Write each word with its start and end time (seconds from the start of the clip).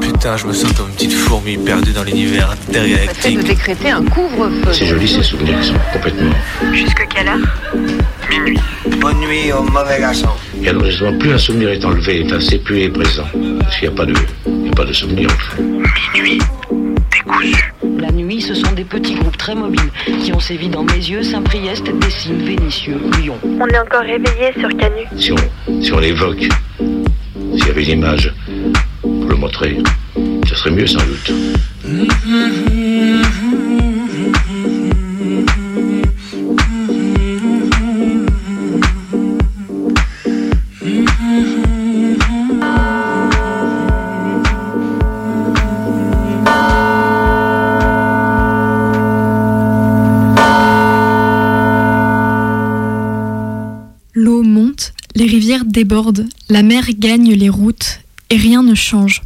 Putain, 0.00 0.36
je 0.36 0.46
me 0.46 0.52
sens 0.52 0.72
comme 0.72 0.88
une 0.88 0.94
petite 0.94 1.12
fourmi 1.12 1.58
perdue 1.58 1.92
dans 1.92 2.04
l'univers 2.04 2.50
intergalactique. 2.50 3.38
de 3.38 3.42
décréter 3.42 3.90
un 3.90 4.02
couvre-feu. 4.04 4.72
C'est 4.72 4.86
joli 4.86 5.06
ces 5.06 5.22
souvenirs 5.22 5.60
qui 5.60 5.68
sont 5.68 5.74
complètement. 5.92 6.32
Jusque 6.72 7.06
quelle 7.14 7.28
heure? 7.28 7.38
Minuit. 8.30 8.58
Bonne 9.00 9.18
nuit 9.20 9.52
au 9.52 9.62
mauvais 9.62 10.00
garçon. 10.00 10.28
Et 10.62 10.68
alors 10.68 10.84
justement, 10.86 11.16
plus 11.18 11.32
un 11.32 11.38
souvenir 11.38 11.68
est 11.68 11.84
enlevé, 11.84 12.22
enfin, 12.26 12.38
c'est 12.40 12.58
plus 12.58 12.82
est 12.82 12.88
présent. 12.88 13.26
Parce 13.60 13.76
qu'il 13.76 13.88
n'y 13.88 13.94
a 13.94 13.96
pas 13.96 14.06
de, 14.06 14.14
il 14.46 14.52
n'y 14.52 14.68
a 14.70 14.72
pas 14.72 14.84
de 14.84 14.92
souvenir. 14.92 15.28
Enfin. 15.30 15.62
Minuit. 16.14 16.40
Décousu. 17.12 17.74
La 17.98 18.10
nuit, 18.10 18.40
ce 18.40 18.54
sont 18.54 18.72
des 18.72 18.84
petits 18.84 19.14
groupes 19.14 19.36
très 19.36 19.54
mobiles 19.54 19.90
qui 20.22 20.32
ont 20.32 20.40
sévi 20.40 20.68
dans 20.68 20.82
mes 20.84 20.94
yeux, 20.94 21.22
Saint-Priest, 21.22 21.84
Dessines, 22.00 22.44
Vénitieux, 22.44 23.00
Lyon. 23.20 23.36
On 23.44 23.66
est 23.66 23.78
encore 23.78 24.02
réveillé 24.02 24.52
sur 24.58 24.68
Canu. 24.76 25.04
Si 25.16 25.32
on, 25.32 25.82
si 25.82 25.92
on 25.92 25.98
l'évoque, 25.98 26.48
s'il 26.78 27.66
y 27.66 27.70
avait 27.70 27.84
une 27.84 27.98
image 27.98 28.32
le 28.43 28.43
montrer, 29.44 29.76
ça 30.48 30.56
serait 30.56 30.70
mieux 30.70 30.86
sans 30.86 31.04
doute. 31.04 31.32
L'eau 54.14 54.42
monte, 54.42 54.94
les 55.14 55.26
rivières 55.26 55.66
débordent, 55.66 56.24
la 56.48 56.62
mer 56.62 56.84
gagne 56.98 57.34
les 57.34 57.50
routes 57.50 58.00
et 58.30 58.36
rien 58.36 58.62
ne 58.62 58.74
change. 58.74 59.23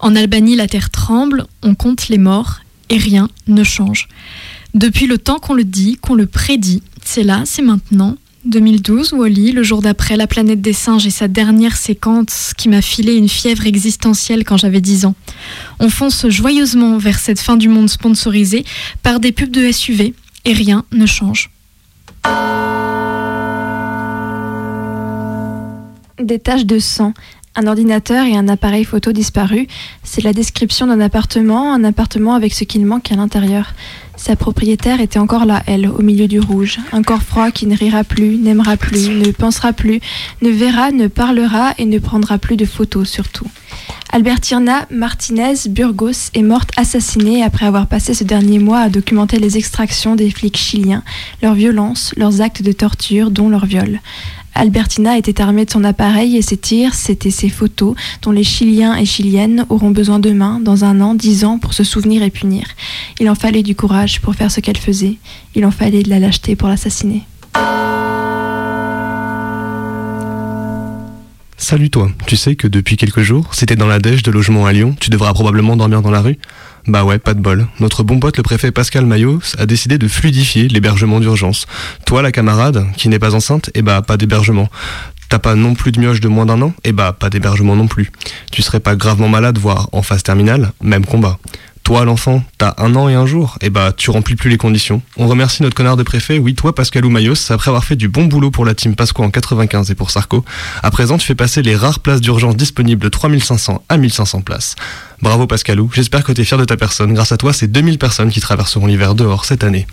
En 0.00 0.14
Albanie, 0.14 0.54
la 0.54 0.68
terre 0.68 0.90
tremble, 0.90 1.46
on 1.62 1.74
compte 1.74 2.08
les 2.08 2.18
morts 2.18 2.60
et 2.88 2.98
rien 2.98 3.28
ne 3.48 3.64
change. 3.64 4.08
Depuis 4.74 5.06
le 5.06 5.18
temps 5.18 5.38
qu'on 5.38 5.54
le 5.54 5.64
dit, 5.64 5.96
qu'on 5.96 6.14
le 6.14 6.26
prédit, 6.26 6.82
c'est 7.04 7.24
là, 7.24 7.42
c'est 7.44 7.62
maintenant. 7.62 8.16
2012, 8.44 9.12
Wally, 9.12 9.50
le 9.52 9.64
jour 9.64 9.82
d'après 9.82 10.16
La 10.16 10.28
planète 10.28 10.60
des 10.60 10.72
singes 10.72 11.06
et 11.06 11.10
sa 11.10 11.26
dernière 11.26 11.76
séquence 11.76 12.52
qui 12.56 12.68
m'a 12.68 12.80
filé 12.80 13.14
une 13.14 13.28
fièvre 13.28 13.66
existentielle 13.66 14.44
quand 14.44 14.56
j'avais 14.56 14.80
10 14.80 15.06
ans. 15.06 15.14
On 15.80 15.90
fonce 15.90 16.28
joyeusement 16.28 16.98
vers 16.98 17.18
cette 17.18 17.40
fin 17.40 17.56
du 17.56 17.68
monde 17.68 17.90
sponsorisée 17.90 18.64
par 19.02 19.18
des 19.18 19.32
pubs 19.32 19.50
de 19.50 19.70
SUV 19.72 20.14
et 20.44 20.52
rien 20.52 20.84
ne 20.92 21.06
change. 21.06 21.50
Des 26.22 26.38
taches 26.38 26.66
de 26.66 26.78
sang, 26.78 27.14
un 27.56 27.66
ordinateur 27.66 28.24
et 28.24 28.36
un 28.36 28.48
appareil 28.48 28.84
photo 28.84 29.12
disparu, 29.12 29.66
c'est 30.02 30.22
la 30.22 30.32
description 30.32 30.86
d'un 30.86 31.00
appartement, 31.00 31.72
un 31.72 31.84
appartement 31.84 32.34
avec 32.34 32.54
ce 32.54 32.64
qu'il 32.64 32.86
manque 32.86 33.10
à 33.10 33.16
l'intérieur. 33.16 33.74
Sa 34.16 34.34
propriétaire 34.34 35.00
était 35.00 35.18
encore 35.18 35.44
là, 35.44 35.62
elle, 35.66 35.88
au 35.88 36.02
milieu 36.02 36.26
du 36.26 36.40
rouge. 36.40 36.78
Un 36.92 37.02
corps 37.02 37.22
froid 37.22 37.50
qui 37.52 37.66
ne 37.66 37.76
rira 37.76 38.02
plus, 38.02 38.36
n'aimera 38.36 38.76
plus, 38.76 39.10
ne 39.10 39.30
pensera 39.30 39.72
plus, 39.72 40.00
ne 40.42 40.50
verra, 40.50 40.90
ne 40.90 41.06
parlera 41.06 41.72
et 41.78 41.84
ne 41.84 41.98
prendra 41.98 42.38
plus 42.38 42.56
de 42.56 42.64
photos 42.64 43.08
surtout. 43.08 43.46
Albertina 44.10 44.86
Martinez 44.90 45.54
Burgos 45.68 46.30
est 46.34 46.42
morte 46.42 46.70
assassinée 46.76 47.42
après 47.42 47.66
avoir 47.66 47.86
passé 47.86 48.14
ce 48.14 48.24
dernier 48.24 48.58
mois 48.58 48.80
à 48.80 48.88
documenter 48.88 49.38
les 49.38 49.56
extractions 49.56 50.16
des 50.16 50.30
flics 50.30 50.56
chiliens, 50.56 51.04
leurs 51.42 51.54
violences, 51.54 52.14
leurs 52.16 52.40
actes 52.40 52.62
de 52.62 52.72
torture, 52.72 53.30
dont 53.30 53.48
leur 53.50 53.66
viol. 53.66 54.00
Albertina 54.58 55.16
était 55.16 55.40
armée 55.40 55.64
de 55.64 55.70
son 55.70 55.84
appareil 55.84 56.36
et 56.36 56.42
ses 56.42 56.56
tirs, 56.56 56.94
c'était 56.94 57.30
ses 57.30 57.48
photos 57.48 57.94
dont 58.22 58.32
les 58.32 58.42
Chiliens 58.42 58.96
et 58.96 59.04
Chiliennes 59.04 59.64
auront 59.68 59.92
besoin 59.92 60.18
demain, 60.18 60.58
dans 60.58 60.84
un 60.84 61.00
an, 61.00 61.14
dix 61.14 61.44
ans, 61.44 61.58
pour 61.58 61.74
se 61.74 61.84
souvenir 61.84 62.24
et 62.24 62.30
punir. 62.30 62.64
Il 63.20 63.30
en 63.30 63.36
fallait 63.36 63.62
du 63.62 63.76
courage 63.76 64.20
pour 64.20 64.34
faire 64.34 64.50
ce 64.50 64.58
qu'elle 64.58 64.76
faisait. 64.76 65.14
Il 65.54 65.64
en 65.64 65.70
fallait 65.70 66.02
de 66.02 66.10
la 66.10 66.18
lâcheté 66.18 66.56
pour 66.56 66.66
l'assassiner. 66.66 67.22
Salut 71.56 71.90
toi, 71.90 72.10
tu 72.26 72.36
sais 72.36 72.56
que 72.56 72.66
depuis 72.66 72.96
quelques 72.96 73.20
jours, 73.20 73.50
t'es 73.50 73.76
dans 73.76 73.86
la 73.86 74.00
dèche 74.00 74.24
de 74.24 74.32
logement 74.32 74.66
à 74.66 74.72
Lyon, 74.72 74.96
tu 74.98 75.10
devras 75.10 75.34
probablement 75.34 75.76
dormir 75.76 76.02
dans 76.02 76.10
la 76.10 76.20
rue 76.20 76.38
Bah 76.88 77.04
ouais, 77.04 77.18
pas 77.18 77.34
de 77.34 77.40
bol. 77.40 77.66
Notre 77.80 78.02
bon 78.02 78.18
pote 78.18 78.38
le 78.38 78.42
préfet 78.42 78.72
Pascal 78.72 79.04
Mayos 79.04 79.40
a 79.58 79.66
décidé 79.66 79.98
de 79.98 80.08
fluidifier 80.08 80.68
l'hébergement 80.68 81.20
d'urgence. 81.20 81.66
Toi 82.06 82.22
la 82.22 82.32
camarade, 82.32 82.86
qui 82.96 83.10
n'est 83.10 83.18
pas 83.18 83.34
enceinte, 83.34 83.68
eh 83.74 83.82
bah 83.82 84.00
pas 84.00 84.16
d'hébergement. 84.16 84.70
T'as 85.28 85.38
pas 85.38 85.54
non 85.54 85.74
plus 85.74 85.92
de 85.92 86.00
mioche 86.00 86.20
de 86.20 86.28
moins 86.28 86.46
d'un 86.46 86.62
an 86.62 86.72
Eh 86.84 86.92
bah 86.92 87.12
pas 87.12 87.28
d'hébergement 87.28 87.76
non 87.76 87.88
plus. 87.88 88.10
Tu 88.50 88.62
serais 88.62 88.80
pas 88.80 88.96
gravement 88.96 89.28
malade, 89.28 89.58
voire 89.58 89.90
en 89.92 90.00
phase 90.00 90.22
terminale 90.22 90.72
Même 90.82 91.04
combat. 91.04 91.38
Toi, 91.84 92.06
l'enfant, 92.06 92.42
t'as 92.56 92.74
un 92.78 92.94
an 92.96 93.08
et 93.08 93.14
un 93.14 93.24
jour, 93.26 93.56
et 93.60 93.70
bah 93.70 93.92
tu 93.96 94.10
remplis 94.10 94.36
plus 94.36 94.50
les 94.50 94.58
conditions. 94.58 95.00
On 95.16 95.26
remercie 95.26 95.62
notre 95.62 95.74
connard 95.74 95.96
de 95.96 96.02
préfet, 96.02 96.38
oui, 96.38 96.54
toi, 96.54 96.74
Pascal 96.74 97.04
Mayos, 97.04 97.50
après 97.50 97.68
avoir 97.68 97.84
fait 97.84 97.96
du 97.96 98.08
bon 98.08 98.24
boulot 98.26 98.50
pour 98.50 98.64
la 98.66 98.74
team 98.74 98.94
Pasco 98.94 99.22
en 99.22 99.30
95 99.30 99.90
et 99.90 99.94
pour 99.94 100.10
Sarko. 100.10 100.44
À 100.82 100.90
présent, 100.90 101.16
tu 101.16 101.26
fais 101.26 101.34
passer 101.34 101.62
les 101.62 101.76
rares 101.76 102.00
places 102.00 102.20
d'urgence 102.20 102.56
disponibles 102.56 103.02
de 103.02 103.08
3500 103.08 103.82
à 103.88 103.96
1500 103.96 104.42
places. 104.42 104.76
Bravo 105.20 105.48
Pascalou, 105.48 105.90
j'espère 105.92 106.22
que 106.22 106.30
t'es 106.30 106.44
fier 106.44 106.58
de 106.58 106.64
ta 106.64 106.76
personne. 106.76 107.12
Grâce 107.12 107.32
à 107.32 107.36
toi, 107.36 107.52
c'est 107.52 107.66
2000 107.66 107.98
personnes 107.98 108.30
qui 108.30 108.40
traverseront 108.40 108.86
l'hiver 108.86 109.16
dehors 109.16 109.44
cette 109.44 109.64
année. 109.64 109.86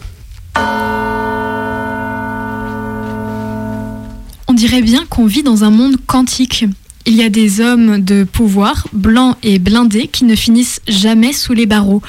On 4.48 4.54
dirait 4.54 4.84
bien 4.84 5.06
qu'on 5.10 5.26
vit 5.26 5.42
dans 5.42 5.64
un 5.64 5.72
monde 5.72 5.98
quantique. 6.06 6.66
Il 7.08 7.16
y 7.16 7.24
a 7.24 7.30
des 7.30 7.60
hommes 7.60 8.00
de 8.04 8.24
pouvoir, 8.24 8.88
blancs 8.94 9.36
et 9.42 9.58
blindés, 9.58 10.08
qui 10.08 10.26
ne 10.26 10.36
finissent 10.36 10.82
jamais 10.88 11.34
sous 11.34 11.54
les 11.54 11.66
barreaux. 11.66 12.02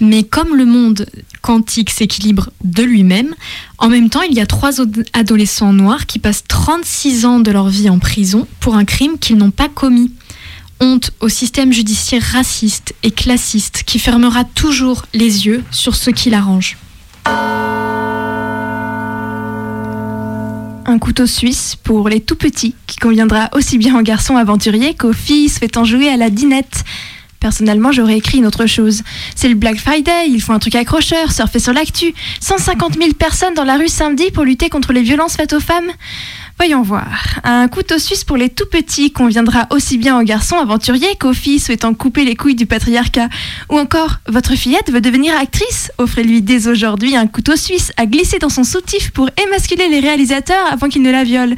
Mais 0.00 0.24
comme 0.24 0.56
le 0.56 0.64
monde 0.64 1.06
quantique 1.42 1.90
s'équilibre 1.90 2.50
de 2.64 2.82
lui-même, 2.82 3.34
en 3.78 3.88
même 3.88 4.10
temps, 4.10 4.22
il 4.22 4.34
y 4.34 4.40
a 4.40 4.46
trois 4.46 4.80
adolescents 5.12 5.72
noirs 5.72 6.06
qui 6.06 6.18
passent 6.18 6.44
36 6.46 7.24
ans 7.24 7.40
de 7.40 7.50
leur 7.52 7.68
vie 7.68 7.88
en 7.88 7.98
prison 8.00 8.48
pour 8.58 8.74
un 8.74 8.84
crime 8.84 9.18
qu'ils 9.18 9.36
n'ont 9.36 9.50
pas 9.50 9.68
commis. 9.68 10.12
Honte 10.80 11.12
au 11.20 11.28
système 11.28 11.72
judiciaire 11.72 12.22
raciste 12.22 12.94
et 13.02 13.10
classiste 13.10 13.84
qui 13.84 13.98
fermera 13.98 14.44
toujours 14.44 15.06
les 15.14 15.46
yeux 15.46 15.62
sur 15.70 15.94
ce 15.94 16.10
qui 16.10 16.30
l'arrange. 16.30 16.76
Un 20.86 20.98
couteau 20.98 21.26
suisse 21.26 21.76
pour 21.82 22.08
les 22.08 22.20
tout 22.20 22.36
petits, 22.36 22.74
qui 22.86 22.96
conviendra 22.96 23.48
aussi 23.54 23.78
bien 23.78 23.98
aux 23.98 24.02
garçons 24.02 24.36
aventuriers 24.36 24.94
qu'aux 24.94 25.12
filles 25.12 25.48
souhaitant 25.48 25.84
jouer 25.84 26.08
à 26.08 26.16
la 26.16 26.28
dinette. 26.28 26.84
Personnellement, 27.40 27.92
j'aurais 27.92 28.16
écrit 28.16 28.38
une 28.38 28.46
autre 28.46 28.64
chose. 28.64 29.02
C'est 29.36 29.48
le 29.48 29.54
Black 29.54 29.76
Friday, 29.76 30.28
il 30.28 30.40
faut 30.40 30.52
un 30.52 30.58
truc 30.58 30.74
accrocheur, 30.76 31.30
surfer 31.30 31.58
sur 31.58 31.74
l'actu. 31.74 32.14
150 32.40 32.94
000 32.94 33.12
personnes 33.12 33.52
dans 33.52 33.64
la 33.64 33.76
rue 33.76 33.88
samedi 33.88 34.30
pour 34.30 34.44
lutter 34.44 34.70
contre 34.70 34.94
les 34.94 35.02
violences 35.02 35.36
faites 35.36 35.52
aux 35.52 35.60
femmes. 35.60 35.90
Voyons 36.56 36.82
voir. 36.82 37.40
Un 37.42 37.68
couteau 37.68 37.98
suisse 37.98 38.24
pour 38.24 38.36
les 38.36 38.48
tout 38.48 38.66
petits 38.70 39.10
conviendra 39.10 39.66
aussi 39.70 39.98
bien 39.98 40.18
aux 40.18 40.22
garçons 40.22 40.56
aventuriers 40.56 41.16
qu'aux 41.18 41.32
filles 41.32 41.58
souhaitant 41.58 41.94
couper 41.94 42.24
les 42.24 42.36
couilles 42.36 42.54
du 42.54 42.66
patriarcat. 42.66 43.28
Ou 43.70 43.78
encore, 43.78 44.20
votre 44.28 44.54
fillette 44.54 44.90
veut 44.90 45.00
devenir 45.00 45.36
actrice 45.36 45.90
Offrez-lui 45.98 46.42
dès 46.42 46.68
aujourd'hui 46.68 47.16
un 47.16 47.26
couteau 47.26 47.56
suisse 47.56 47.92
à 47.96 48.06
glisser 48.06 48.38
dans 48.38 48.48
son 48.48 48.64
soutif 48.64 49.10
pour 49.10 49.28
émasculer 49.46 49.88
les 49.88 50.00
réalisateurs 50.00 50.72
avant 50.72 50.88
qu'ils 50.88 51.02
ne 51.02 51.10
la 51.10 51.24
violent. 51.24 51.56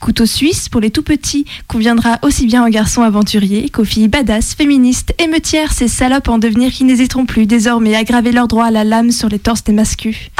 Couteau 0.00 0.26
suisse 0.26 0.68
pour 0.68 0.80
les 0.80 0.90
tout 0.90 1.02
petits 1.02 1.44
conviendra 1.66 2.18
aussi 2.22 2.46
bien 2.46 2.64
aux 2.64 2.70
garçons 2.70 3.02
aventuriers 3.02 3.68
qu'aux 3.68 3.84
filles 3.84 4.08
badass, 4.08 4.54
féministes, 4.54 5.12
émeutières, 5.18 5.72
ces 5.72 5.88
salopes 5.88 6.28
en 6.28 6.38
devenir 6.38 6.70
qui 6.70 6.84
n'hésiteront 6.84 7.26
plus 7.26 7.46
désormais 7.46 7.96
à 7.96 8.04
graver 8.04 8.30
leur 8.30 8.46
droit 8.46 8.66
à 8.66 8.70
la 8.70 8.84
lame 8.84 9.10
sur 9.10 9.28
les 9.28 9.40
torses 9.40 9.64
des 9.64 9.72
mascus. 9.72 10.30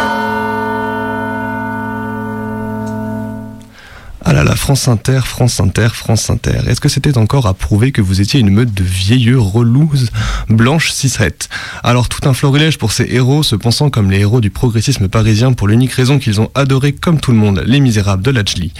Ah 4.30 4.34
là 4.34 4.44
là, 4.44 4.56
France 4.56 4.88
Inter, 4.88 5.20
France 5.24 5.58
Inter, 5.58 5.88
France 5.94 6.28
Inter. 6.28 6.58
Est-ce 6.66 6.82
que 6.82 6.90
c'était 6.90 7.16
encore 7.16 7.46
à 7.46 7.54
prouver 7.54 7.92
que 7.92 8.02
vous 8.02 8.20
étiez 8.20 8.40
une 8.40 8.50
meute 8.50 8.74
de 8.74 8.84
vieilleux 8.84 9.38
relouses 9.38 10.10
blanches 10.50 10.90
cisrettes? 10.92 11.48
Alors 11.82 12.10
tout 12.10 12.28
un 12.28 12.34
florilège 12.34 12.76
pour 12.76 12.92
ces 12.92 13.06
héros 13.08 13.42
se 13.42 13.56
pensant 13.56 13.88
comme 13.88 14.10
les 14.10 14.18
héros 14.18 14.42
du 14.42 14.50
progressisme 14.50 15.08
parisien 15.08 15.54
pour 15.54 15.66
l'unique 15.66 15.92
raison 15.92 16.18
qu'ils 16.18 16.42
ont 16.42 16.50
adoré 16.54 16.92
comme 16.92 17.20
tout 17.20 17.32
le 17.32 17.38
monde 17.38 17.62
Les 17.64 17.80
Misérables 17.80 18.22
de 18.22 18.30
Lajli. 18.30 18.74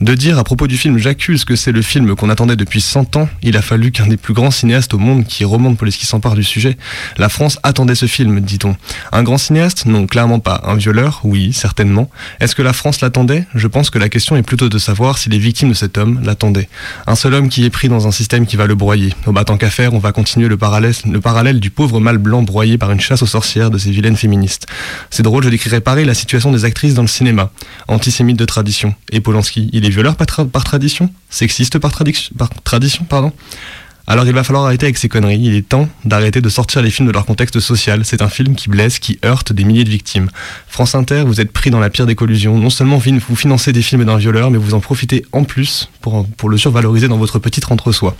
De 0.00 0.14
dire 0.14 0.38
à 0.38 0.44
propos 0.44 0.66
du 0.66 0.76
film 0.76 0.98
J'accuse 0.98 1.44
que 1.44 1.56
c'est 1.56 1.72
le 1.72 1.82
film 1.82 2.16
qu'on 2.16 2.30
attendait 2.30 2.56
depuis 2.56 2.80
100 2.80 3.16
ans, 3.16 3.28
il 3.42 3.56
a 3.56 3.62
fallu 3.62 3.92
qu'un 3.92 4.06
des 4.06 4.16
plus 4.16 4.34
grands 4.34 4.50
cinéastes 4.50 4.94
au 4.94 4.98
monde 4.98 5.24
qui 5.24 5.44
remonte 5.44 5.76
pour 5.76 5.86
les 5.86 5.92
qui 5.92 6.06
s'emparent 6.06 6.34
du 6.34 6.44
sujet. 6.44 6.76
La 7.18 7.28
France 7.28 7.58
attendait 7.62 7.94
ce 7.94 8.06
film, 8.06 8.40
dit-on. 8.40 8.76
Un 9.12 9.22
grand 9.22 9.38
cinéaste? 9.38 9.86
Non, 9.86 10.06
clairement 10.06 10.40
pas. 10.40 10.62
Un 10.64 10.74
violeur? 10.74 11.20
Oui, 11.24 11.52
certainement. 11.52 12.10
Est-ce 12.40 12.54
que 12.54 12.62
la 12.62 12.72
France 12.72 13.00
l'attendait? 13.00 13.46
Je 13.54 13.66
pense 13.68 13.90
que 13.90 13.98
la 13.98 14.08
question 14.08 14.36
est 14.36 14.42
plutôt 14.42 14.68
de 14.68 14.78
savoir 14.78 15.18
si 15.18 15.28
les 15.28 15.38
victimes 15.38 15.68
de 15.68 15.74
cet 15.74 15.98
homme 15.98 16.20
l'attendaient. 16.24 16.68
Un 17.06 17.14
seul 17.14 17.34
homme 17.34 17.48
qui 17.48 17.64
est 17.64 17.70
pris 17.70 17.88
dans 17.88 18.06
un 18.06 18.10
système 18.10 18.46
qui 18.46 18.56
va 18.56 18.66
le 18.66 18.74
broyer. 18.74 19.14
Au 19.26 19.32
battant 19.32 19.56
qu'à 19.56 19.70
faire, 19.70 19.94
on 19.94 19.98
va 19.98 20.12
continuer 20.12 20.48
le 20.48 20.56
parallèle, 20.56 20.94
le 21.10 21.20
parallèle 21.20 21.60
du 21.60 21.70
pauvre 21.70 22.00
mâle 22.00 22.18
blanc 22.18 22.42
broyé 22.42 22.78
par 22.78 22.90
une 22.90 23.00
chasse 23.00 23.22
aux 23.22 23.26
sorcières 23.26 23.70
de 23.70 23.78
ces 23.78 23.90
vilaines 23.90 24.16
féministes. 24.16 24.66
C'est 25.10 25.22
drôle, 25.22 25.44
je 25.44 25.50
décrirais 25.50 25.80
pareil 25.80 26.06
la 26.06 26.14
situation 26.14 26.50
des 26.50 26.64
actrices 26.64 26.94
dans 26.94 27.02
le 27.02 27.08
cinéma. 27.08 27.50
Antisémite 27.88 28.38
de 28.38 28.44
tradition. 28.44 28.94
Et 29.10 29.20
Polanski, 29.20 29.70
est 29.84 29.90
violeur 29.90 30.16
par, 30.16 30.26
tra 30.26 30.44
par 30.44 30.64
tradition? 30.64 31.10
Sexiste 31.30 31.78
par, 31.78 31.92
tradition, 31.92 33.04
pardon? 33.04 33.32
Alors 34.06 34.26
il 34.26 34.32
va 34.32 34.42
falloir 34.42 34.64
arrêter 34.64 34.86
avec 34.86 34.98
ces 34.98 35.08
conneries, 35.08 35.40
il 35.40 35.54
est 35.54 35.68
temps 35.68 35.88
d'arrêter 36.04 36.40
de 36.40 36.48
sortir 36.48 36.82
les 36.82 36.90
films 36.90 37.06
de 37.06 37.12
leur 37.12 37.24
contexte 37.24 37.60
social. 37.60 38.04
C'est 38.04 38.20
un 38.20 38.28
film 38.28 38.56
qui 38.56 38.68
blesse, 38.68 38.98
qui 38.98 39.18
heurte 39.24 39.52
des 39.52 39.64
milliers 39.64 39.84
de 39.84 39.90
victimes. 39.90 40.28
France 40.66 40.94
Inter, 40.94 41.22
vous 41.24 41.40
êtes 41.40 41.52
pris 41.52 41.70
dans 41.70 41.78
la 41.78 41.88
pire 41.88 42.06
des 42.06 42.16
collusions. 42.16 42.58
Non 42.58 42.70
seulement 42.70 42.98
vous 42.98 43.36
financez 43.36 43.72
des 43.72 43.82
films 43.82 44.04
d'un 44.04 44.16
violeur, 44.16 44.50
mais 44.50 44.58
vous 44.58 44.74
en 44.74 44.80
profitez 44.80 45.24
en 45.32 45.44
plus 45.44 45.88
pour, 46.00 46.26
pour 46.36 46.48
le 46.48 46.58
survaloriser 46.58 47.06
dans 47.06 47.18
votre 47.18 47.38
petite 47.38 47.70
entre-soi. 47.70 48.16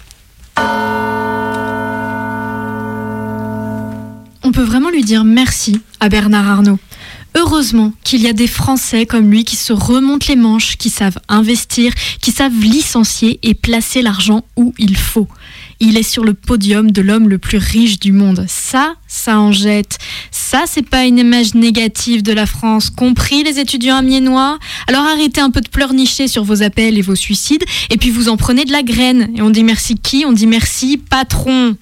On 4.52 4.54
peut 4.54 4.64
vraiment 4.64 4.90
lui 4.90 5.02
dire 5.02 5.24
merci 5.24 5.80
à 5.98 6.10
Bernard 6.10 6.46
Arnault. 6.46 6.78
Heureusement 7.34 7.94
qu'il 8.04 8.20
y 8.20 8.28
a 8.28 8.34
des 8.34 8.46
Français 8.46 9.06
comme 9.06 9.30
lui 9.30 9.44
qui 9.44 9.56
se 9.56 9.72
remontent 9.72 10.26
les 10.28 10.36
manches, 10.36 10.76
qui 10.76 10.90
savent 10.90 11.16
investir, 11.26 11.94
qui 12.20 12.32
savent 12.32 12.60
licencier 12.60 13.40
et 13.42 13.54
placer 13.54 14.02
l'argent 14.02 14.44
où 14.58 14.74
il 14.76 14.94
faut. 14.94 15.26
Il 15.80 15.96
est 15.96 16.02
sur 16.02 16.22
le 16.22 16.34
podium 16.34 16.90
de 16.90 17.00
l'homme 17.00 17.30
le 17.30 17.38
plus 17.38 17.56
riche 17.56 17.98
du 17.98 18.12
monde. 18.12 18.44
Ça, 18.46 18.96
ça 19.08 19.38
en 19.38 19.52
jette. 19.52 19.96
Ça, 20.30 20.64
c'est 20.66 20.86
pas 20.86 21.06
une 21.06 21.18
image 21.18 21.54
négative 21.54 22.22
de 22.22 22.34
la 22.34 22.44
France, 22.44 22.90
compris 22.90 23.44
les 23.44 23.58
étudiants 23.58 23.96
amiénois? 23.96 24.58
Alors 24.86 25.06
arrêtez 25.06 25.40
un 25.40 25.48
peu 25.48 25.62
de 25.62 25.70
pleurnicher 25.70 26.28
sur 26.28 26.44
vos 26.44 26.62
appels 26.62 26.98
et 26.98 27.02
vos 27.02 27.16
suicides, 27.16 27.64
et 27.88 27.96
puis 27.96 28.10
vous 28.10 28.28
en 28.28 28.36
prenez 28.36 28.66
de 28.66 28.72
la 28.72 28.82
graine. 28.82 29.30
Et 29.34 29.40
on 29.40 29.48
dit 29.48 29.64
merci 29.64 29.96
qui? 29.96 30.26
On 30.26 30.32
dit 30.32 30.46
merci 30.46 30.98
patron. 30.98 31.74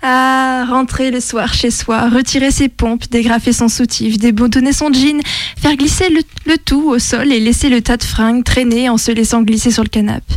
Ah, 0.00 0.64
rentrer 0.68 1.10
le 1.10 1.20
soir 1.20 1.52
chez 1.52 1.72
soi, 1.72 2.08
retirer 2.08 2.52
ses 2.52 2.68
pompes, 2.68 3.10
dégrafer 3.10 3.52
son 3.52 3.66
soutif, 3.66 4.16
déboutonner 4.16 4.72
son 4.72 4.92
jean, 4.92 5.20
faire 5.60 5.76
glisser 5.76 6.08
le, 6.08 6.56
tout 6.56 6.88
au 6.88 7.00
sol 7.00 7.32
et 7.32 7.40
laisser 7.40 7.68
le 7.68 7.82
tas 7.82 7.96
de 7.96 8.04
fringues 8.04 8.44
traîner 8.44 8.88
en 8.88 8.96
se 8.96 9.10
laissant 9.10 9.42
glisser 9.42 9.72
sur 9.72 9.82
le 9.82 9.88
canapé. 9.88 10.34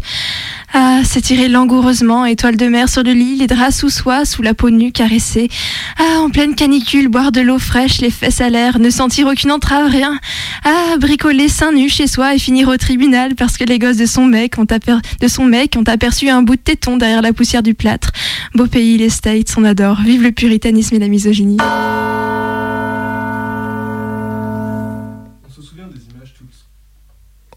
Ah, 0.74 1.02
s'étirer 1.04 1.50
langoureusement, 1.50 2.26
étoile 2.26 2.56
de 2.56 2.66
mer 2.68 2.88
sur 2.88 3.04
le 3.04 3.12
lit, 3.12 3.36
les 3.36 3.48
draps 3.48 3.76
sous 3.76 3.90
soi, 3.90 4.24
sous 4.24 4.42
la 4.42 4.54
peau 4.54 4.70
nue 4.70 4.94
caressée. 4.94 5.50
Ah, 5.98 6.22
en 6.22 6.30
pleine 6.30 6.56
canicule, 6.56 7.10
boire 7.10 7.34
de 7.34 7.42
l'eau 7.42 7.60
fraîche, 7.60 8.00
les 8.00 8.10
fesses 8.10 8.40
à 8.40 8.50
l'air, 8.50 8.80
ne 8.80 8.90
sentir 8.90 9.28
aucune 9.28 9.52
entrave, 9.52 9.90
rien. 9.90 10.18
Ah, 10.64 10.98
bricoler 10.98 11.50
seins 11.50 11.74
nus 11.74 11.90
chez 11.90 12.08
soi 12.08 12.36
et 12.36 12.40
finir 12.40 12.70
au 12.70 12.78
tribunal 12.78 13.36
parce 13.36 13.58
que 13.58 13.66
les 13.66 13.80
gosses 13.80 13.98
de 13.98 14.06
son 14.06 14.26
mec 14.26 14.58
ont, 14.58 15.84
aperçu 15.84 16.30
un 16.30 16.42
bout 16.42 16.56
de 16.56 16.62
téton 16.62 16.96
derrière 16.96 17.22
la 17.22 17.34
poussière 17.34 17.64
du 17.64 17.74
plâtre. 17.74 18.12
Beau 18.56 18.68
pays, 18.68 18.98
les 18.98 19.10
States, 19.10 19.54
on 19.58 19.66
adore. 19.66 20.00
Vive 20.02 20.24
le 20.24 20.32
puritanisme 20.32 20.96
et 20.96 21.00
la 21.00 21.10
misogynie. 21.10 21.58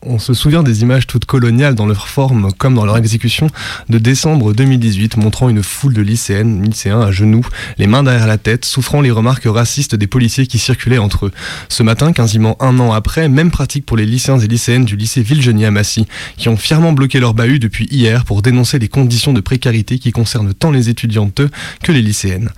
On 0.07 0.19
se 0.19 0.35
souvient 0.35 0.63
des 0.63 0.83
images 0.83 1.07
toutes 1.07 1.25
coloniales 1.25 1.75
dans 1.75 1.87
leur 1.87 2.09
forme 2.09 2.53
comme 2.53 2.75
dans 2.75 2.85
leur 2.85 2.97
exécution 2.97 3.49
de 3.89 3.99
décembre 3.99 4.53
2018 4.53 5.17
montrant 5.17 5.49
une 5.49 5.63
foule 5.63 5.95
de 5.95 6.03
lycéennes, 6.03 6.63
lycéens 6.63 7.01
à 7.01 7.11
genoux, 7.11 7.47
les 7.79 7.87
mains 7.87 8.03
derrière 8.03 8.27
la 8.27 8.39
tête, 8.39 8.65
souffrant 8.65 9.01
les 9.01 9.11
remarques 9.11 9.47
racistes 9.47 9.95
des 9.95 10.07
policiers 10.07 10.47
qui 10.47 10.59
circulaient 10.59 10.99
entre 10.99 11.27
eux. 11.27 11.33
Ce 11.69 11.83
matin, 11.83 12.13
quasiment 12.13 12.57
un 12.61 12.79
an 12.81 12.93
après, 12.93 13.29
même 13.29 13.51
pratique 13.51 13.87
pour 13.87 13.97
les 13.97 14.07
lycéens 14.07 14.39
et 14.39 14.47
lycéennes 14.47 14.85
du 14.85 14.97
lycée 14.97 15.23
Villegenie 15.23 15.65
à 15.65 15.71
Massy, 15.71 16.07
qui 16.37 16.49
ont 16.49 16.57
fièrement 16.57 16.93
bloqué 16.93 17.21
leur 17.21 17.35
bahut 17.35 17.59
depuis 17.59 17.87
hier 17.91 18.25
pour 18.25 18.43
dénoncer 18.43 18.79
les 18.79 18.89
conditions 18.89 19.33
de 19.33 19.41
précarité 19.41 19.99
qui 19.99 20.13
concernent 20.13 20.55
tant 20.55 20.71
les 20.71 20.89
étudiantes 20.89 21.43
que 21.83 21.93
les 21.93 22.03
lycéennes. 22.03 22.51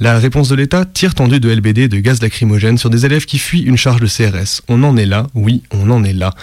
La 0.00 0.18
réponse 0.18 0.48
de 0.48 0.54
l'État, 0.54 0.84
tire 0.84 1.14
tendu 1.14 1.40
de 1.40 1.50
LBD 1.50 1.88
de 1.88 1.98
gaz 1.98 2.22
lacrymogène 2.22 2.78
sur 2.78 2.90
des 2.90 3.06
élèves 3.06 3.26
qui 3.26 3.38
fuient 3.38 3.62
une 3.62 3.76
charge 3.76 4.00
de 4.00 4.06
CRS. 4.06 4.62
On 4.68 4.82
en 4.82 4.96
est 4.96 5.06
là, 5.06 5.26
oui, 5.34 5.62
on 5.70 5.90
en 5.90 6.04
est 6.04 6.12
là. 6.12 6.34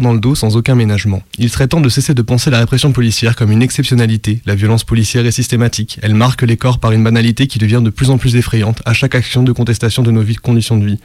Dans 0.00 0.12
le 0.12 0.20
dos 0.20 0.34
sans 0.34 0.56
aucun 0.56 0.74
ménagement. 0.74 1.22
Il 1.38 1.48
serait 1.50 1.68
temps 1.68 1.80
de 1.80 1.88
cesser 1.88 2.14
de 2.14 2.22
penser 2.22 2.50
la 2.50 2.58
répression 2.58 2.92
policière 2.92 3.36
comme 3.36 3.50
une 3.50 3.62
exceptionnalité. 3.62 4.40
La 4.46 4.54
violence 4.54 4.84
policière 4.84 5.26
est 5.26 5.30
systématique. 5.30 5.98
Elle 6.02 6.14
marque 6.14 6.42
les 6.42 6.56
corps 6.56 6.78
par 6.78 6.92
une 6.92 7.04
banalité 7.04 7.46
qui 7.46 7.58
devient 7.58 7.80
de 7.82 7.90
plus 7.90 8.10
en 8.10 8.18
plus 8.18 8.36
effrayante 8.36 8.82
à 8.84 8.92
chaque 8.92 9.14
action 9.14 9.42
de 9.42 9.52
contestation 9.52 10.02
de 10.02 10.10
nos 10.10 10.24
conditions 10.42 10.76
de 10.76 10.86
vie. 10.86 10.98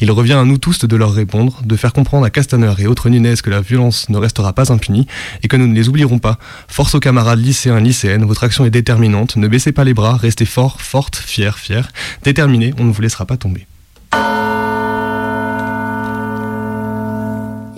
Il 0.00 0.10
revient 0.10 0.34
à 0.34 0.44
nous 0.44 0.58
tous 0.58 0.84
de 0.84 0.96
leur 0.96 1.12
répondre, 1.12 1.62
de 1.64 1.76
faire 1.76 1.92
comprendre 1.92 2.26
à 2.26 2.30
Castaner 2.30 2.72
et 2.78 2.86
autres 2.86 3.08
Nunez 3.08 3.34
que 3.42 3.50
la 3.50 3.60
violence 3.60 4.08
ne 4.08 4.18
restera 4.18 4.52
pas 4.52 4.72
impunie 4.72 5.06
et 5.42 5.48
que 5.48 5.56
nous 5.56 5.66
ne 5.66 5.74
les 5.74 5.88
oublierons 5.88 6.18
pas. 6.18 6.38
Force 6.68 6.94
aux 6.94 7.00
camarades 7.00 7.40
lycéens, 7.40 7.80
lycéennes, 7.80 8.24
votre 8.24 8.44
action 8.44 8.64
est 8.64 8.70
déterminante. 8.70 9.36
Ne 9.36 9.48
baissez 9.48 9.72
pas 9.72 9.84
les 9.84 9.94
bras, 9.94 10.16
restez 10.16 10.44
forts, 10.44 10.80
fortes, 10.80 11.16
fiers, 11.16 11.56
fiers, 11.56 11.88
déterminés, 12.24 12.74
on 12.78 12.84
ne 12.84 12.92
vous 12.92 13.02
laissera 13.02 13.26
pas 13.26 13.36
tomber. 13.36 13.66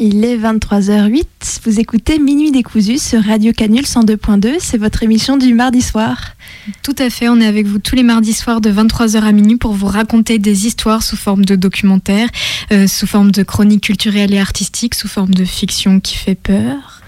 Il 0.00 0.24
est 0.24 0.36
23h08. 0.36 1.24
Vous 1.64 1.80
écoutez 1.80 2.20
Minuit 2.20 2.52
décousu 2.52 2.98
sur 2.98 3.20
Radio 3.20 3.52
Canule 3.52 3.82
102.2. 3.82 4.58
C'est 4.60 4.78
votre 4.78 5.02
émission 5.02 5.36
du 5.36 5.54
mardi 5.54 5.82
soir. 5.82 6.36
Tout 6.84 6.94
à 6.98 7.10
fait. 7.10 7.28
On 7.28 7.40
est 7.40 7.46
avec 7.46 7.66
vous 7.66 7.80
tous 7.80 7.96
les 7.96 8.04
mardis 8.04 8.32
soirs 8.32 8.60
de 8.60 8.70
23h 8.70 9.20
à 9.22 9.32
minuit 9.32 9.56
pour 9.56 9.72
vous 9.72 9.88
raconter 9.88 10.38
des 10.38 10.68
histoires 10.68 11.02
sous 11.02 11.16
forme 11.16 11.44
de 11.44 11.56
documentaires, 11.56 12.28
euh, 12.70 12.86
sous 12.86 13.08
forme 13.08 13.32
de 13.32 13.42
chroniques 13.42 13.82
culturelles 13.82 14.32
et 14.32 14.38
artistiques, 14.38 14.94
sous 14.94 15.08
forme 15.08 15.34
de 15.34 15.44
fiction 15.44 15.98
qui 15.98 16.14
fait 16.16 16.36
peur. 16.36 17.02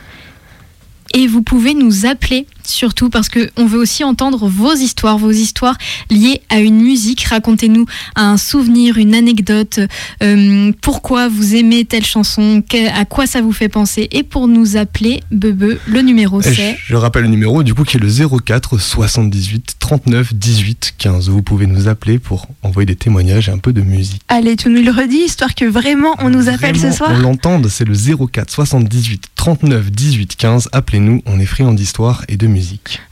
Et 1.15 1.29
vous 1.29 1.43
pouvez 1.43 1.75
nous 1.75 2.07
appeler 2.07 2.49
surtout 2.71 3.11
parce 3.11 3.29
qu'on 3.29 3.67
veut 3.67 3.79
aussi 3.79 4.05
entendre 4.05 4.49
vos 4.49 4.75
histoires, 4.75 5.19
vos 5.19 5.31
histoires 5.31 5.77
liées 6.11 6.41
à 6.49 6.61
une 6.61 6.81
musique. 6.81 7.23
Racontez-nous 7.25 7.87
un 8.17 8.37
souvenir, 8.37 8.97
une 8.99 9.15
anecdote, 9.15 9.81
euh, 10.23 10.73
pourquoi 10.81 11.29
vous 11.29 11.55
aimez 11.55 11.85
telle 11.85 12.05
chanson, 12.05 12.63
à 12.95 13.05
quoi 13.05 13.27
ça 13.27 13.43
vous 13.43 13.53
fait 13.53 13.69
penser. 13.69 14.09
Et 14.13 14.23
pour 14.23 14.49
nous 14.49 14.77
appeler, 14.77 15.21
Bebe, 15.31 15.79
le 15.87 16.01
numéro 16.03 16.43
c'est... 16.43 16.79
Je 16.87 16.97
rappelle 16.97 17.23
le 17.23 17.29
numéro 17.29 17.63
du 17.63 17.75
coup 17.75 17.85
qui 17.85 17.97
est 17.97 18.01
le 18.01 18.11
04 18.11 18.79
78 18.79 19.77
39 19.79 20.35
18 20.35 20.95
15. 20.99 21.29
Vous 21.29 21.43
pouvez 21.43 21.67
nous 21.67 21.89
appeler 21.89 22.19
pour 22.19 22.47
envoyer 22.63 22.87
des 22.87 22.97
témoignages 22.97 23.49
et 23.49 23.53
un 23.53 23.59
peu 23.59 23.73
de 23.73 23.83
musique. 23.83 24.23
Allez, 24.29 24.57
tu 24.57 24.69
nous 24.69 24.83
le 24.83 24.91
redis, 24.91 25.25
histoire 25.27 25.55
que 25.55 25.65
vraiment 25.65 26.15
on 26.19 26.31
nous 26.31 26.49
appelle 26.49 26.79
ce 26.79 26.91
soir. 26.93 27.11
On 27.13 27.19
l'entende, 27.19 27.69
c'est 27.69 27.85
le 27.85 27.95
04 27.95 28.51
78 28.51 29.25
39 29.35 29.91
18 29.91 30.37
15. 30.37 30.69
Appelez-nous, 30.73 31.23
on 31.27 31.41
est 31.41 31.47
friand 31.47 31.73
d'histoire 31.73 32.25
et 32.29 32.37
de 32.37 32.47
musique. 32.47 32.60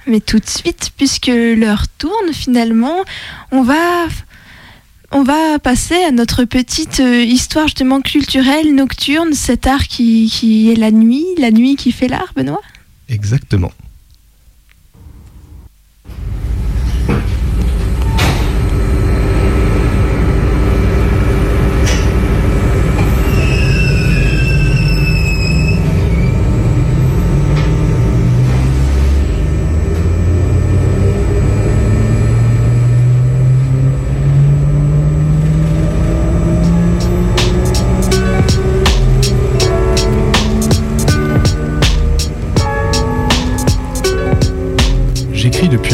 Mais 0.07 0.21
tout 0.21 0.39
de 0.39 0.47
suite, 0.47 0.93
puisque 0.97 1.27
l'heure 1.29 1.87
tourne 1.99 2.33
finalement, 2.33 3.05
on 3.51 3.63
va, 3.63 4.07
on 5.11 5.23
va 5.23 5.59
passer 5.59 6.03
à 6.05 6.11
notre 6.11 6.45
petite 6.45 7.01
euh, 7.01 7.23
histoire 7.23 7.67
justement 7.67 8.01
culturelle, 8.01 8.75
nocturne, 8.75 9.33
cet 9.33 9.67
art 9.67 9.89
qui, 9.89 10.31
qui 10.33 10.71
est 10.71 10.77
la 10.77 10.91
nuit, 10.91 11.27
la 11.39 11.51
nuit 11.51 11.77
qui 11.77 11.93
fait 11.93 12.09
l'art, 12.09 12.33
Benoît? 12.37 12.63
Exactement. 13.09 13.73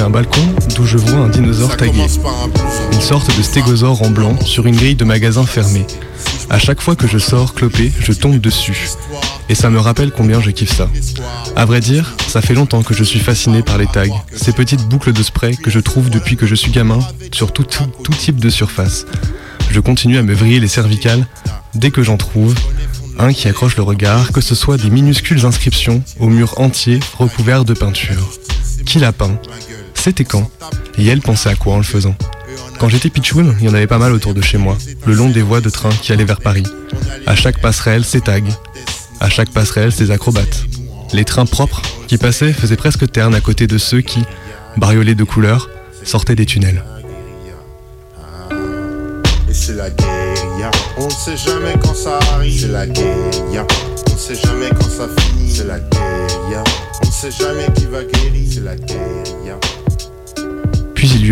Un 0.04 0.11
balcon 0.11 0.40
d'où 0.76 0.84
je 0.84 0.99
vois 0.99 1.18
un 1.18 1.28
dinosaure 1.28 1.76
tagué. 1.76 2.06
Une 2.92 3.00
sorte 3.00 3.37
de 3.37 3.42
stégosaure 3.42 4.02
en 4.02 4.11
blanc 4.11 4.37
sur 4.44 4.66
une 4.66 4.76
grille 4.76 4.94
de 4.94 5.04
magasin 5.04 5.44
fermée. 5.44 5.87
À 6.50 6.58
chaque 6.58 6.82
fois 6.82 6.94
que 6.94 7.06
je 7.06 7.18
sors 7.18 7.54
clopé, 7.54 7.90
je 7.99 8.12
tombe 8.12 8.38
dessus. 8.38 8.90
Et 9.49 9.54
ça 9.54 9.70
me 9.70 9.78
rappelle 9.78 10.11
combien 10.11 10.40
je 10.40 10.50
kiffe 10.50 10.76
ça. 10.76 10.90
À 11.56 11.64
vrai 11.64 11.80
dire, 11.80 12.14
ça 12.28 12.42
fait 12.42 12.54
longtemps 12.54 12.82
que 12.82 12.92
je 12.92 13.02
suis 13.02 13.18
fasciné 13.18 13.62
par 13.62 13.78
les 13.78 13.87
tags, 13.87 14.04
ces 14.34 14.52
petites 14.52 14.87
boucles 14.88 15.12
de 15.12 15.23
spray 15.23 15.56
que 15.56 15.70
je 15.70 15.80
trouve 15.80 16.11
depuis 16.11 16.37
que 16.37 16.46
je 16.46 16.54
suis 16.54 16.70
gamin 16.70 17.00
sur 17.32 17.52
tout, 17.52 17.64
tout 17.64 18.12
type 18.12 18.40
de 18.40 18.50
surface. 18.50 19.06
Je 19.70 19.80
continue 19.80 20.18
à 20.18 20.23
me 20.23 20.34
vriller 20.34 20.61
les 20.61 20.68
cervicales 20.68 21.26
dès 21.75 21.90
que 21.90 22.02
j'en 22.02 22.18
trouve, 22.18 22.54
un 23.18 23.32
qui 23.32 23.49
accroche 23.49 23.76
le 23.76 23.82
regard, 23.82 24.32
que 24.32 24.42
ce 24.42 24.54
soit 24.54 24.76
des 24.76 24.90
minuscules 24.90 25.46
inscriptions 25.46 26.02
au 26.20 26.28
mur 26.28 26.61
entier 26.61 27.00
recouvert 27.18 27.64
de 27.64 27.73
peinture. 27.73 28.30
Qui 28.84 28.99
l'a 28.99 29.12
peint? 29.12 29.38
C'était 30.04 30.25
quand 30.25 30.50
Et 30.99 31.06
elle 31.06 31.23
pensait 31.23 31.49
à 31.49 31.54
quoi 31.54 31.73
en 31.73 31.76
le 31.78 31.82
faisant 31.82 32.14
Quand 32.78 32.90
j'étais 32.90 33.08
pitchoun, 33.08 33.56
il 33.58 33.64
y 33.64 33.70
en 33.70 33.73
avait 33.73 33.87
pas 33.87 33.96
mal 33.96 34.12
autour 34.12 34.34
de 34.34 34.42
chez 34.42 34.58
moi, 34.58 34.76
le 35.06 35.14
long 35.14 35.30
des 35.30 35.40
voies 35.40 35.62
de 35.62 35.70
train 35.70 35.88
qui 35.88 36.12
allaient 36.12 36.26
vers 36.26 36.42
Paris. 36.42 36.64
À 37.25 37.34
chaque 37.34 37.58
passerelle, 37.58 38.04
ses 38.04 38.20
tags. 38.20 38.42
À 39.20 39.30
chaque 39.30 39.49
passerelle, 39.49 39.92
ses 39.92 40.11
acrobates. 40.11 40.64
Les 41.14 41.25
trains 41.25 41.46
propres 41.46 41.80
qui 42.06 42.18
passaient 42.18 42.52
faisaient 42.52 42.76
presque 42.76 43.11
terne 43.11 43.34
à 43.34 43.40
côté 43.40 43.66
de 43.66 43.78
ceux 43.78 44.02
qui, 44.02 44.23
bariolés 44.76 45.14
de 45.14 45.25
couleurs, 45.25 45.70
sortaient 46.02 46.37
des 46.37 46.44
tunnels. 46.44 46.84
on 57.00 57.06
ne 57.06 57.11
sait 57.11 57.30
jamais 57.30 57.73
qui 57.75 57.87
va 57.87 58.04
guérir, 58.04 58.46
c'est 58.52 58.61
la. 58.61 58.75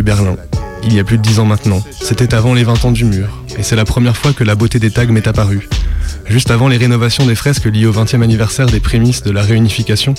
Berlin. 0.00 0.37
Il 0.84 0.94
y 0.94 1.00
a 1.00 1.04
plus 1.04 1.18
de 1.18 1.22
dix 1.22 1.38
ans 1.38 1.44
maintenant. 1.44 1.84
C'était 1.90 2.32
avant 2.32 2.54
les 2.54 2.64
20 2.64 2.87
ans 2.87 2.92
du 2.92 3.04
mur. 3.04 3.44
Et 3.58 3.62
c'est 3.62 3.76
la 3.76 3.84
première 3.84 4.16
fois 4.16 4.32
que 4.32 4.44
la 4.44 4.54
beauté 4.54 4.78
des 4.78 4.90
tags 4.90 5.04
m'est 5.04 5.26
apparue. 5.26 5.68
Juste 6.26 6.50
avant 6.50 6.68
les 6.68 6.78
rénovations 6.78 7.26
des 7.26 7.34
fresques 7.34 7.66
liées 7.66 7.87
au 7.87 7.92
20e 7.92 8.22
anniversaire 8.22 8.66
des 8.66 8.80
prémices 8.80 9.22
de 9.22 9.30
la 9.30 9.42
réunification, 9.42 10.14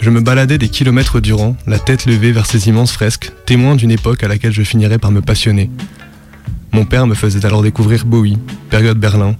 je 0.00 0.08
me 0.08 0.20
baladais 0.20 0.56
des 0.56 0.70
kilomètres 0.70 1.20
durant, 1.20 1.56
la 1.66 1.78
tête 1.78 2.06
levée 2.06 2.32
vers 2.32 2.46
ces 2.46 2.68
immenses 2.68 2.92
fresques, 2.92 3.32
témoins 3.44 3.76
d'une 3.76 3.90
époque 3.90 4.24
à 4.24 4.28
laquelle 4.28 4.52
je 4.52 4.62
finirais 4.62 4.98
par 4.98 5.10
me 5.10 5.20
passionner. 5.20 5.70
Mon 6.72 6.84
père 6.84 7.06
me 7.06 7.14
faisait 7.14 7.44
alors 7.44 7.62
découvrir 7.62 8.06
Bowie, 8.06 8.38
période 8.70 8.98
Berlin, 8.98 9.36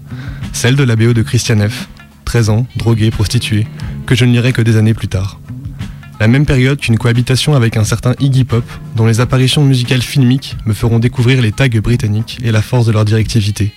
celle 0.53 0.77
de 0.77 0.85
la 0.85 0.97
BO 0.97 1.15
de 1.15 1.23
Christian 1.23 1.67
F., 1.67 1.89
13 2.25 2.51
ans, 2.51 2.67
drogué, 2.77 3.11
prostitué, 3.11 3.67
que 4.07 4.15
je 4.15 4.25
ne 4.25 4.33
lirai 4.33 4.53
que 4.53 4.61
des 4.61 4.77
années 4.77 4.95
plus 4.95 5.09
tard. 5.09 5.41
La 6.21 6.27
même 6.27 6.47
période 6.47 6.81
qu'une 6.81 6.99
cohabitation 6.99 7.55
avec 7.55 7.77
un 7.77 7.85
certain 7.85 8.15
Iggy 8.19 8.45
Pop, 8.45 8.65
dont 8.97 9.07
les 9.07 9.21
apparitions 9.21 9.65
musicales 9.65 10.03
filmiques 10.03 10.57
me 10.67 10.75
feront 10.75 10.99
découvrir 10.99 11.41
les 11.41 11.53
tags 11.53 11.69
britanniques 11.69 12.39
et 12.43 12.51
la 12.51 12.61
force 12.61 12.87
de 12.87 12.93
leur 12.93 13.05
directivité. 13.05 13.73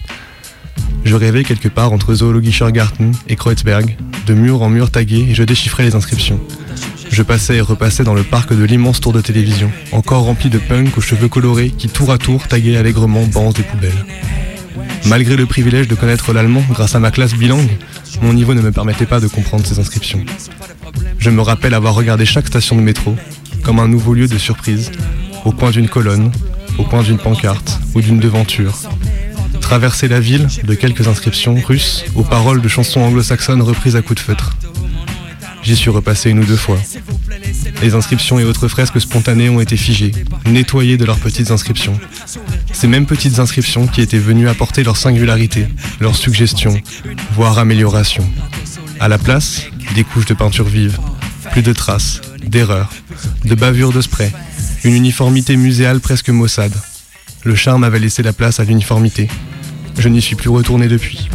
Je 1.06 1.16
rêvais 1.16 1.44
quelque 1.44 1.68
part 1.68 1.94
entre 1.94 2.16
Zoologischer 2.16 2.72
Garten 2.72 3.14
et 3.28 3.36
Kreuzberg, 3.36 3.96
de 4.26 4.34
mur 4.34 4.64
en 4.64 4.70
mur 4.70 4.90
tagués 4.90 5.28
et 5.30 5.36
je 5.36 5.44
déchiffrais 5.44 5.84
les 5.84 5.96
inscriptions. 5.96 6.40
Je 7.12 7.24
passais 7.24 7.58
et 7.58 7.62
repassais 7.62 8.04
dans 8.04 8.14
le 8.14 8.24
parc 8.24 8.56
de 8.56 8.64
l'immense 8.64 9.02
tour 9.02 9.14
de 9.14 9.22
télévision, 9.22 9.72
encore 9.92 10.24
rempli 10.24 10.50
de 10.50 10.58
punk 10.58 10.98
aux 10.98 11.02
cheveux 11.02 11.28
colorés 11.28 11.70
qui 11.70 11.90
tour 11.90 12.12
à 12.12 12.18
tour 12.18 12.48
taguaient 12.48 12.78
allègrement 12.78 13.26
bancs 13.26 13.56
des 13.56 13.64
poubelles. 13.64 14.06
Malgré 15.08 15.36
le 15.36 15.46
privilège 15.46 15.88
de 15.88 15.96
connaître 15.96 16.34
l'allemand 16.34 16.64
grâce 16.70 16.96
à 16.96 17.00
ma 17.00 17.12
classe 17.12 17.34
bilingue, 17.34 17.78
mon 18.22 18.34
niveau 18.34 18.54
ne 18.54 18.62
me 18.62 18.72
permettait 18.72 19.06
pas 19.06 19.20
de 19.20 19.28
comprendre 19.28 19.66
ces 19.66 19.80
inscriptions. 19.80 20.24
Je 21.22 21.30
me 21.30 21.42
rappelle 21.42 21.76
avoir 21.76 21.94
regardé 21.94 22.26
chaque 22.26 22.48
station 22.48 22.76
de 22.76 22.82
métro 22.82 23.16
comme 23.62 23.78
un 23.78 23.88
nouveau 23.88 24.16
lieu 24.16 24.28
de 24.28 24.40
surprise, 24.40 24.92
au 25.46 25.52
coin 25.52 25.70
d'une 25.70 25.88
colonne, 25.88 26.32
au 26.80 26.84
coin 26.84 27.04
d'une 27.04 27.20
pancarte 27.20 27.80
ou 27.94 28.02
d'une 28.02 28.18
devanture. 28.18 28.76
Traverser 29.62 30.08
la 30.08 30.20
ville 30.20 30.48
de 30.64 30.74
quelques 30.74 31.08
inscriptions 31.08 31.54
russes 31.54 32.06
aux 32.16 32.24
paroles 32.24 32.60
de 32.60 32.68
chansons 32.68 33.02
anglo-saxonnes 33.02 33.62
reprises 33.62 33.96
à 33.96 34.02
coups 34.02 34.20
de 34.20 34.26
feutre. 34.26 34.58
J'y 35.62 35.76
suis 35.76 35.92
repassé 35.92 36.32
une 36.32 36.40
ou 36.40 36.44
deux 36.44 36.56
fois. 36.56 36.80
Les 37.84 37.94
inscriptions 37.94 38.40
et 38.40 38.44
autres 38.44 38.68
fresques 38.68 39.00
spontanées 39.00 39.50
ont 39.50 39.62
été 39.62 39.78
figées, 39.78 40.14
nettoyées 40.48 40.98
de 40.98 41.06
leurs 41.06 41.20
petites 41.20 41.52
inscriptions. 41.52 42.00
Ces 42.74 42.88
mêmes 42.88 43.06
petites 43.06 43.38
inscriptions 43.38 43.86
qui 43.86 44.02
étaient 44.02 44.18
venues 44.18 44.50
apporter 44.50 44.84
leur 44.84 44.98
singularité, 44.98 45.68
leurs 46.00 46.16
suggestions, 46.16 46.82
voire 47.36 47.60
améliorations. 47.60 48.28
À 49.00 49.08
la 49.08 49.20
place, 49.20 49.68
des 49.94 50.04
couches 50.04 50.26
de 50.26 50.34
peinture 50.34 50.68
vive, 50.68 50.98
plus 51.52 51.62
de 51.62 51.74
traces, 51.74 52.22
d'erreurs, 52.46 52.92
de 53.44 53.56
bavures 53.56 53.92
de 53.92 54.02
spray, 54.02 54.32
une 54.84 54.94
uniformité 54.94 55.58
muséale 55.58 56.00
presque 56.00 56.30
maussade. 56.30 56.74
Le 57.44 57.56
charme 57.56 57.84
avait 57.84 58.00
laissé 58.00 58.24
la 58.24 58.34
place 58.34 58.60
à 58.60 58.64
l'uniformité. 58.64 59.28
Je 59.98 60.08
n'y 60.08 60.22
suis 60.22 60.36
plus 60.36 60.50
retourné 60.50 60.88
depuis. 60.88 61.30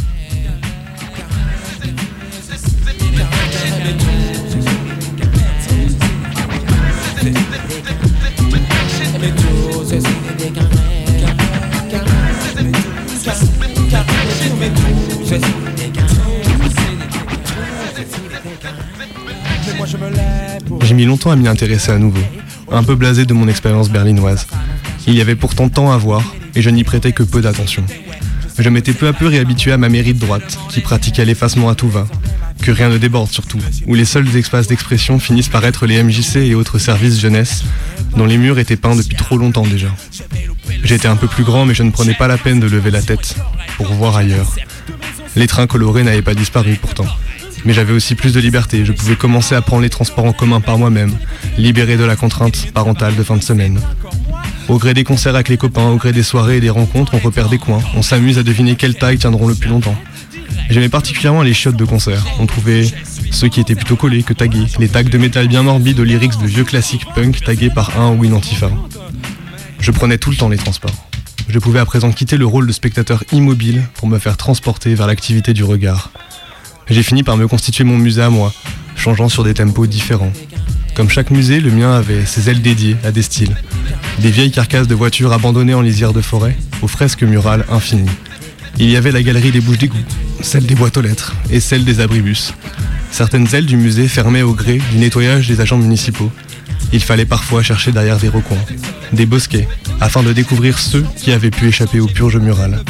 J'ai 20.86 20.94
mis 20.94 21.04
longtemps 21.04 21.32
à 21.32 21.36
m'y 21.36 21.48
intéresser 21.48 21.90
à 21.90 21.98
nouveau, 21.98 22.22
un 22.70 22.84
peu 22.84 22.94
blasé 22.94 23.24
de 23.24 23.34
mon 23.34 23.48
expérience 23.48 23.90
berlinoise. 23.90 24.46
Il 25.08 25.16
y 25.16 25.20
avait 25.20 25.34
pourtant 25.34 25.68
tant 25.68 25.90
à 25.90 25.96
voir, 25.96 26.22
et 26.54 26.62
je 26.62 26.70
n'y 26.70 26.84
prêtais 26.84 27.10
que 27.10 27.24
peu 27.24 27.40
d'attention. 27.40 27.82
Je 28.56 28.68
m'étais 28.68 28.92
peu 28.92 29.08
à 29.08 29.12
peu 29.12 29.26
réhabitué 29.26 29.72
à 29.72 29.78
ma 29.78 29.88
mairie 29.88 30.14
de 30.14 30.20
droite, 30.20 30.56
qui 30.70 30.80
pratiquait 30.80 31.24
l'effacement 31.24 31.70
à 31.70 31.74
tout 31.74 31.88
va, 31.88 32.06
que 32.62 32.70
rien 32.70 32.88
ne 32.88 32.98
déborde 32.98 33.32
surtout, 33.32 33.58
où 33.88 33.96
les 33.96 34.04
seuls 34.04 34.36
espaces 34.36 34.68
d'expression 34.68 35.18
finissent 35.18 35.48
par 35.48 35.64
être 35.64 35.86
les 35.86 36.00
MJC 36.00 36.36
et 36.36 36.54
autres 36.54 36.78
services 36.78 37.18
jeunesse, 37.18 37.64
dont 38.16 38.24
les 38.24 38.38
murs 38.38 38.60
étaient 38.60 38.76
peints 38.76 38.94
depuis 38.94 39.16
trop 39.16 39.38
longtemps 39.38 39.66
déjà. 39.66 39.88
J'étais 40.84 41.08
un 41.08 41.16
peu 41.16 41.26
plus 41.26 41.42
grand, 41.42 41.66
mais 41.66 41.74
je 41.74 41.82
ne 41.82 41.90
prenais 41.90 42.14
pas 42.14 42.28
la 42.28 42.38
peine 42.38 42.60
de 42.60 42.68
lever 42.68 42.92
la 42.92 43.02
tête, 43.02 43.34
pour 43.76 43.92
voir 43.92 44.16
ailleurs. 44.16 44.54
Les 45.34 45.48
trains 45.48 45.66
colorés 45.66 46.04
n'avaient 46.04 46.22
pas 46.22 46.36
disparu 46.36 46.78
pourtant. 46.80 47.06
Mais 47.66 47.72
j'avais 47.72 47.92
aussi 47.92 48.14
plus 48.14 48.32
de 48.32 48.38
liberté, 48.38 48.84
je 48.84 48.92
pouvais 48.92 49.16
commencer 49.16 49.56
à 49.56 49.60
prendre 49.60 49.82
les 49.82 49.90
transports 49.90 50.24
en 50.24 50.32
commun 50.32 50.60
par 50.60 50.78
moi-même, 50.78 51.12
libéré 51.58 51.96
de 51.96 52.04
la 52.04 52.14
contrainte 52.14 52.70
parentale 52.72 53.16
de 53.16 53.22
fin 53.24 53.36
de 53.36 53.42
semaine. 53.42 53.80
Au 54.68 54.78
gré 54.78 54.94
des 54.94 55.02
concerts 55.02 55.34
avec 55.34 55.48
les 55.48 55.56
copains, 55.56 55.88
au 55.88 55.96
gré 55.96 56.12
des 56.12 56.22
soirées 56.22 56.58
et 56.58 56.60
des 56.60 56.70
rencontres, 56.70 57.14
on 57.14 57.18
repère 57.18 57.48
des 57.48 57.58
coins, 57.58 57.82
on 57.96 58.02
s'amuse 58.02 58.38
à 58.38 58.44
deviner 58.44 58.76
quelles 58.76 58.94
tailles 58.94 59.18
tiendront 59.18 59.48
le 59.48 59.56
plus 59.56 59.68
longtemps. 59.68 59.96
J'aimais 60.70 60.88
particulièrement 60.88 61.42
les 61.42 61.54
chiottes 61.54 61.76
de 61.76 61.84
concert. 61.84 62.24
On 62.38 62.46
trouvait 62.46 62.86
ceux 63.32 63.48
qui 63.48 63.60
étaient 63.60 63.74
plutôt 63.74 63.96
collés 63.96 64.22
que 64.22 64.32
tagués, 64.32 64.66
les 64.78 64.88
tags 64.88 65.02
de 65.02 65.18
métal 65.18 65.48
bien 65.48 65.62
morbides 65.62 65.98
aux 66.00 66.04
lyrics 66.04 66.40
de 66.40 66.46
vieux 66.46 66.64
classiques 66.64 67.06
punk 67.14 67.42
tagués 67.44 67.70
par 67.70 68.00
un 68.00 68.12
ou 68.12 68.24
une 68.24 68.34
antifa. 68.34 68.70
Je 69.80 69.90
prenais 69.90 70.18
tout 70.18 70.30
le 70.30 70.36
temps 70.36 70.48
les 70.48 70.56
transports. 70.56 71.08
Je 71.48 71.58
pouvais 71.58 71.78
à 71.78 71.84
présent 71.84 72.10
quitter 72.10 72.36
le 72.36 72.46
rôle 72.46 72.66
de 72.66 72.72
spectateur 72.72 73.22
immobile 73.32 73.82
pour 73.94 74.08
me 74.08 74.18
faire 74.18 74.36
transporter 74.36 74.94
vers 74.94 75.06
l'activité 75.06 75.52
du 75.52 75.62
regard. 75.62 76.10
J'ai 76.88 77.02
fini 77.02 77.24
par 77.24 77.36
me 77.36 77.48
constituer 77.48 77.82
mon 77.82 77.98
musée 77.98 78.22
à 78.22 78.30
moi, 78.30 78.52
changeant 78.94 79.28
sur 79.28 79.42
des 79.42 79.54
tempos 79.54 79.86
différents. 79.86 80.32
Comme 80.94 81.10
chaque 81.10 81.30
musée, 81.30 81.60
le 81.60 81.70
mien 81.70 81.92
avait 81.92 82.24
ses 82.24 82.48
ailes 82.48 82.62
dédiées 82.62 82.96
à 83.04 83.10
des 83.10 83.22
styles. 83.22 83.56
Des 84.20 84.30
vieilles 84.30 84.52
carcasses 84.52 84.86
de 84.86 84.94
voitures 84.94 85.32
abandonnées 85.32 85.74
en 85.74 85.82
lisière 85.82 86.12
de 86.12 86.20
forêt, 86.20 86.56
aux 86.82 86.88
fresques 86.88 87.24
murales 87.24 87.66
infinies. 87.68 88.08
Il 88.78 88.88
y 88.88 88.96
avait 88.96 89.10
la 89.10 89.22
galerie 89.22 89.50
des 89.50 89.60
bouches 89.60 89.78
d'égout, 89.78 89.96
celle 90.42 90.64
des 90.64 90.74
boîtes 90.74 90.96
aux 90.96 91.02
lettres 91.02 91.34
et 91.50 91.60
celle 91.60 91.84
des 91.84 92.00
abribus. 92.00 92.54
Certaines 93.10 93.52
ailes 93.54 93.66
du 93.66 93.76
musée 93.76 94.06
fermaient 94.06 94.42
au 94.42 94.54
gré 94.54 94.80
du 94.92 94.98
nettoyage 94.98 95.48
des 95.48 95.60
agents 95.60 95.78
municipaux. 95.78 96.30
Il 96.92 97.02
fallait 97.02 97.24
parfois 97.24 97.62
chercher 97.62 97.90
derrière 97.90 98.18
des 98.18 98.28
recoins, 98.28 98.64
des 99.12 99.26
bosquets, 99.26 99.68
afin 100.00 100.22
de 100.22 100.32
découvrir 100.32 100.78
ceux 100.78 101.04
qui 101.16 101.32
avaient 101.32 101.50
pu 101.50 101.66
échapper 101.66 101.98
aux 101.98 102.06
purges 102.06 102.36
murales. 102.36 102.84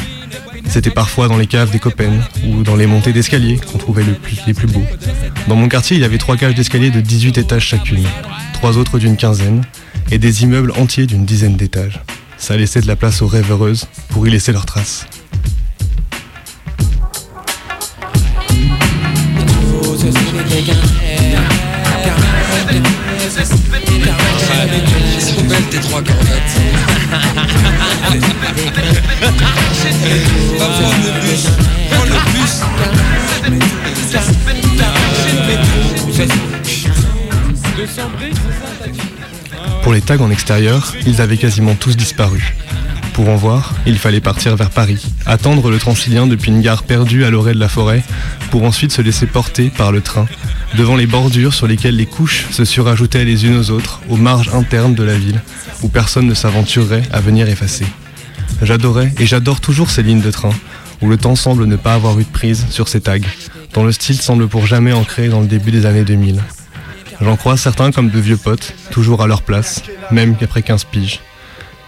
C'était 0.69 0.91
parfois 0.91 1.27
dans 1.27 1.37
les 1.37 1.47
caves 1.47 1.71
des 1.71 1.79
copains 1.79 2.19
ou 2.45 2.63
dans 2.63 2.75
les 2.75 2.87
montées 2.87 3.13
d'escalier 3.13 3.57
qu'on 3.57 3.77
trouvait 3.77 4.03
le 4.03 4.13
plus, 4.13 4.37
les 4.45 4.53
plus 4.53 4.67
beaux. 4.67 4.83
Dans 5.47 5.55
mon 5.55 5.67
quartier, 5.67 5.97
il 5.97 6.01
y 6.01 6.05
avait 6.05 6.17
trois 6.17 6.37
cages 6.37 6.55
d'escalier 6.55 6.89
de 6.91 7.01
18 7.01 7.37
étages 7.37 7.65
chacune, 7.65 8.05
trois 8.53 8.77
autres 8.77 8.99
d'une 8.99 9.17
quinzaine, 9.17 9.63
et 10.11 10.17
des 10.19 10.43
immeubles 10.43 10.71
entiers 10.77 11.05
d'une 11.05 11.25
dizaine 11.25 11.55
d'étages. 11.55 12.01
Ça 12.37 12.55
laissait 12.55 12.81
de 12.81 12.87
la 12.87 12.95
place 12.95 13.21
aux 13.21 13.27
rêveuses 13.27 13.87
pour 14.09 14.27
y 14.27 14.31
laisser 14.31 14.51
leurs 14.51 14.65
traces. 14.65 15.05
Pour 39.83 39.93
les 39.93 40.01
tags 40.01 40.19
en 40.19 40.29
extérieur, 40.29 40.93
ils 41.05 41.21
avaient 41.21 41.37
quasiment 41.37 41.75
tous 41.75 41.95
disparu. 41.95 42.55
Pour 43.13 43.29
en 43.29 43.35
voir, 43.35 43.73
il 43.85 43.97
fallait 43.97 44.19
partir 44.19 44.55
vers 44.55 44.69
Paris, 44.69 45.03
attendre 45.25 45.71
le 45.71 45.79
Transilien 45.79 46.27
depuis 46.27 46.51
une 46.51 46.61
gare 46.61 46.83
perdue 46.83 47.23
à 47.23 47.29
l'orée 47.29 47.53
de 47.53 47.59
la 47.59 47.69
forêt, 47.69 48.03
pour 48.51 48.63
ensuite 48.63 48.91
se 48.91 49.01
laisser 49.01 49.25
porter 49.25 49.69
par 49.69 49.91
le 49.91 50.01
train, 50.01 50.27
devant 50.75 50.95
les 50.95 51.07
bordures 51.07 51.53
sur 51.53 51.67
lesquelles 51.67 51.95
les 51.95 52.05
couches 52.05 52.45
se 52.51 52.65
surajoutaient 52.65 53.25
les 53.25 53.45
unes 53.45 53.57
aux 53.57 53.71
autres, 53.71 54.01
aux 54.09 54.17
marges 54.17 54.49
internes 54.53 54.93
de 54.95 55.03
la 55.03 55.17
ville, 55.17 55.41
où 55.81 55.87
personne 55.87 56.27
ne 56.27 56.33
s'aventurerait 56.33 57.03
à 57.11 57.21
venir 57.21 57.47
effacer. 57.49 57.85
J'adorais 58.61 59.11
et 59.19 59.25
j'adore 59.25 59.61
toujours 59.61 59.89
ces 59.89 60.03
lignes 60.03 60.21
de 60.21 60.31
train, 60.31 60.51
où 61.01 61.09
le 61.09 61.17
temps 61.17 61.35
semble 61.35 61.65
ne 61.65 61.75
pas 61.75 61.93
avoir 61.93 62.19
eu 62.19 62.23
de 62.23 62.29
prise 62.29 62.65
sur 62.69 62.87
ces 62.87 63.01
tags, 63.01 63.19
dont 63.73 63.83
le 63.83 63.91
style 63.91 64.19
semble 64.19 64.47
pour 64.47 64.65
jamais 64.65 64.93
ancré 64.93 65.29
dans 65.29 65.41
le 65.41 65.47
début 65.47 65.71
des 65.71 65.85
années 65.85 66.03
2000. 66.03 66.41
J'en 67.21 67.35
crois 67.35 67.57
certains 67.57 67.91
comme 67.91 68.09
de 68.09 68.19
vieux 68.19 68.37
potes, 68.37 68.73
toujours 68.91 69.21
à 69.21 69.27
leur 69.27 69.41
place, 69.41 69.83
même 70.11 70.35
qu'après 70.35 70.61
15 70.61 70.85
piges. 70.85 71.19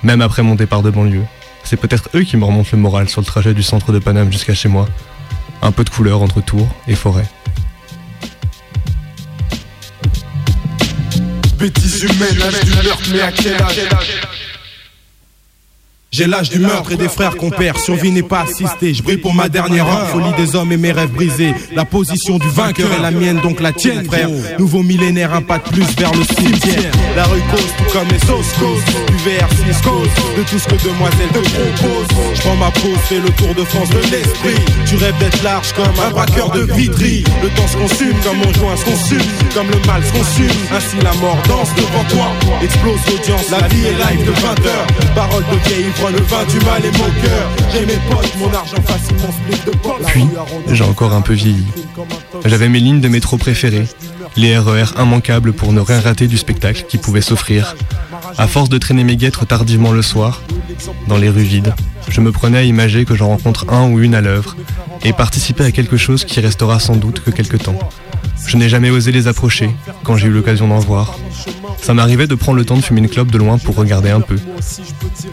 Même 0.03 0.21
après 0.21 0.43
mon 0.43 0.55
départ 0.55 0.81
de 0.81 0.89
banlieue. 0.89 1.25
C'est 1.63 1.77
peut-être 1.77 2.09
eux 2.15 2.23
qui 2.23 2.37
me 2.37 2.45
remontent 2.45 2.69
le 2.71 2.77
moral 2.77 3.09
sur 3.09 3.21
le 3.21 3.25
trajet 3.25 3.53
du 3.53 3.63
centre 3.63 3.91
de 3.91 3.99
Paname 3.99 4.31
jusqu'à 4.31 4.53
chez 4.53 4.69
moi. 4.69 4.87
Un 5.61 5.71
peu 5.71 5.83
de 5.83 5.89
couleur 5.89 6.21
entre 6.21 6.41
tours 6.41 6.69
et 6.87 6.95
forêt. 6.95 7.27
Bêtise 11.57 12.03
humaine, 12.03 12.41
âge 12.41 12.63
du 12.63 12.71
meurtre, 12.71 13.09
mais 13.11 13.21
à 13.21 13.31
quel 13.31 13.61
âge? 13.61 14.38
J'ai 16.11 16.25
l'âge 16.25 16.49
du 16.49 16.57
meurtre 16.57 16.91
et 16.91 16.97
des 16.97 17.07
frères 17.07 17.35
qu'on 17.37 17.51
perd. 17.51 17.77
Survie 17.77 18.11
n'est 18.11 18.23
pas 18.23 18.41
assistée. 18.41 18.95
Je 18.95 19.03
brille 19.03 19.17
pour 19.17 19.35
ma 19.35 19.47
dernière 19.47 19.87
heure. 19.87 20.09
Folie 20.09 20.33
des 20.37 20.55
hommes 20.55 20.71
et 20.71 20.77
mes 20.77 20.91
rêves 20.91 21.11
brisés. 21.11 21.53
La 21.75 21.85
position 21.85 22.39
du 22.39 22.47
vainqueur 22.49 22.91
est 22.91 23.01
la 23.01 23.11
mienne, 23.11 23.39
donc 23.41 23.61
la 23.61 23.71
tienne, 23.71 24.03
frère. 24.05 24.27
Nouveau 24.57 24.81
millénaire, 24.81 25.35
un 25.35 25.43
pas 25.43 25.59
de 25.59 25.69
plus 25.69 25.85
vers 25.97 26.11
le 26.13 26.23
cimetière. 26.23 26.91
La 27.15 27.25
rue 27.25 27.41
cause, 27.51 27.93
comme 27.93 28.07
les 28.07 28.19
sauces 28.25 28.53
cause. 28.59 28.83
Du 29.05 29.17
VR6 29.17 29.83
cause. 29.83 30.09
De 30.35 30.43
tout 30.49 30.57
ce 30.57 30.67
que 30.67 30.83
demoiselle 30.83 31.29
te 31.29 31.39
propose. 31.39 32.07
Je 32.33 32.41
prends 32.41 32.55
ma 32.55 32.71
pause, 32.71 32.97
fais 33.07 33.19
le 33.19 33.29
tour 33.29 33.53
de 33.53 33.63
France 33.65 33.89
de 33.89 33.99
l'esprit. 34.11 34.65
Tu 34.87 34.95
rêves 34.95 35.17
d'être 35.19 35.43
large 35.43 35.73
comme 35.73 35.93
un 36.07 36.09
braqueur 36.09 36.49
de 36.49 36.61
Vitry. 36.73 37.23
Le 37.43 37.49
temps 37.49 37.67
se 37.67 37.77
consume 37.77 38.17
comme 38.23 38.41
on 38.47 38.53
joint 38.53 38.75
se 38.77 38.85
consume. 38.85 39.29
Comme 39.53 39.67
le 39.67 39.79
mal 39.85 40.03
se 40.03 40.11
consume. 40.11 40.57
Ainsi 40.75 40.97
la 41.03 41.13
mort 41.21 41.37
danse 41.47 41.69
devant 41.75 42.03
toi. 42.09 42.31
Explose 42.63 42.99
l'audience, 43.11 43.51
la 43.51 43.67
vie 43.67 43.85
est 43.85 43.97
live 44.09 44.25
de 44.25 44.31
20h. 44.31 45.13
Parole 45.13 45.43
de 45.53 45.69
vieille, 45.69 45.91
Puis, 50.07 50.25
j'ai 50.71 50.83
encore 50.83 51.13
un 51.13 51.21
peu 51.21 51.33
vieilli. 51.33 51.65
J'avais 52.45 52.69
mes 52.69 52.79
lignes 52.79 53.01
de 53.01 53.07
métro 53.09 53.37
préférées, 53.37 53.87
les 54.37 54.57
RER 54.57 54.85
immanquables 54.97 55.53
pour 55.53 55.73
ne 55.73 55.81
rien 55.81 55.99
rater 55.99 56.27
du 56.27 56.37
spectacle 56.37 56.85
qui 56.87 56.97
pouvait 56.97 57.21
s'offrir. 57.21 57.75
À 58.37 58.47
force 58.47 58.69
de 58.69 58.77
traîner 58.77 59.03
mes 59.03 59.17
guêtres 59.17 59.45
tardivement 59.45 59.91
le 59.91 60.01
soir, 60.01 60.41
dans 61.07 61.17
les 61.17 61.29
rues 61.29 61.43
vides, 61.43 61.73
je 62.07 62.21
me 62.21 62.31
prenais 62.31 62.59
à 62.59 62.63
imager 62.63 63.03
que 63.05 63.15
j'en 63.15 63.27
rencontre 63.27 63.65
un 63.69 63.89
ou 63.89 63.99
une 63.99 64.15
à 64.15 64.21
l'œuvre 64.21 64.55
et 65.03 65.13
participer 65.13 65.65
à 65.65 65.71
quelque 65.71 65.97
chose 65.97 66.23
qui 66.23 66.39
restera 66.39 66.79
sans 66.79 66.95
doute 66.95 67.21
que 67.21 67.31
quelque 67.31 67.57
temps. 67.57 67.77
Je 68.45 68.57
n'ai 68.57 68.69
jamais 68.69 68.89
osé 68.89 69.11
les 69.11 69.27
approcher 69.27 69.69
quand 70.03 70.17
j'ai 70.17 70.27
eu 70.27 70.31
l'occasion 70.31 70.67
d'en 70.67 70.79
voir. 70.79 71.17
Ça 71.81 71.93
m'arrivait 71.93 72.27
de 72.27 72.35
prendre 72.35 72.57
le 72.57 72.65
temps 72.65 72.77
de 72.77 72.81
fumer 72.81 72.99
une 73.01 73.09
clope 73.09 73.31
de 73.31 73.37
loin 73.37 73.57
pour 73.57 73.75
regarder 73.75 74.09
un 74.09 74.21
peu. 74.21 74.37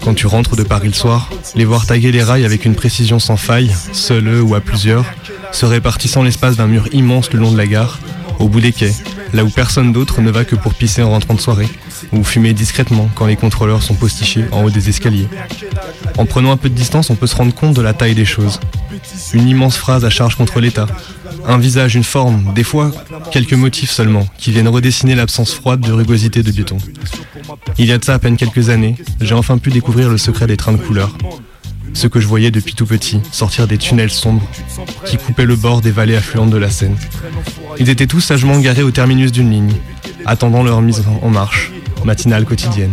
Quand 0.03 0.15
tu 0.15 0.27
rentres 0.27 0.57
de 0.57 0.63
Paris 0.63 0.89
le 0.89 0.95
soir, 0.95 1.31
les 1.55 1.65
voir 1.65 1.87
taguer 1.87 2.13
les 2.13 2.23
rails 2.23 2.45
avec 2.45 2.65
une 2.65 2.75
précision 2.75 3.19
sans 3.19 3.37
faille, 3.37 3.75
seuls 3.93 4.41
ou 4.41 4.55
à 4.55 4.61
plusieurs, 4.61 5.05
se 5.53 5.67
répartissant 5.67 6.23
l'espace 6.23 6.57
d'un 6.57 6.67
mur 6.67 6.89
immense 6.93 7.33
le 7.33 7.41
long 7.41 7.53
de 7.53 7.57
la 7.57 7.67
gare, 7.67 7.99
au 8.39 8.49
bout 8.49 8.61
des 8.61 8.73
quais, 8.73 8.93
là 9.33 9.45
où 9.45 9.51
personne 9.51 9.93
d'autre 9.93 10.21
ne 10.21 10.31
va 10.31 10.45
que 10.45 10.57
pour 10.57 10.75
pisser 10.75 11.03
en 11.03 11.11
rentrant 11.11 11.35
de 11.35 11.41
soirée, 11.41 11.69
ou 12.13 12.25
fumer 12.25 12.53
discrètement 12.53 13.09
quand 13.15 13.27
les 13.27 13.37
contrôleurs 13.37 13.83
sont 13.83 13.95
postichés 13.95 14.45
en 14.53 14.65
haut 14.65 14.71
des 14.71 14.89
escaliers. 14.89 15.29
En 16.19 16.27
prenant 16.27 16.53
un 16.53 16.57
peu 16.57 16.69
de 16.69 16.75
distance, 16.75 17.11
on 17.11 17.15
peut 17.15 17.27
se 17.27 17.37
rendre 17.37 17.55
compte 17.55 17.75
de 17.75 17.83
la 17.83 17.95
taille 17.95 18.15
des 18.15 18.25
choses. 18.25 18.61
Une 19.33 19.49
immense 19.49 19.77
phrase 19.77 20.05
à 20.05 20.11
charge 20.11 20.37
contre 20.37 20.61
l'État, 20.61 20.87
un 21.47 21.59
visage, 21.59 21.95
une 21.95 22.05
forme, 22.05 22.53
des 22.55 22.65
fois 22.65 22.91
quelques 23.31 23.55
motifs 23.55 23.91
seulement, 23.91 24.27
qui 24.39 24.51
viennent 24.51 24.69
redessiner 24.69 25.15
l'absence 25.15 25.53
froide 25.53 25.81
de 25.81 25.93
rugosité 25.93 26.43
de 26.43 26.51
béton. 26.51 26.79
Il 27.79 27.87
y 27.87 27.93
a 27.93 27.99
de 27.99 28.05
ça 28.05 28.15
à 28.15 28.19
peine 28.19 28.37
quelques 28.37 28.71
années, 28.71 28.97
j'ai 29.21 29.35
enfin 29.35 29.59
pu 29.59 29.71
découvrir 29.71 30.09
le 30.09 30.19
secret 30.19 30.47
des 30.47 30.57
trains 30.57 30.73
de 30.73 30.79
couleur. 30.79 31.17
Ce 31.97 32.09
que 32.09 32.21
je 32.21 32.27
voyais 32.27 32.51
depuis 32.51 32.75
tout 32.75 32.85
petit, 32.85 33.21
sortir 33.33 33.67
des 33.67 33.79
tunnels 33.79 34.11
sombres 34.11 34.47
qui 35.07 35.17
coupaient 35.17 35.47
le 35.47 35.57
bord 35.57 35.81
des 35.81 35.91
vallées 35.91 36.15
affluentes 36.15 36.51
de 36.51 36.59
la 36.59 36.69
Seine. 36.69 36.95
Ils 37.79 37.89
étaient 37.89 38.07
tous 38.07 38.21
sagement 38.21 38.59
garés 38.61 38.83
au 38.83 38.91
terminus 38.91 39.33
d'une 39.33 39.51
ligne, 39.51 39.73
attendant 40.27 40.63
leur 40.63 40.83
mise 40.83 41.03
en 41.23 41.31
marche, 41.31 41.73
matinale 42.05 42.45
quotidienne. 42.45 42.93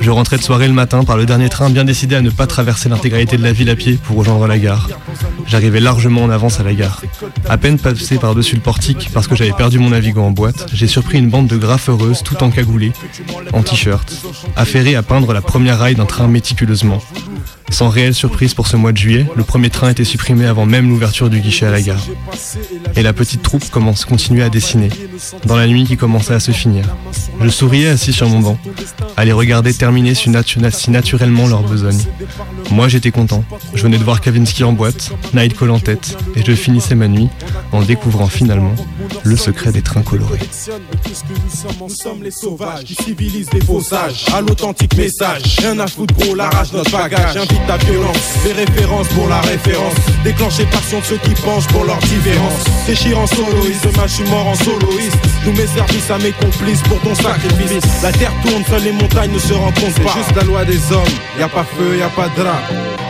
Je 0.00 0.10
rentrais 0.10 0.38
de 0.38 0.42
soirée 0.42 0.66
le 0.66 0.74
matin 0.74 1.04
par 1.04 1.16
le 1.16 1.24
dernier 1.24 1.48
train, 1.48 1.70
bien 1.70 1.84
décidé 1.84 2.16
à 2.16 2.20
ne 2.20 2.30
pas 2.30 2.48
traverser 2.48 2.88
l'intégralité 2.88 3.36
de 3.36 3.44
la 3.44 3.52
ville 3.52 3.70
à 3.70 3.76
pied 3.76 3.96
pour 4.02 4.16
rejoindre 4.16 4.48
la 4.48 4.58
gare. 4.58 4.88
J'arrivais 5.46 5.78
largement 5.78 6.24
en 6.24 6.30
avance 6.30 6.58
à 6.58 6.64
la 6.64 6.74
gare. 6.74 7.00
À 7.48 7.58
peine 7.58 7.78
passé 7.78 8.18
par-dessus 8.18 8.56
le 8.56 8.62
portique 8.62 9.10
parce 9.14 9.28
que 9.28 9.36
j'avais 9.36 9.52
perdu 9.52 9.78
mon 9.78 9.90
navigo 9.90 10.20
en 10.20 10.32
boîte, 10.32 10.68
j'ai 10.72 10.88
surpris 10.88 11.18
une 11.18 11.30
bande 11.30 11.46
de 11.46 11.56
graffeuses 11.56 12.24
tout 12.24 12.42
encagoulées, 12.42 12.92
en 13.52 13.62
t-shirt, 13.62 14.12
affairées 14.56 14.96
à 14.96 15.04
peindre 15.04 15.32
la 15.32 15.42
première 15.42 15.78
raille 15.78 15.94
d'un 15.94 16.06
train 16.06 16.26
méticuleusement. 16.26 17.00
Sans 17.70 17.88
réelle 17.88 18.14
surprise 18.14 18.52
pour 18.54 18.66
ce 18.66 18.76
mois 18.76 18.92
de 18.92 18.98
juillet, 18.98 19.26
le 19.34 19.44
premier 19.44 19.70
train 19.70 19.88
était 19.90 20.04
supprimé 20.04 20.46
avant 20.46 20.66
même 20.66 20.88
l'ouverture 20.90 21.30
du 21.30 21.40
guichet 21.40 21.66
à 21.66 21.70
la 21.70 21.80
gare. 21.80 22.04
Et 22.96 23.02
la 23.02 23.12
petite 23.12 23.42
troupe 23.42 23.68
commence 23.70 24.04
continuer 24.04 24.42
à 24.42 24.50
dessiner, 24.50 24.90
dans 25.46 25.56
la 25.56 25.66
nuit 25.66 25.84
qui 25.84 25.96
commençait 25.96 26.34
à 26.34 26.40
se 26.40 26.52
finir. 26.52 26.84
Je 27.40 27.48
souriais 27.48 27.88
assis 27.88 28.12
sur 28.12 28.28
mon 28.28 28.40
banc, 28.40 28.58
à 29.16 29.24
les 29.24 29.32
regarder 29.32 29.72
terminer 29.72 30.14
si, 30.14 30.28
natu- 30.28 30.70
si 30.70 30.90
naturellement 30.90 31.46
leur 31.48 31.62
besogne. 31.62 32.00
Moi 32.70 32.88
j'étais 32.88 33.10
content, 33.10 33.42
je 33.74 33.82
venais 33.82 33.98
de 33.98 34.04
voir 34.04 34.20
Kavinsky 34.20 34.64
en 34.64 34.72
boîte, 34.72 35.10
Nightcall 35.34 35.70
en 35.70 35.80
tête, 35.80 36.16
et 36.36 36.42
je 36.44 36.52
finissais 36.52 36.94
ma 36.94 37.08
nuit 37.08 37.28
en 37.72 37.80
découvrant 37.82 38.28
finalement 38.28 38.74
le 39.24 39.36
secret 39.36 39.72
des 39.72 39.82
trains 39.82 40.02
colorés. 40.02 40.40
Gros, 46.12 46.90
bagage. 46.92 47.31
Invite 47.34 47.66
ta 47.66 47.78
violence, 47.78 48.34
des 48.44 48.52
références 48.52 49.08
pour 49.08 49.26
la 49.26 49.40
référence. 49.40 49.94
Déclencher 50.22 50.66
passion 50.66 51.00
de 51.00 51.04
ceux 51.04 51.16
qui 51.16 51.34
penchent 51.34 51.66
pour 51.68 51.84
leur 51.84 51.98
différence. 51.98 52.64
Déchire 52.86 53.18
en 53.18 53.26
soloiste, 53.26 53.88
demain 53.90 54.06
je 54.06 54.12
suis 54.12 54.24
mort 54.24 54.46
en 54.46 54.54
soloiste. 54.54 55.16
Nous 55.46 55.52
mes 55.52 55.66
services 55.66 56.10
à 56.10 56.18
mes 56.18 56.32
complices 56.32 56.82
pour 56.82 57.00
ton 57.00 57.14
sacrifice. 57.14 58.02
La 58.02 58.12
terre 58.12 58.32
tourne, 58.44 58.62
seules 58.68 58.84
les 58.84 58.92
montagnes 58.92 59.32
ne 59.32 59.38
se 59.38 59.54
rencontrent 59.54 60.02
pas. 60.02 60.14
juste 60.18 60.36
la 60.36 60.44
loi 60.44 60.64
des 60.66 60.92
hommes, 60.92 61.14
y 61.38 61.42
a 61.42 61.48
pas 61.48 61.64
feu, 61.64 61.96
y 61.98 62.02
a 62.02 62.10
pas 62.10 62.28
drap. 62.36 62.60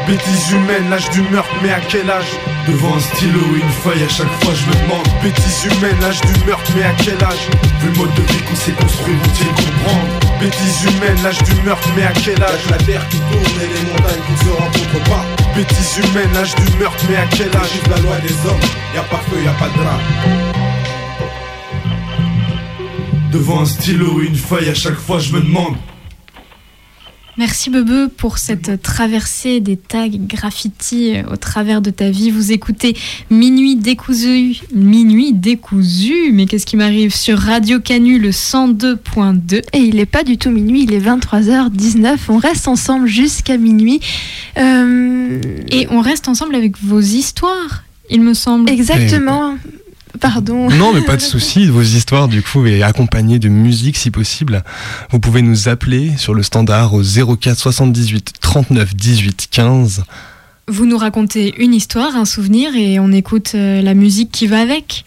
Bêtises 0.06 0.52
humaines, 0.52 0.88
l'âge 0.88 1.10
du 1.10 1.22
meurtre, 1.22 1.50
mais 1.62 1.72
à 1.72 1.80
quel 1.80 2.08
âge? 2.08 2.38
Devant 2.68 2.94
un 2.94 3.00
stylo 3.00 3.40
et 3.56 3.60
une 3.60 3.70
feuille, 3.70 4.04
à 4.04 4.08
chaque 4.08 4.32
fois 4.42 4.54
je 4.54 4.66
me 4.66 4.82
demande 4.84 5.06
Bêtises 5.22 5.64
humaines, 5.64 5.98
l'âge 6.00 6.20
du 6.20 6.44
meurtre, 6.46 6.70
mais 6.76 6.84
à 6.84 6.92
quel 7.02 7.22
âge? 7.24 7.48
Vu 7.80 7.88
le 7.90 7.98
mode 7.98 8.14
de 8.14 8.22
vie 8.22 8.42
qu'on 8.42 8.54
s'est 8.54 8.72
construit, 8.72 9.14
vous 9.14 9.30
il 9.40 9.48
comprendre 9.48 10.31
Bêtises 10.42 10.82
humaines, 10.82 11.22
l'âge 11.22 11.40
du 11.44 11.54
meurtre, 11.62 11.88
mais 11.94 12.02
à 12.02 12.12
quel 12.12 12.42
âge 12.42 12.68
La 12.68 12.76
terre 12.78 13.08
qui 13.10 13.18
tourne 13.18 13.60
et 13.62 13.68
les 13.68 13.92
montagnes 13.92 14.22
qui 14.26 14.32
ne 14.32 14.38
se 14.38 14.50
rencontrent 14.50 15.04
pas. 15.08 15.24
Bêtises 15.54 15.98
humaines, 15.98 16.32
l'âge 16.34 16.54
du 16.56 16.78
meurtre, 16.78 17.04
mais 17.08 17.14
à 17.14 17.26
quel 17.26 17.56
âge 17.56 17.72
Juste 17.72 17.86
la 17.86 17.98
loi 17.98 18.16
des 18.18 18.32
hommes, 18.50 18.60
y 18.92 18.98
a 18.98 19.02
pas 19.02 19.20
feu, 19.30 19.36
y 19.40 19.46
a 19.46 19.52
pas 19.52 19.68
de 19.68 19.74
drap. 19.74 20.00
Devant 23.30 23.60
un 23.60 23.66
stylo 23.66 24.20
et 24.20 24.26
une 24.26 24.34
feuille, 24.34 24.68
à 24.68 24.74
chaque 24.74 24.98
fois 24.98 25.20
je 25.20 25.32
me 25.32 25.40
demande 25.42 25.76
Merci 27.38 27.70
Bebe 27.70 28.08
pour 28.14 28.36
cette 28.36 28.82
traversée 28.82 29.60
des 29.60 29.78
tags 29.78 30.06
graffiti 30.10 31.14
au 31.32 31.36
travers 31.36 31.80
de 31.80 31.88
ta 31.88 32.10
vie. 32.10 32.30
Vous 32.30 32.52
écoutez 32.52 32.94
Minuit 33.30 33.76
décousu, 33.76 34.58
Minuit 34.74 35.32
décousu, 35.32 36.30
mais 36.34 36.44
qu'est-ce 36.44 36.66
qui 36.66 36.76
m'arrive 36.76 37.14
sur 37.14 37.38
Radio 37.38 37.80
Canu 37.80 38.18
le 38.18 38.30
102.2 38.30 39.62
Et 39.72 39.78
il 39.78 39.96
n'est 39.96 40.04
pas 40.04 40.24
du 40.24 40.36
tout 40.36 40.50
minuit, 40.50 40.82
il 40.82 40.92
est 40.92 41.00
23h19. 41.00 42.18
On 42.28 42.36
reste 42.36 42.68
ensemble 42.68 43.06
jusqu'à 43.06 43.56
minuit. 43.56 44.00
Euh, 44.58 45.40
et 45.70 45.86
on 45.90 46.02
reste 46.02 46.28
ensemble 46.28 46.54
avec 46.54 46.78
vos 46.82 47.00
histoires, 47.00 47.84
il 48.10 48.20
me 48.20 48.34
semble. 48.34 48.68
Exactement. 48.68 49.56
Pardon. 50.20 50.68
Non, 50.70 50.92
mais 50.92 51.02
pas 51.02 51.16
de 51.16 51.22
souci. 51.22 51.66
Vos 51.66 51.82
histoires, 51.82 52.28
du 52.28 52.42
coup, 52.42 52.66
et 52.66 52.82
accompagnées 52.82 53.38
de 53.38 53.48
musique 53.48 53.96
si 53.96 54.10
possible. 54.10 54.62
Vous 55.10 55.18
pouvez 55.18 55.42
nous 55.42 55.68
appeler 55.68 56.16
sur 56.16 56.34
le 56.34 56.42
standard 56.42 56.94
au 56.94 57.02
04 57.02 57.58
78 57.58 58.34
39 58.40 58.94
18 58.94 59.48
15. 59.50 60.04
Vous 60.68 60.86
nous 60.86 60.98
racontez 60.98 61.54
une 61.58 61.74
histoire, 61.74 62.14
un 62.16 62.24
souvenir, 62.24 62.74
et 62.76 63.00
on 63.00 63.10
écoute 63.10 63.52
euh, 63.54 63.82
la 63.82 63.94
musique 63.94 64.30
qui 64.30 64.46
va 64.46 64.60
avec. 64.60 65.04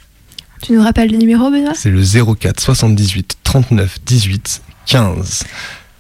Tu 0.62 0.74
nous 0.74 0.82
rappelles 0.82 1.12
le 1.12 1.18
numéro, 1.18 1.50
Benoît? 1.50 1.74
C'est 1.76 1.92
le 1.92 2.02
04 2.04 2.60
78 2.60 3.38
39 3.44 4.00
18 4.06 4.62
15. 4.88 5.44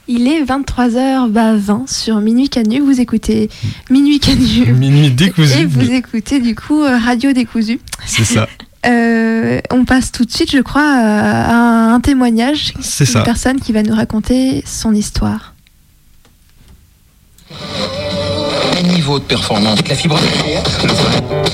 Il 0.07 0.27
est 0.27 0.43
23h20 0.43 1.87
sur 1.87 2.19
Minuit 2.19 2.49
Canu. 2.49 2.79
Vous 2.79 3.01
écoutez 3.01 3.49
Minuit 3.89 4.19
Canu. 4.19 4.71
Minuit 4.73 5.09
décousu. 5.09 5.59
Et 5.59 5.65
vous 5.65 5.91
écoutez 5.91 6.39
du 6.39 6.53
coup 6.53 6.83
euh, 6.83 6.99
Radio 6.99 7.33
Décousu. 7.33 7.79
C'est 8.05 8.25
ça. 8.25 8.47
Euh, 8.87 9.59
on 9.71 9.85
passe 9.85 10.11
tout 10.11 10.25
de 10.25 10.31
suite, 10.31 10.51
je 10.51 10.59
crois, 10.61 10.81
à 10.83 11.53
un 11.93 11.99
témoignage 11.99 12.73
C'est 12.81 13.05
d'une 13.05 13.13
ça. 13.13 13.21
personne 13.21 13.59
qui 13.59 13.71
va 13.71 13.81
nous 13.83 13.95
raconter 13.95 14.63
son 14.65 14.93
histoire. 14.93 15.53
Niveau 18.83 19.19
de 19.19 19.23
performance, 19.23 19.79
la 19.87 19.95
fibre 19.95 20.19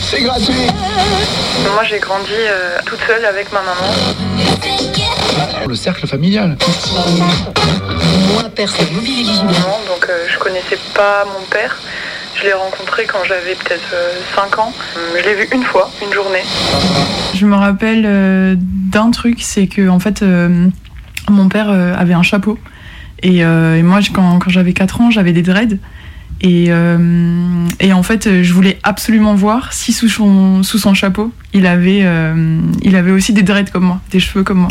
C'est 0.02 0.22
gratuit 0.22 0.54
Moi 1.74 1.84
j'ai 1.89 2.00
grandi 2.00 2.32
euh, 2.32 2.78
toute 2.86 3.00
seule 3.08 3.24
avec 3.26 3.52
ma 3.54 3.60
maman. 3.62 3.94
Le 5.67 5.76
cercle 5.76 6.08
familial. 6.08 6.58
Moi 8.34 8.44
personne 8.56 8.88
donc 8.88 10.08
euh, 10.10 10.26
je 10.32 10.38
connaissais 10.39 10.78
pas 10.94 11.26
mon 11.26 11.46
père. 11.50 11.78
Je 12.41 12.47
l'ai 12.47 12.54
rencontré 12.54 13.06
quand 13.06 13.23
j'avais 13.23 13.54
peut-être 13.54 13.93
5 14.36 14.58
ans. 14.58 14.73
Euh, 14.97 15.19
Je 15.19 15.30
l'ai 15.30 15.36
vu 15.36 15.47
une 15.54 15.63
fois, 15.63 15.91
une 16.04 16.12
journée. 16.12 16.41
Je 17.36 17.45
me 17.45 17.56
rappelle 17.56 18.04
euh, 18.08 18.56
d'un 18.58 19.12
truc, 19.12 19.38
c'est 19.41 19.67
que 19.67 19.88
en 19.88 19.99
fait, 19.99 20.23
euh, 20.23 20.67
mon 21.30 21.49
père 21.49 21.69
euh, 21.69 21.93
avait 21.95 22.15
un 22.15 22.23
chapeau. 22.23 22.58
Et, 23.21 23.45
euh, 23.45 23.84
moi, 23.84 23.99
quand, 24.12 24.39
j'avais 24.47 24.73
4 24.73 25.01
ans, 25.01 25.12
j'avais 25.12 25.34
des 25.34 25.43
dreads. 25.43 25.77
Et, 26.41 26.67
euh, 26.69 27.67
et 27.80 27.93
en 27.93 28.01
fait, 28.01 28.25
euh, 28.25 28.41
je 28.41 28.54
voulais 28.54 28.80
absolument 28.82 29.36
voir 29.36 29.71
si 29.71 29.93
sous 29.93 30.10
son, 30.10 30.63
sous 30.63 30.80
son 30.80 30.95
chapeau, 30.95 31.32
il 31.54 31.67
avait, 31.67 32.01
euh, 32.01 32.60
il 32.82 32.95
avait 32.95 33.12
aussi 33.12 33.34
des 33.34 33.43
dreads 33.43 33.69
comme 33.71 33.84
moi, 33.84 34.01
des 34.10 34.19
cheveux 34.19 34.43
comme 34.43 34.62
moi. 34.62 34.69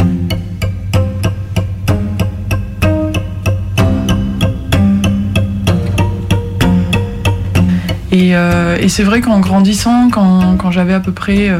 Et, 8.13 8.35
euh, 8.35 8.77
et 8.81 8.89
c'est 8.89 9.05
vrai 9.05 9.21
qu'en 9.21 9.41
grandissant, 9.41 10.09
quand, 10.11 10.57
quand 10.57 10.71
j'avais 10.71 10.95
à 10.95 11.01
peu 11.01 11.13
près 11.13 11.51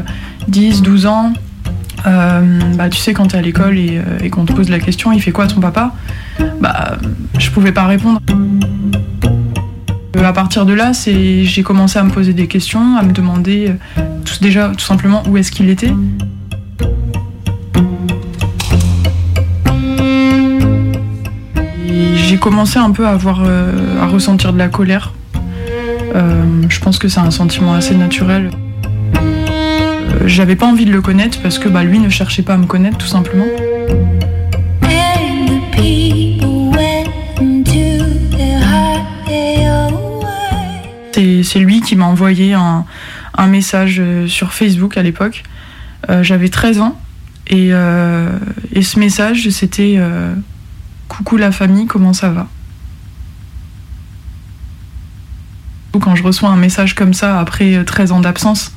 10, 0.47 0.81
12 0.81 1.05
ans, 1.05 1.33
euh, 2.07 2.59
bah, 2.75 2.89
tu 2.89 2.97
sais, 2.97 3.13
quand 3.13 3.27
t'es 3.27 3.37
à 3.37 3.41
l'école 3.41 3.77
et, 3.77 3.99
euh, 3.99 4.29
qu'on 4.29 4.45
te 4.45 4.53
pose 4.53 4.69
la 4.69 4.79
question, 4.79 5.11
il 5.11 5.21
fait 5.21 5.31
quoi 5.31 5.47
ton 5.47 5.59
papa? 5.59 5.93
Bah, 6.59 6.97
je 7.37 7.49
pouvais 7.51 7.71
pas 7.71 7.85
répondre. 7.85 8.19
Euh, 10.17 10.23
à 10.23 10.33
partir 10.33 10.65
de 10.65 10.73
là, 10.73 10.91
j'ai 10.93 11.63
commencé 11.63 11.99
à 11.99 12.03
me 12.03 12.11
poser 12.11 12.33
des 12.33 12.47
questions, 12.47 12.97
à 12.97 13.03
me 13.03 13.11
demander 13.11 13.73
euh, 13.97 14.03
déjà 14.41 14.69
tout 14.69 14.85
simplement 14.85 15.23
où 15.27 15.37
est-ce 15.37 15.51
qu'il 15.51 15.69
était. 15.69 15.93
J'ai 22.15 22.37
commencé 22.37 22.79
un 22.79 22.91
peu 22.91 23.05
à 23.05 23.11
avoir, 23.11 23.41
euh, 23.45 24.01
à 24.01 24.07
ressentir 24.07 24.53
de 24.53 24.57
la 24.57 24.69
colère. 24.69 25.13
Euh, 26.15 26.43
je 26.69 26.79
pense 26.79 26.99
que 26.99 27.07
c'est 27.07 27.19
un 27.19 27.31
sentiment 27.31 27.73
assez 27.73 27.95
naturel. 27.95 28.49
Euh, 29.15 30.27
J'avais 30.27 30.55
pas 30.55 30.65
envie 30.67 30.85
de 30.85 30.91
le 30.91 31.01
connaître 31.01 31.41
parce 31.41 31.57
que 31.59 31.69
bah, 31.69 31.83
lui 31.83 31.99
ne 31.99 32.09
cherchait 32.09 32.43
pas 32.43 32.53
à 32.55 32.57
me 32.57 32.65
connaître 32.65 32.97
tout 32.97 33.07
simplement. 33.07 33.45
C'est 41.43 41.59
lui 41.59 41.81
qui 41.81 41.95
m'a 41.95 42.05
envoyé 42.05 42.53
un, 42.53 42.85
un 43.37 43.47
message 43.47 43.97
euh, 43.99 44.27
sur 44.27 44.53
Facebook 44.53 44.95
à 44.97 45.03
l'époque. 45.03 45.43
Euh, 46.09 46.23
J'avais 46.23 46.49
13 46.49 46.79
ans 46.79 46.97
et, 47.47 47.69
euh, 47.71 48.29
et 48.71 48.81
ce 48.81 48.99
message 48.99 49.49
c'était 49.49 49.95
euh, 49.97 50.33
Coucou 51.09 51.35
la 51.37 51.51
famille, 51.51 51.87
comment 51.87 52.13
ça 52.13 52.29
va? 52.29 52.47
Quand 55.99 56.15
je 56.15 56.23
reçois 56.23 56.49
un 56.49 56.55
message 56.57 56.95
comme 56.95 57.13
ça 57.13 57.39
après 57.39 57.75
euh, 57.75 57.83
13 57.83 58.11
ans 58.13 58.19
d'absence, 58.21 58.71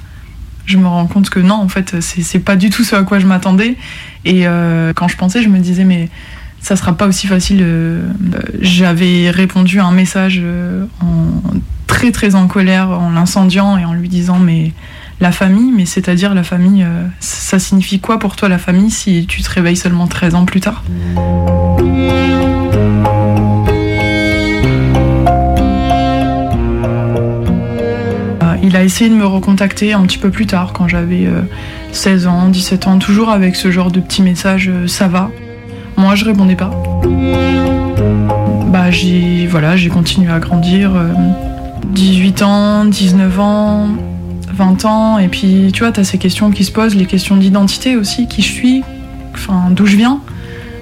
je 0.66 0.76
me 0.78 0.86
rends 0.86 1.06
compte 1.06 1.30
que 1.30 1.40
non, 1.40 1.56
en 1.56 1.68
fait, 1.68 1.96
c'est 2.00 2.38
pas 2.38 2.56
du 2.56 2.70
tout 2.70 2.84
ce 2.84 2.96
à 2.96 3.02
quoi 3.02 3.18
je 3.18 3.26
m'attendais. 3.26 3.76
Et 4.24 4.46
euh, 4.46 4.92
quand 4.94 5.08
je 5.08 5.16
pensais, 5.16 5.42
je 5.42 5.48
me 5.48 5.58
disais, 5.58 5.84
mais 5.84 6.08
ça 6.60 6.76
sera 6.76 6.94
pas 6.94 7.06
aussi 7.06 7.26
facile. 7.26 7.60
euh, 7.62 8.00
euh, 8.34 8.38
J'avais 8.60 9.30
répondu 9.30 9.78
à 9.80 9.84
un 9.84 9.92
message 9.92 10.40
euh, 10.42 10.86
en 11.00 11.42
très 11.86 12.10
très 12.12 12.34
en 12.34 12.46
colère, 12.46 12.88
en 12.90 13.10
l'incendiant 13.10 13.76
et 13.78 13.84
en 13.84 13.92
lui 13.92 14.08
disant, 14.08 14.38
mais 14.38 14.72
la 15.20 15.30
famille, 15.32 15.70
mais 15.70 15.86
c'est-à-dire 15.86 16.34
la 16.34 16.42
famille, 16.42 16.82
euh, 16.82 17.06
ça 17.20 17.58
signifie 17.58 18.00
quoi 18.00 18.18
pour 18.18 18.34
toi 18.34 18.48
la 18.48 18.58
famille 18.58 18.90
si 18.90 19.26
tu 19.26 19.42
te 19.42 19.50
réveilles 19.50 19.76
seulement 19.76 20.06
13 20.08 20.34
ans 20.34 20.44
plus 20.46 20.60
tard? 20.60 20.82
Il 28.74 28.78
a 28.78 28.82
essayé 28.82 29.08
de 29.08 29.14
me 29.14 29.24
recontacter 29.24 29.92
un 29.92 30.02
petit 30.02 30.18
peu 30.18 30.30
plus 30.30 30.46
tard, 30.46 30.72
quand 30.72 30.88
j'avais 30.88 31.26
euh, 31.26 31.42
16 31.92 32.26
ans, 32.26 32.48
17 32.48 32.88
ans, 32.88 32.98
toujours 32.98 33.28
avec 33.28 33.54
ce 33.54 33.70
genre 33.70 33.92
de 33.92 34.00
petits 34.00 34.20
messages 34.20 34.68
euh, 34.68 34.88
ça 34.88 35.06
va. 35.06 35.30
Moi, 35.96 36.16
je 36.16 36.24
répondais 36.24 36.56
pas. 36.56 36.72
Bah, 38.72 38.90
j'ai 38.90 39.46
voilà, 39.46 39.76
continué 39.88 40.32
à 40.32 40.40
grandir. 40.40 40.90
euh, 40.96 41.12
18 41.92 42.42
ans, 42.42 42.84
19 42.84 43.38
ans, 43.38 43.90
20 44.52 44.84
ans, 44.86 45.18
et 45.20 45.28
puis 45.28 45.70
tu 45.72 45.84
vois, 45.84 45.92
t'as 45.92 46.02
ces 46.02 46.18
questions 46.18 46.50
qui 46.50 46.64
se 46.64 46.72
posent, 46.72 46.96
les 46.96 47.06
questions 47.06 47.36
d'identité 47.36 47.94
aussi, 47.94 48.26
qui 48.26 48.42
je 48.42 48.50
suis, 48.50 48.82
enfin, 49.34 49.68
d'où 49.70 49.86
je 49.86 49.96
viens. 49.96 50.20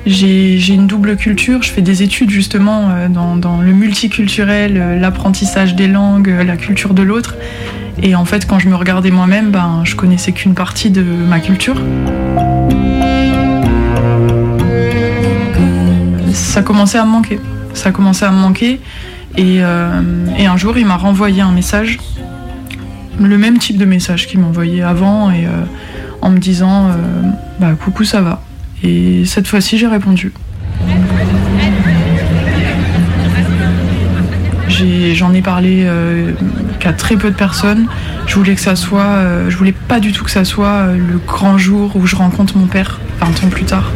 J'ai 0.05 0.75
une 0.75 0.89
double 0.89 1.17
culture, 1.17 1.63
je 1.63 1.71
fais 1.71 1.83
des 1.83 2.03
études 2.03 2.31
justement 2.31 2.89
euh, 2.91 3.09
dans, 3.09 3.61
le 3.61 3.73
multiculturel, 3.73 4.77
euh, 4.77 4.99
l'apprentissage 4.99 5.77
des 5.77 5.87
langues, 5.87 6.29
euh, 6.29 6.43
la 6.43 6.57
culture 6.57 6.93
de 6.93 7.03
l'autre. 7.03 7.37
Et 8.01 8.15
en 8.15 8.25
fait, 8.25 8.47
quand 8.47 8.59
je 8.59 8.69
me 8.69 8.77
regardais 8.77 9.11
moi-même, 9.11 9.51
ben, 9.51 9.83
je 9.85 9.97
connaissais 9.97 10.33
qu'une 10.33 10.55
partie 10.55 10.91
de 10.91 11.03
ma 11.03 11.41
culture. 11.41 11.77
Ça 16.33 16.63
commençait 16.63 16.99
à 16.99 17.05
me 17.05 17.11
manquer. 17.11 17.41
Ça 17.75 17.93
commençait 17.93 18.25
à 18.25 18.31
me 18.31 18.39
manquer. 18.39 18.81
Et, 19.37 19.59
euh, 19.63 20.03
et 20.39 20.47
un 20.47 20.57
jour, 20.57 20.77
il 20.77 20.87
m'a 20.87 20.97
renvoyé 20.97 21.41
un 21.41 21.53
message, 21.53 21.99
le 23.19 23.39
même 23.39 23.59
type 23.59 23.79
de 23.79 23.85
message 23.85 24.27
qu'il 24.27 24.41
m'envoyait 24.41 24.83
avant, 24.83 25.31
et 25.31 25.47
euh, 25.47 25.65
en 26.21 26.31
me 26.31 26.39
disant 26.39 26.89
euh, 26.89 26.93
Bah, 27.59 27.73
coucou, 27.83 28.05
ça 28.05 28.21
va. 28.21 28.43
Et 28.83 29.25
cette 29.25 29.47
fois-ci, 29.47 29.79
j'ai 29.79 29.87
répondu. 29.87 30.33
J'en 35.15 35.33
ai, 35.33 35.43
parlé 35.43 35.87
qu'à 36.83 36.92
très 36.92 37.16
peu 37.16 37.31
de 37.31 37.37
personnes. 37.37 37.87
Je 38.27 38.35
voulais 38.35 38.55
que 38.55 38.61
ça 38.61 38.75
soit, 38.75 39.01
euh, 39.03 39.49
je 39.49 39.57
voulais 39.57 39.73
pas 39.73 40.01
du 40.01 40.12
tout 40.12 40.25
que 40.25 40.31
ça 40.31 40.45
soit 40.45 40.66
euh, 40.66 40.97
le 40.97 41.18
grand 41.27 41.57
jour 41.57 41.95
où 41.95 42.07
je 42.07 42.16
rencontre 42.16 42.57
mon 42.57 42.66
père 42.66 43.01
20 43.21 43.27
ans 43.27 43.49
plus 43.51 43.64
tard. 43.64 43.90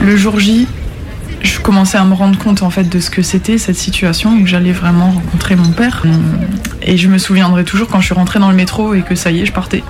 Le 0.00 0.16
jour 0.16 0.40
J, 0.40 0.66
je 1.42 1.60
commençais 1.60 1.98
à 1.98 2.04
me 2.04 2.14
rendre 2.14 2.38
compte 2.38 2.62
en 2.62 2.70
fait 2.70 2.88
de 2.88 2.98
ce 2.98 3.10
que 3.10 3.22
c'était 3.22 3.58
cette 3.58 3.76
situation 3.76 4.38
où 4.40 4.46
j'allais 4.46 4.72
vraiment 4.72 5.10
rencontrer 5.10 5.54
mon 5.54 5.70
père. 5.70 6.04
Et 6.80 6.96
je 6.96 7.08
me 7.08 7.18
souviendrai 7.18 7.64
toujours 7.64 7.88
quand 7.88 8.00
je 8.00 8.06
suis 8.06 8.14
rentrée 8.14 8.40
dans 8.40 8.50
le 8.50 8.56
métro 8.56 8.94
et 8.94 9.02
que 9.02 9.14
ça 9.14 9.30
y 9.30 9.40
est, 9.40 9.46
je 9.46 9.52
partais. 9.52 9.84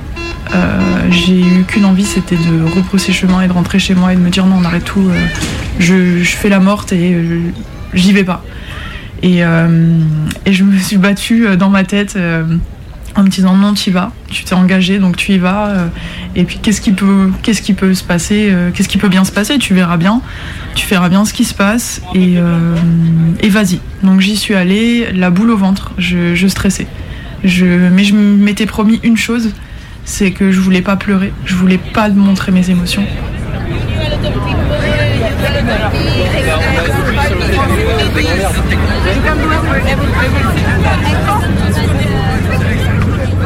Euh, 0.54 0.80
j'ai 1.10 1.40
eu 1.40 1.64
qu'une 1.66 1.84
envie, 1.84 2.04
c'était 2.04 2.36
de 2.36 2.64
rebrousser 2.74 3.12
chemin 3.12 3.42
et 3.42 3.48
de 3.48 3.52
rentrer 3.52 3.78
chez 3.78 3.94
moi 3.94 4.12
et 4.12 4.16
de 4.16 4.20
me 4.20 4.28
dire 4.28 4.44
non, 4.44 4.56
on 4.60 4.64
arrête 4.64 4.84
tout, 4.84 5.08
euh, 5.08 5.26
je, 5.78 6.22
fais 6.24 6.48
la 6.48 6.60
morte 6.60 6.92
et 6.92 7.14
euh, 7.14 7.40
j'y 7.94 8.12
vais 8.12 8.24
pas. 8.24 8.44
Et, 9.22 9.44
euh, 9.44 9.98
et 10.46 10.52
je 10.52 10.64
me 10.64 10.76
suis 10.78 10.96
battue 10.96 11.46
euh, 11.46 11.56
dans 11.56 11.70
ma 11.70 11.84
tête 11.84 12.14
euh, 12.16 12.44
en 13.14 13.22
me 13.22 13.28
disant 13.28 13.54
non, 13.54 13.72
tu 13.72 13.90
y 13.90 13.92
vas, 13.92 14.10
tu 14.28 14.44
t'es 14.44 14.54
engagé, 14.54 14.98
donc 14.98 15.16
tu 15.16 15.32
y 15.32 15.38
vas. 15.38 15.90
et 16.34 16.44
puis 16.44 16.58
qu'est-ce 16.60 16.80
qui 16.80 16.92
peut, 16.92 17.30
qu'est-ce 17.42 17.62
qui 17.62 17.74
peut 17.74 17.92
se 17.92 18.02
passer, 18.02 18.50
qu'est-ce 18.72 18.88
qui 18.88 18.96
peut 18.96 19.10
bien 19.10 19.24
se 19.24 19.32
passer, 19.32 19.58
tu 19.58 19.74
verras 19.74 19.98
bien, 19.98 20.22
tu 20.74 20.86
verras 20.86 21.10
bien 21.10 21.26
ce 21.26 21.34
qui 21.34 21.44
se 21.44 21.52
passe 21.52 22.00
et, 22.14 22.38
vas-y. 23.50 23.80
Donc 24.02 24.20
j'y 24.20 24.34
suis 24.34 24.54
allée, 24.54 25.12
la 25.12 25.28
boule 25.28 25.50
au 25.50 25.58
ventre, 25.58 25.92
je, 25.98 26.46
stressais. 26.46 26.86
Mais 27.44 28.04
je 28.04 28.14
m'étais 28.14 28.64
promis 28.64 28.98
une 29.02 29.18
chose, 29.18 29.50
c'est 30.06 30.30
que 30.30 30.50
je 30.50 30.60
voulais 30.60 30.80
pas 30.80 30.96
pleurer, 30.96 31.34
je 31.44 31.54
voulais 31.54 31.80
pas 31.92 32.08
montrer 32.08 32.50
mes 32.50 32.70
émotions. 32.70 33.04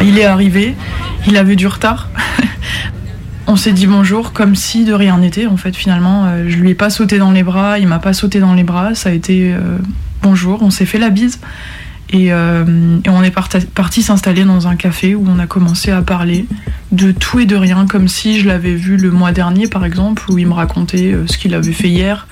Il 0.02 0.18
est 0.18 0.24
arrivé, 0.24 0.74
il 1.26 1.36
avait 1.36 1.56
du 1.56 1.66
retard. 1.66 2.08
On 3.46 3.56
s'est 3.56 3.72
dit 3.72 3.86
bonjour 3.86 4.32
comme 4.32 4.54
si 4.54 4.84
de 4.84 4.92
rien 4.92 5.18
n'était. 5.18 5.46
En 5.46 5.56
fait, 5.56 5.74
finalement, 5.76 6.24
euh, 6.26 6.44
je 6.48 6.56
lui 6.56 6.70
ai 6.70 6.74
pas 6.74 6.90
sauté 6.90 7.18
dans 7.18 7.30
les 7.30 7.42
bras, 7.42 7.78
il 7.78 7.86
m'a 7.86 7.98
pas 7.98 8.12
sauté 8.12 8.40
dans 8.40 8.54
les 8.54 8.64
bras. 8.64 8.94
Ça 8.94 9.10
a 9.10 9.12
été 9.12 9.52
euh, 9.52 9.78
bonjour, 10.22 10.62
on 10.62 10.70
s'est 10.70 10.86
fait 10.86 10.98
la 10.98 11.10
bise. 11.10 11.40
Et, 12.10 12.32
euh, 12.32 12.98
et 13.04 13.08
on 13.08 13.22
est 13.22 13.32
parti, 13.32 14.02
s'installer 14.02 14.44
dans 14.44 14.68
un 14.68 14.76
café 14.76 15.16
où 15.16 15.24
on 15.28 15.40
a 15.40 15.46
commencé 15.46 15.90
à 15.90 16.02
parler 16.02 16.46
de 16.92 17.10
tout 17.10 17.40
et 17.40 17.46
de 17.46 17.56
rien, 17.56 17.86
comme 17.86 18.06
si 18.06 18.38
je 18.38 18.46
l'avais 18.46 18.74
vu 18.74 18.96
le 18.96 19.10
mois 19.10 19.32
dernier, 19.32 19.66
par 19.66 19.84
exemple, 19.84 20.22
où 20.30 20.38
il 20.38 20.46
me 20.46 20.52
racontait 20.52 21.16
ce 21.26 21.36
qu'il 21.36 21.52
avait 21.52 21.72
fait 21.72 21.88
hier. 21.88 22.28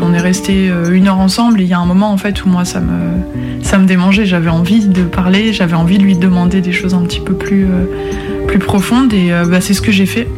On 0.00 0.14
est 0.14 0.20
resté 0.20 0.68
euh, 0.70 0.92
une 0.92 1.08
heure 1.08 1.18
ensemble. 1.18 1.60
Et 1.60 1.64
il 1.64 1.68
y 1.68 1.74
a 1.74 1.78
un 1.78 1.86
moment 1.86 2.12
en 2.12 2.16
fait 2.16 2.44
où 2.44 2.48
moi 2.48 2.64
ça 2.64 2.80
me, 2.80 3.62
ça 3.62 3.78
me 3.78 3.86
démangeait, 3.86 4.26
j'avais 4.26 4.50
envie 4.50 4.86
de 4.86 5.02
parler, 5.02 5.52
j'avais 5.52 5.74
envie 5.74 5.98
de 5.98 6.02
lui 6.02 6.16
demander 6.16 6.60
des 6.60 6.72
choses 6.72 6.94
un 6.94 7.02
petit 7.02 7.20
peu 7.20 7.34
plus, 7.34 7.66
euh, 7.66 8.58
profondes. 8.58 9.12
Et 9.12 9.32
euh, 9.32 9.44
bah, 9.44 9.60
c'est 9.60 9.74
ce 9.74 9.82
que 9.82 9.92
j'ai 9.92 10.06
fait. 10.06 10.28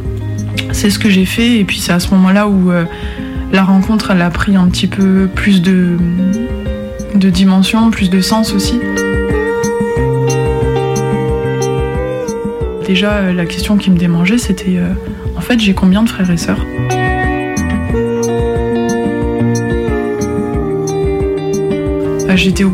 C'est 0.72 0.90
ce 0.90 0.98
que 0.98 1.08
j'ai 1.08 1.24
fait. 1.24 1.58
Et 1.58 1.64
puis 1.64 1.78
c'est 1.78 1.92
à 1.92 2.00
ce 2.00 2.10
moment-là 2.14 2.48
où 2.48 2.70
la 3.52 3.62
rencontre 3.62 4.10
a 4.10 4.30
pris 4.30 4.56
un 4.56 4.66
petit 4.66 4.88
peu 4.88 5.28
plus 5.32 5.62
de, 5.62 5.96
dimension, 7.14 7.90
plus 7.90 8.10
de 8.10 8.20
sens 8.20 8.52
aussi. 8.52 8.80
Déjà 12.86 13.32
la 13.32 13.46
question 13.46 13.76
qui 13.76 13.90
me 13.90 13.98
démangeait 13.98 14.38
c'était 14.38 14.78
en 15.36 15.40
fait 15.40 15.60
j'ai 15.60 15.74
combien 15.74 16.02
de 16.02 16.08
frères 16.08 16.30
et 16.30 16.38
sœurs? 16.38 16.64
J'étais 22.36 22.64
au, 22.64 22.72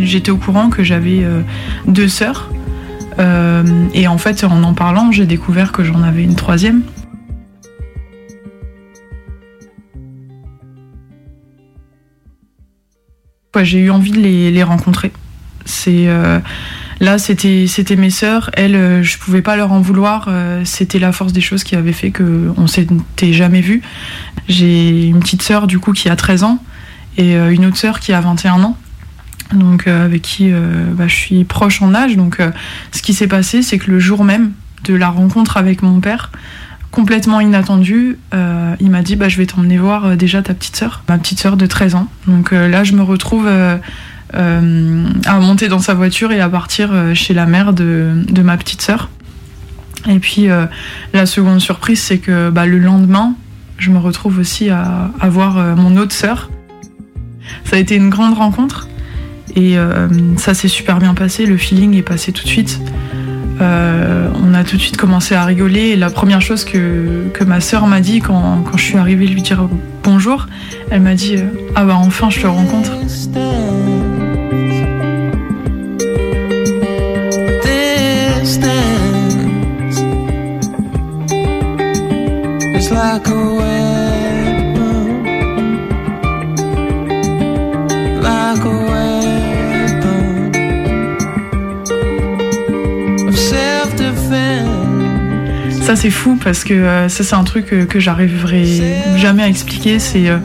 j'étais 0.00 0.30
au 0.30 0.36
courant 0.36 0.70
que 0.70 0.84
j'avais 0.84 1.24
euh, 1.24 1.42
deux 1.88 2.08
sœurs. 2.08 2.50
Euh, 3.18 3.64
et 3.92 4.06
en 4.06 4.18
fait, 4.18 4.44
en 4.44 4.62
en 4.62 4.72
parlant, 4.72 5.10
j'ai 5.10 5.26
découvert 5.26 5.72
que 5.72 5.82
j'en 5.82 6.02
avais 6.02 6.22
une 6.22 6.36
troisième. 6.36 6.82
J'ai 13.62 13.78
eu 13.78 13.90
envie 13.90 14.10
de 14.10 14.20
les, 14.20 14.62
rencontrer. 14.62 15.12
Euh, 15.88 16.40
Là, 17.00 17.18
c'était 17.18 17.96
mes 17.96 18.10
sœurs. 18.10 18.50
Elles, 18.52 19.02
je 19.02 19.18
pouvais 19.18 19.42
pas 19.42 19.56
leur 19.56 19.72
en 19.72 19.80
vouloir. 19.80 20.30
C'était 20.64 20.98
la 20.98 21.10
force 21.10 21.32
des 21.32 21.40
choses 21.40 21.64
qui 21.64 21.74
avait 21.74 21.92
fait 21.92 22.10
que 22.10 22.52
on 22.58 22.66
s'était 22.66 23.32
jamais 23.32 23.62
vus. 23.62 23.82
J'ai 24.48 25.06
une 25.06 25.20
petite 25.20 25.42
sœur 25.42 25.66
du 25.66 25.78
coup 25.78 25.92
qui 25.92 26.10
a 26.10 26.16
13 26.16 26.44
ans 26.44 26.62
et 27.16 27.34
une 27.34 27.66
autre 27.66 27.76
sœur 27.76 28.00
qui 28.00 28.12
a 28.12 28.20
21 28.20 28.62
ans 28.62 28.76
donc 29.52 29.86
avec 29.86 30.22
qui 30.22 30.50
bah, 30.50 31.06
je 31.06 31.14
suis 31.14 31.44
proche 31.44 31.80
en 31.80 31.94
âge. 31.94 32.16
Donc 32.16 32.40
ce 32.92 33.00
qui 33.00 33.14
s'est 33.14 33.28
passé, 33.28 33.62
c'est 33.62 33.78
que 33.78 33.90
le 33.90 33.98
jour 34.00 34.24
même 34.24 34.52
de 34.84 34.94
la 34.94 35.08
rencontre 35.08 35.56
avec 35.56 35.82
mon 35.82 36.00
père, 36.00 36.30
complètement 36.90 37.40
inattendu, 37.40 38.18
euh, 38.32 38.74
il 38.80 38.90
m'a 38.90 39.02
dit 39.02 39.16
bah, 39.16 39.28
je 39.28 39.36
vais 39.36 39.44
t'emmener 39.44 39.76
voir 39.76 40.06
euh, 40.06 40.16
déjà 40.16 40.40
ta 40.40 40.54
petite 40.54 40.76
sœur, 40.76 41.02
ma 41.10 41.18
petite 41.18 41.38
sœur 41.38 41.58
de 41.58 41.66
13 41.66 41.94
ans. 41.94 42.08
Donc 42.26 42.54
euh, 42.54 42.68
là, 42.68 42.84
je 42.84 42.94
me 42.94 43.02
retrouve 43.02 43.46
à 44.32 45.40
monter 45.40 45.68
dans 45.68 45.78
sa 45.78 45.92
voiture 45.92 46.32
et 46.32 46.40
à 46.40 46.48
partir 46.48 46.90
chez 47.14 47.34
la 47.34 47.44
mère 47.44 47.74
de, 47.74 48.24
ma 48.42 48.56
petite 48.56 48.80
sœur. 48.80 49.10
Et 50.08 50.18
puis 50.18 50.48
la 51.12 51.26
seconde 51.26 51.60
surprise, 51.60 52.00
c'est 52.00 52.18
que 52.18 52.50
bah, 52.50 52.66
le 52.66 52.78
lendemain, 52.78 53.34
je 53.78 53.90
me 53.90 53.98
retrouve 53.98 54.38
aussi 54.38 54.70
à, 54.70 55.10
à 55.20 55.28
voir 55.28 55.76
mon 55.76 55.96
autre 55.96 56.12
sœur. 56.12 56.50
Ça 57.64 57.76
a 57.76 57.78
été 57.78 57.96
une 57.96 58.10
grande 58.10 58.34
rencontre 58.34 58.88
et 59.54 59.76
ça 60.36 60.52
s'est 60.52 60.68
super 60.68 60.98
bien 60.98 61.14
passé, 61.14 61.46
le 61.46 61.56
feeling 61.56 61.94
est 61.94 62.02
passé 62.02 62.30
tout 62.32 62.44
de 62.44 62.48
suite. 62.48 62.78
Euh, 63.60 64.28
on 64.42 64.54
a 64.54 64.64
tout 64.64 64.76
de 64.76 64.82
suite 64.82 64.96
commencé 64.96 65.34
à 65.34 65.44
rigoler. 65.44 65.88
Et 65.88 65.96
la 65.96 66.10
première 66.10 66.40
chose 66.40 66.64
que, 66.64 67.28
que 67.32 67.44
ma 67.44 67.60
sœur 67.60 67.86
m'a 67.86 68.00
dit 68.00 68.20
quand, 68.20 68.62
quand, 68.64 68.76
je 68.76 68.84
suis 68.84 68.98
arrivée 68.98 69.26
lui 69.26 69.42
dire 69.42 69.68
bonjour, 70.02 70.46
elle 70.90 71.00
m'a 71.00 71.14
dit 71.14 71.36
euh, 71.36 71.46
Ah 71.74 71.84
bah 71.84 71.96
enfin 71.96 72.30
je 72.30 72.40
te 72.40 72.46
rencontre. 72.46 72.92
Ça 95.86 95.94
c'est 95.94 96.10
fou 96.10 96.36
parce 96.42 96.64
que 96.64 96.74
euh, 96.74 97.08
ça 97.08 97.22
c'est 97.22 97.36
un 97.36 97.44
truc 97.44 97.72
euh, 97.72 97.86
que, 97.86 98.00
j'arriverai 98.00 98.64
jamais 99.18 99.44
à 99.44 99.48
expliquer. 99.48 100.00
C'est 100.00 100.28
euh, 100.28 100.38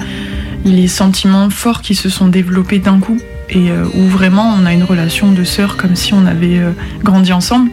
les 0.65 0.87
sentiments 0.87 1.49
forts 1.49 1.81
qui 1.81 1.95
se 1.95 2.09
sont 2.09 2.27
développés 2.27 2.77
d'un 2.77 2.99
coup 2.99 3.17
et 3.49 3.71
où 3.95 4.03
vraiment 4.03 4.55
on 4.55 4.67
a 4.67 4.71
une 4.71 4.83
relation 4.83 5.31
de 5.31 5.43
sœur 5.43 5.77
comme 5.77 5.95
si 5.95 6.13
on 6.13 6.27
avait 6.27 6.61
grandi 7.03 7.33
ensemble. 7.33 7.71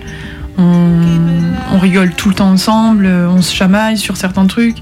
On, 0.56 1.78
rigole 1.78 2.14
tout 2.14 2.30
le 2.30 2.34
temps 2.34 2.50
ensemble, 2.50 3.06
on 3.06 3.42
se 3.42 3.54
chamaille 3.54 3.98
sur 3.98 4.16
certains 4.16 4.46
trucs. 4.46 4.78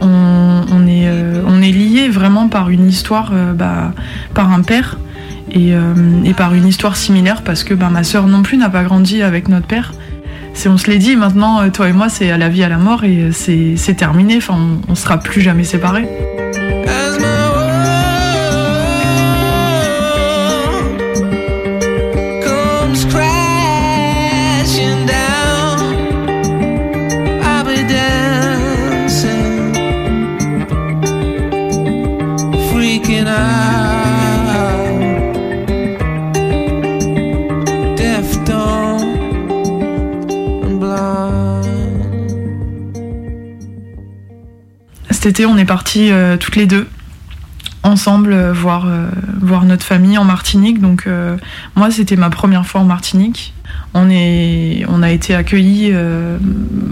On, 0.00 0.86
est, 0.88 1.08
on 1.46 1.62
est 1.62 1.70
lié 1.70 2.08
vraiment 2.08 2.48
par 2.48 2.68
une 2.68 2.88
histoire, 2.88 3.32
bah, 3.54 3.94
par 4.34 4.52
un 4.52 4.60
père 4.60 4.98
et, 5.50 5.72
par 6.36 6.52
une 6.52 6.66
histoire 6.66 6.96
similaire 6.96 7.42
parce 7.42 7.64
que 7.64 7.72
bah, 7.72 7.88
ma 7.90 8.02
sœur 8.02 8.26
non 8.26 8.42
plus 8.42 8.58
n'a 8.58 8.68
pas 8.68 8.82
grandi 8.82 9.22
avec 9.22 9.48
notre 9.48 9.66
père 9.66 9.94
si 10.54 10.68
on 10.68 10.78
se 10.78 10.90
l'est 10.90 10.98
dit, 10.98 11.16
maintenant, 11.16 11.60
euh, 11.60 11.70
toi 11.70 11.88
et 11.88 11.92
moi, 11.92 12.08
c'est 12.08 12.30
à 12.30 12.38
la 12.38 12.48
vie, 12.48 12.62
à 12.62 12.68
la 12.68 12.78
mort 12.78 13.04
et 13.04 13.30
euh, 13.30 13.30
c'est 13.32 13.94
terminé. 13.94 14.36
Enfin, 14.38 14.54
on, 14.56 14.92
on 14.92 14.94
sera 14.94 15.18
plus 15.18 15.40
jamais 15.40 15.64
séparés. 15.64 16.08
Cet 45.24 45.40
on 45.40 45.56
est 45.56 45.64
partis 45.64 46.12
euh, 46.12 46.36
toutes 46.36 46.54
les 46.54 46.66
deux 46.66 46.86
ensemble 47.82 48.34
euh, 48.34 48.52
voir, 48.52 48.84
euh, 48.86 49.08
voir 49.40 49.64
notre 49.64 49.82
famille 49.82 50.18
en 50.18 50.24
Martinique. 50.24 50.82
Donc 50.82 51.08
moi, 51.76 51.90
c'était 51.90 52.16
ma 52.16 52.28
première 52.28 52.66
fois 52.66 52.82
en 52.82 52.84
Martinique. 52.84 53.54
On 53.94 54.10
a 54.10 55.10
été 55.10 55.34
accueillis 55.34 55.94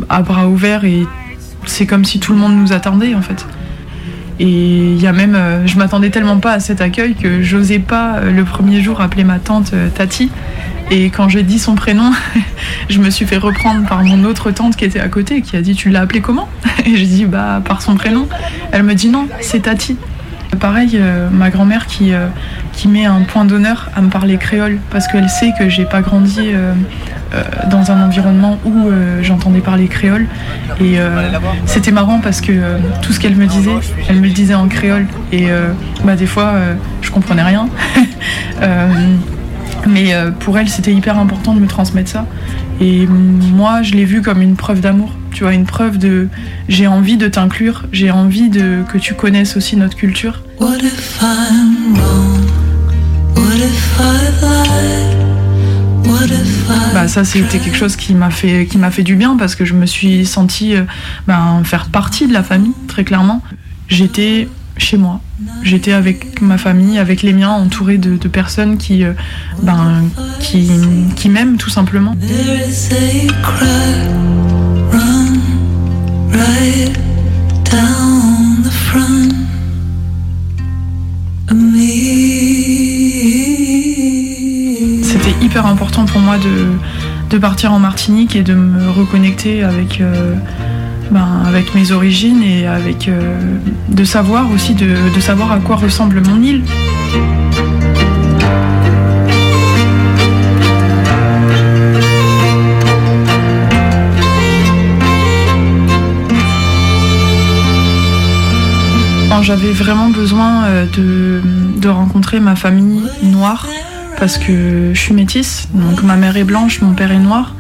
à 0.08 0.22
bras 0.22 0.48
ouverts 0.48 0.86
et 0.86 1.06
c'est 1.66 1.84
comme 1.84 2.06
si 2.06 2.20
tout 2.20 2.32
le 2.32 2.38
monde 2.38 2.56
nous 2.56 2.72
attendait 2.72 3.14
en 3.14 3.20
fait. 3.20 3.44
Et 4.40 4.48
il 4.94 4.98
y 5.02 5.06
a 5.06 5.12
même, 5.12 5.38
je 5.66 5.76
m'attendais 5.76 6.08
tellement 6.08 6.38
pas 6.38 6.52
à 6.52 6.60
cet 6.60 6.80
accueil 6.80 7.14
que 7.14 7.42
j'osais 7.42 7.80
pas 7.80 8.20
le 8.22 8.44
premier 8.44 8.80
jour 8.80 9.02
appeler 9.02 9.24
ma 9.24 9.40
tante 9.40 9.74
Tati 9.94 10.30
et 10.90 11.10
quand 11.10 11.28
j'ai 11.28 11.42
dit 11.42 11.58
son 11.58 11.74
prénom, 11.74 12.10
je 12.90 12.98
me 12.98 13.10
suis 13.10 13.26
fait 13.26 13.36
reprendre 13.36 13.86
par 13.86 14.02
mon 14.02 14.24
autre 14.24 14.50
tante 14.50 14.76
qui 14.76 14.84
était 14.84 15.00
à 15.00 15.08
côté, 15.08 15.42
qui 15.42 15.56
a 15.56 15.62
dit 15.62 15.74
Tu 15.74 15.90
l'as 15.90 16.00
appelé 16.00 16.20
comment? 16.20 16.48
Et 16.84 16.96
j'ai 16.96 17.06
dit 17.06 17.24
Bah, 17.24 17.62
par 17.64 17.82
son 17.82 17.94
prénom. 17.94 18.28
Elle 18.72 18.82
me 18.82 18.94
dit 18.94 19.08
Non, 19.08 19.26
c'est 19.40 19.60
Tati. 19.60 19.96
Pareil, 20.60 20.90
euh, 21.00 21.30
ma 21.30 21.48
grand-mère 21.48 21.86
qui, 21.86 22.12
euh, 22.12 22.26
qui 22.72 22.86
met 22.86 23.06
un 23.06 23.22
point 23.22 23.46
d'honneur 23.46 23.90
à 23.96 24.02
me 24.02 24.10
parler 24.10 24.36
créole 24.36 24.80
parce 24.90 25.08
qu'elle 25.08 25.30
sait 25.30 25.52
que 25.58 25.70
j'ai 25.70 25.86
pas 25.86 26.02
grandi 26.02 26.40
euh, 26.42 26.74
dans 27.70 27.90
un 27.90 28.04
environnement 28.04 28.58
où 28.66 28.90
j'entendais 29.22 29.60
parler 29.60 29.88
créole. 29.88 30.26
Et 30.78 30.98
c'était 31.64 31.90
marrant 31.90 32.20
parce 32.20 32.42
que 32.42 32.52
tout 33.00 33.14
ce 33.14 33.20
qu'elle 33.20 33.36
me 33.36 33.46
disait, 33.46 33.70
elle 34.10 34.16
me 34.16 34.26
le 34.26 34.32
disait 34.32 34.54
en 34.54 34.68
créole. 34.68 35.06
Et 35.32 35.46
bah, 36.04 36.14
des 36.14 36.26
fois, 36.26 36.52
je 37.00 37.10
comprenais 37.10 37.42
rien. 37.42 37.68
Mais 39.86 40.14
euh, 40.14 40.30
pour 40.30 40.58
elle, 40.58 40.68
c'était 40.68 40.92
hyper 40.92 41.18
important 41.18 41.54
de 41.54 41.60
me 41.60 41.66
transmettre 41.66 42.10
ça. 42.10 42.26
Et 42.80 43.06
moi, 43.06 43.82
je 43.82 43.92
l'ai 43.92 44.04
vu 44.04 44.22
comme 44.22 44.42
une 44.42 44.56
preuve 44.56 44.80
d'amour. 44.80 45.16
Tu 45.32 45.44
vois, 45.44 45.54
une 45.54 45.66
preuve 45.66 45.98
de 45.98 46.28
j'ai 46.68 46.86
envie 46.86 47.16
de 47.16 47.28
t'inclure, 47.28 47.86
j'ai 47.92 48.10
envie 48.10 48.50
de 48.50 48.82
que 48.88 48.98
tu 48.98 49.14
connaisses 49.14 49.56
aussi 49.56 49.76
notre 49.76 49.96
culture. 49.96 50.42
Bah 56.94 57.08
ça 57.08 57.24
c'était 57.24 57.58
quelque 57.58 57.76
chose 57.76 57.96
qui 57.96 58.14
m'a 58.14 58.30
fait 58.30 58.66
qui 58.66 58.78
m'a 58.78 58.90
fait 58.90 59.02
du 59.02 59.16
bien 59.16 59.36
parce 59.36 59.54
que 59.54 59.64
je 59.64 59.74
me 59.74 59.86
suis 59.86 60.26
sentie 60.26 60.76
euh, 60.76 60.82
ben, 61.26 61.62
faire 61.64 61.86
partie 61.86 62.26
de 62.26 62.32
la 62.32 62.42
famille 62.42 62.74
très 62.86 63.04
clairement. 63.04 63.42
J'étais 63.88 64.48
chez 64.82 64.96
moi. 64.96 65.20
J'étais 65.62 65.92
avec 65.92 66.40
ma 66.42 66.58
famille, 66.58 66.98
avec 66.98 67.22
les 67.22 67.32
miens, 67.32 67.50
entourée 67.50 67.98
de, 67.98 68.16
personnes 68.28 68.78
qui, 68.78 69.04
euh, 69.04 69.12
ben, 69.62 70.04
qui, 70.40 70.70
qui 71.16 71.28
m'aiment 71.28 71.56
tout 71.56 71.70
simplement. 71.70 72.14
C'était 85.04 85.44
hyper 85.44 85.66
important 85.66 86.06
pour 86.06 86.20
moi 86.20 86.38
de, 86.38 86.66
de, 87.30 87.38
partir 87.38 87.72
en 87.72 87.78
Martinique 87.78 88.36
et 88.36 88.42
de 88.42 88.54
me 88.54 88.90
reconnecter 88.90 89.62
avec... 89.62 90.00
Euh, 90.00 90.34
ben, 91.12 91.42
avec 91.46 91.74
mes 91.74 91.92
origines 91.92 92.42
et 92.42 92.66
avec 92.66 93.06
euh, 93.06 93.36
de 93.88 94.04
savoir 94.04 94.50
aussi 94.50 94.74
de, 94.74 95.20
savoir 95.20 95.52
à 95.52 95.58
quoi 95.58 95.76
ressemble 95.76 96.22
mon 96.22 96.42
île. 96.42 96.62
J'avais 109.42 109.72
vraiment 109.72 110.08
besoin 110.08 110.64
euh, 110.66 110.86
de, 110.96 111.42
de, 111.76 111.88
rencontrer 111.88 112.38
ma 112.38 112.54
famille 112.54 113.02
noire 113.24 113.66
parce 114.16 114.38
que 114.38 114.92
je 114.94 114.98
suis 114.98 115.14
métisse, 115.14 115.68
donc 115.74 116.04
ma 116.04 116.14
mère 116.14 116.36
est 116.36 116.44
blanche, 116.44 116.80
mon 116.80 116.94
père 116.94 117.10
est 117.10 117.18
noir. 117.18 117.56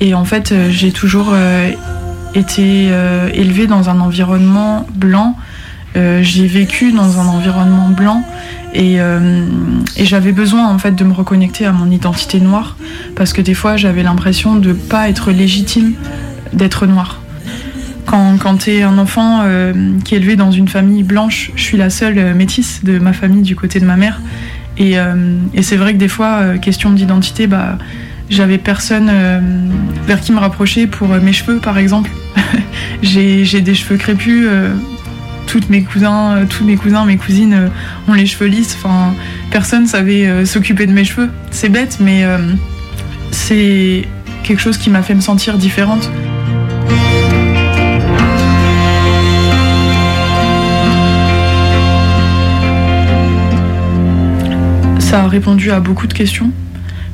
Et 0.00 0.14
en 0.14 0.24
fait, 0.24 0.50
euh, 0.50 0.70
j'ai 0.70 0.92
toujours 0.92 1.34
été 2.36 2.88
euh, 2.90 3.28
élevée 3.32 3.66
dans 3.66 3.88
un 3.88 4.00
environnement 4.00 4.86
blanc. 4.94 5.36
Euh, 5.96 6.22
j'ai 6.22 6.46
vécu 6.46 6.92
dans 6.92 7.20
un 7.20 7.26
environnement 7.26 7.88
blanc 7.88 8.22
euh, 8.76 9.46
et, 9.96 10.04
j'avais 10.04 10.32
besoin 10.32 10.68
en 10.68 10.78
fait 10.78 10.94
de 10.94 11.04
me 11.04 11.14
reconnecter 11.14 11.64
à 11.64 11.72
mon 11.72 11.90
identité 11.90 12.38
noire 12.38 12.76
parce 13.14 13.32
que 13.32 13.40
des 13.40 13.54
fois 13.54 13.78
j'avais 13.78 14.02
l'impression 14.02 14.56
de 14.56 14.74
pas 14.74 15.08
être 15.08 15.30
légitime 15.30 15.94
d'être 16.52 16.86
noire. 16.86 17.22
Quand, 18.04 18.36
quand 18.38 18.58
tu 18.58 18.72
es 18.72 18.82
un 18.82 18.98
enfant 18.98 19.42
qui 20.04 20.14
est 20.14 20.18
élevé 20.18 20.36
dans 20.36 20.52
une 20.52 20.68
famille 20.68 21.02
blanche, 21.02 21.50
je 21.56 21.62
suis 21.62 21.76
la 21.76 21.90
seule 21.90 22.34
métisse 22.34 22.84
de 22.84 22.98
ma 22.98 23.12
famille 23.12 23.42
du 23.42 23.56
côté 23.56 23.80
de 23.80 23.86
ma 23.86 23.96
mère. 23.96 24.20
Et, 24.78 24.94
et 25.54 25.62
c'est 25.62 25.76
vrai 25.76 25.94
que 25.94 25.98
des 25.98 26.06
fois, 26.06 26.56
question 26.58 26.92
d'identité, 26.92 27.48
bah, 27.48 27.78
j'avais 28.28 28.58
personne 28.58 29.08
euh, 29.10 29.40
vers 30.06 30.20
qui 30.20 30.32
me 30.32 30.38
rapprocher 30.38 30.86
pour 30.86 31.12
euh, 31.12 31.20
mes 31.20 31.32
cheveux, 31.32 31.58
par 31.58 31.78
exemple. 31.78 32.10
j'ai 33.02 33.60
des 33.60 33.74
cheveux 33.74 33.96
crépus. 33.96 34.46
euh, 34.48 34.74
toutes 35.46 35.70
mes 35.70 35.84
cousins, 35.84 36.44
tous 36.50 36.64
mes 36.64 36.74
cousins, 36.74 37.04
mes 37.04 37.16
cousines 37.16 37.70
ont 38.08 38.14
les 38.14 38.26
cheveux 38.26 38.48
lisses. 38.48 38.76
Enfin, 38.76 39.14
personne 39.52 39.86
savait 39.86 40.44
s'occuper 40.44 40.86
de 40.86 40.92
mes 40.92 41.04
cheveux. 41.04 41.30
C'est 41.52 41.68
bête, 41.68 41.98
mais 42.00 42.26
c'est 43.30 44.08
quelque 44.42 44.60
chose 44.60 44.76
qui 44.76 44.90
m'a 44.90 45.02
fait 45.02 45.14
me 45.14 45.20
sentir 45.20 45.56
différente. 45.56 46.10
Ça 54.98 55.22
a 55.22 55.28
répondu 55.28 55.70
à 55.70 55.78
beaucoup 55.78 56.08
de 56.08 56.12
questions 56.12 56.50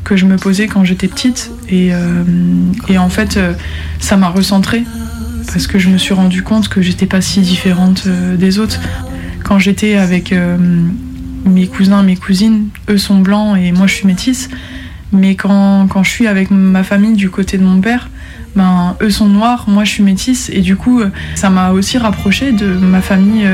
que 0.05 0.17
je 0.17 0.27
me 0.27 0.37
posais 0.37 0.67
quand 0.67 0.85
j'étais 0.85 1.09
petite 1.09 1.51
et, 1.69 1.91
euh, 1.93 2.25
et 2.89 2.99
en 2.99 3.09
fait 3.09 3.37
euh, 3.37 3.55
ça 3.99 4.17
m'a 4.17 4.29
recentrée 4.29 4.83
parce 5.53 5.67
que 5.67 5.79
je 5.79 5.89
me 5.89 5.99
suis 5.99 6.15
rendu 6.15 6.43
compte 6.43 6.69
que 6.69 6.83
j'étais 6.83 7.07
pas 7.07 7.21
si 7.21 7.41
différente 7.41 8.05
euh, 8.07 8.37
des 8.37 8.59
autres. 8.59 8.81
Quand 9.45 9.59
j'étais 9.59 9.97
avec 9.97 10.33
mes 11.45 11.67
cousins, 11.67 12.05
mes 12.05 12.17
cousines, 12.17 12.69
eux 12.89 12.97
sont 12.97 13.19
blancs 13.19 13.59
et 13.59 13.73
moi 13.73 13.89
je 13.89 13.95
suis 13.95 14.07
métisse. 14.07 14.49
Mais 15.11 15.35
quand, 15.35 15.89
quand 15.89 16.05
je 16.05 16.11
suis 16.11 16.27
avec 16.29 16.51
ma 16.51 16.85
famille 16.85 17.17
du 17.17 17.29
côté 17.29 17.59
de 17.59 17.65
mon 17.65 17.81
père, 17.81 18.09
ben, 18.55 18.97
eux 19.03 19.11
sont 19.11 19.27
noirs, 19.27 19.65
moi 19.67 19.83
je 19.83 19.91
suis 19.91 20.05
métisse. 20.05 20.49
Et 20.51 20.61
du 20.61 20.77
coup, 20.77 21.03
ça 21.35 21.51
m'a 21.51 21.73
aussi 21.73 21.99
rapproché 21.99 22.53
de 22.53 22.67
ma 22.67 23.03
famille 23.03 23.47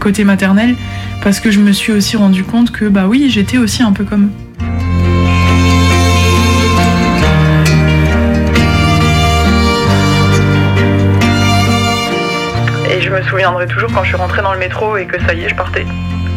côté 0.00 0.24
maternel 0.24 0.74
parce 1.22 1.38
que 1.38 1.52
je 1.52 1.60
me 1.60 1.70
suis 1.72 1.92
aussi 1.92 2.16
rendu 2.16 2.42
compte 2.42 2.72
que 2.72 2.86
bah 2.86 3.06
oui, 3.08 3.30
j'étais 3.30 3.58
aussi 3.58 3.84
un 3.84 3.92
peu 3.92 4.04
comme. 4.04 4.30
Je 13.08 13.14
me 13.14 13.22
souviendrai 13.22 13.66
toujours 13.66 13.90
quand 13.92 14.02
je 14.02 14.08
suis 14.08 14.16
rentrée 14.16 14.42
dans 14.42 14.52
le 14.52 14.58
métro 14.58 14.96
et 14.98 15.06
que 15.06 15.18
ça 15.24 15.32
y 15.32 15.44
est, 15.44 15.48
je 15.48 15.54
partais. 15.54 15.86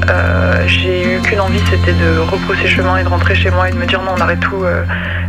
Euh, 0.09 0.63
j'ai 0.67 1.15
eu 1.15 1.19
qu'une 1.21 1.41
envie, 1.41 1.59
c'était 1.69 1.93
de 1.93 2.19
repousser 2.19 2.67
chemin 2.67 2.97
et 2.97 3.03
de 3.03 3.09
rentrer 3.09 3.35
chez 3.35 3.51
moi 3.51 3.67
et 3.69 3.71
de 3.73 3.77
me 3.77 3.85
dire 3.85 4.01
non, 4.01 4.11
on 4.17 4.21
arrête 4.21 4.39
tout. 4.39 4.63
euh, 4.63 4.83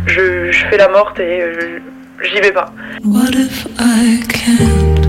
je, 0.07 0.51
fais 0.69 0.77
la 0.77 0.87
morte 0.87 1.19
et 1.19 1.41
euh, 1.41 1.79
j'y 2.23 2.39
vais 2.39 2.51
pas. 2.51 2.71
What 3.03 3.31
if 3.33 3.67
I 3.79 4.23
can't? 4.29 5.05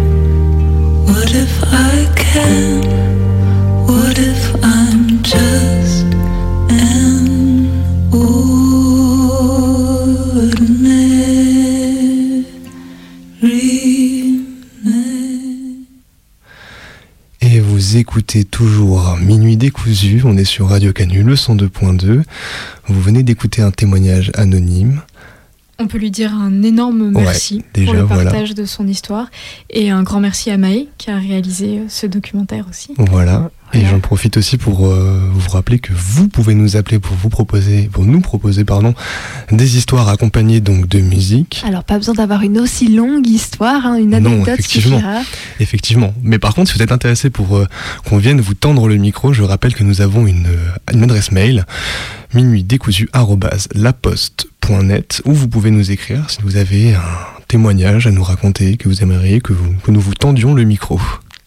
What 1.06 1.30
if 1.30 1.62
I? 1.72 1.94
What 3.86 4.18
if 4.18 4.63
vous 17.94 18.00
écoutez 18.00 18.44
toujours 18.44 19.16
Minuit 19.20 19.56
décousu, 19.56 20.20
on 20.24 20.36
est 20.36 20.44
sur 20.44 20.66
Radio 20.70 20.92
Canu, 20.92 21.22
le 21.22 21.36
102.2. 21.36 22.24
Vous 22.88 23.00
venez 23.00 23.22
d'écouter 23.22 23.62
un 23.62 23.70
témoignage 23.70 24.32
anonyme. 24.34 25.00
On 25.78 25.86
peut 25.86 25.98
lui 25.98 26.10
dire 26.10 26.34
un 26.34 26.64
énorme 26.64 27.14
Ouais, 27.14 27.22
merci 27.22 27.62
déjà, 27.72 27.92
pour 27.92 27.94
le 27.94 28.00
voilà. 28.02 28.30
partage 28.32 28.56
de 28.56 28.64
son 28.64 28.88
histoire 28.88 29.28
et 29.70 29.90
un 29.90 30.02
grand 30.02 30.18
merci 30.18 30.50
à 30.50 30.58
Maë 30.58 30.88
qui 30.98 31.12
a 31.12 31.18
réalisé 31.18 31.78
euh, 31.78 31.84
ce 31.88 32.08
documentaire 32.08 32.66
aussi. 32.68 32.94
Voilà. 32.98 33.52
Et 33.72 33.84
j'en 33.86 33.98
profite 33.98 34.36
aussi 34.36 34.56
pour 34.56 34.86
euh, 34.86 35.20
vous 35.32 35.50
rappeler 35.50 35.80
que 35.80 35.92
vous 35.92 36.28
pouvez 36.28 36.54
nous 36.54 36.76
appeler 36.76 37.00
pour 37.00 37.16
vous 37.16 37.28
proposer, 37.28 37.88
pour 37.92 38.04
nous 38.04 38.20
proposer, 38.20 38.64
pardon, 38.64 38.94
des 39.50 39.76
histoires 39.76 40.08
accompagnées 40.08 40.60
donc 40.60 40.86
de 40.86 41.00
musique. 41.00 41.60
Alors, 41.66 41.82
pas 41.82 41.96
besoin 41.98 42.14
d'avoir 42.14 42.42
une 42.42 42.60
aussi 42.60 42.86
longue 42.94 43.26
histoire, 43.26 43.84
hein, 43.84 43.96
une 43.96 44.10
Non, 44.10 44.18
anecdote 44.30 44.60
effectivement. 44.60 44.98
suffira. 44.98 45.22
Effectivement. 45.58 46.14
Mais 46.22 46.38
par 46.38 46.54
contre, 46.54 46.70
si 46.70 46.76
vous 46.78 46.84
êtes 46.84 46.92
intéressé 46.92 47.30
pour 47.30 47.56
euh, 47.56 47.66
qu'on 48.08 48.18
vienne 48.18 48.40
vous 48.40 48.54
tendre 48.54 48.86
le 48.86 48.94
micro, 48.96 49.32
je 49.32 49.42
rappelle 49.42 49.74
que 49.74 49.82
nous 49.82 50.00
avons 50.02 50.28
une, 50.28 50.46
euh, 50.46 50.70
une 50.92 51.02
adresse 51.02 51.32
mail 51.32 51.66
minuitdécousu@laposte.net 52.32 55.22
où 55.24 55.32
vous 55.32 55.48
pouvez 55.48 55.70
nous 55.70 55.90
écrire 55.90 56.28
si 56.30 56.38
vous 56.42 56.56
avez 56.56 56.94
un 56.94 57.00
témoignage 57.48 58.06
à 58.06 58.10
nous 58.10 58.22
raconter 58.22 58.76
que 58.76 58.88
vous 58.88 59.02
aimeriez 59.02 59.40
que, 59.40 59.52
vous- 59.52 59.74
que 59.82 59.90
nous 59.90 60.00
vous 60.00 60.14
tendions 60.14 60.54
le 60.54 60.64
micro. 60.64 61.00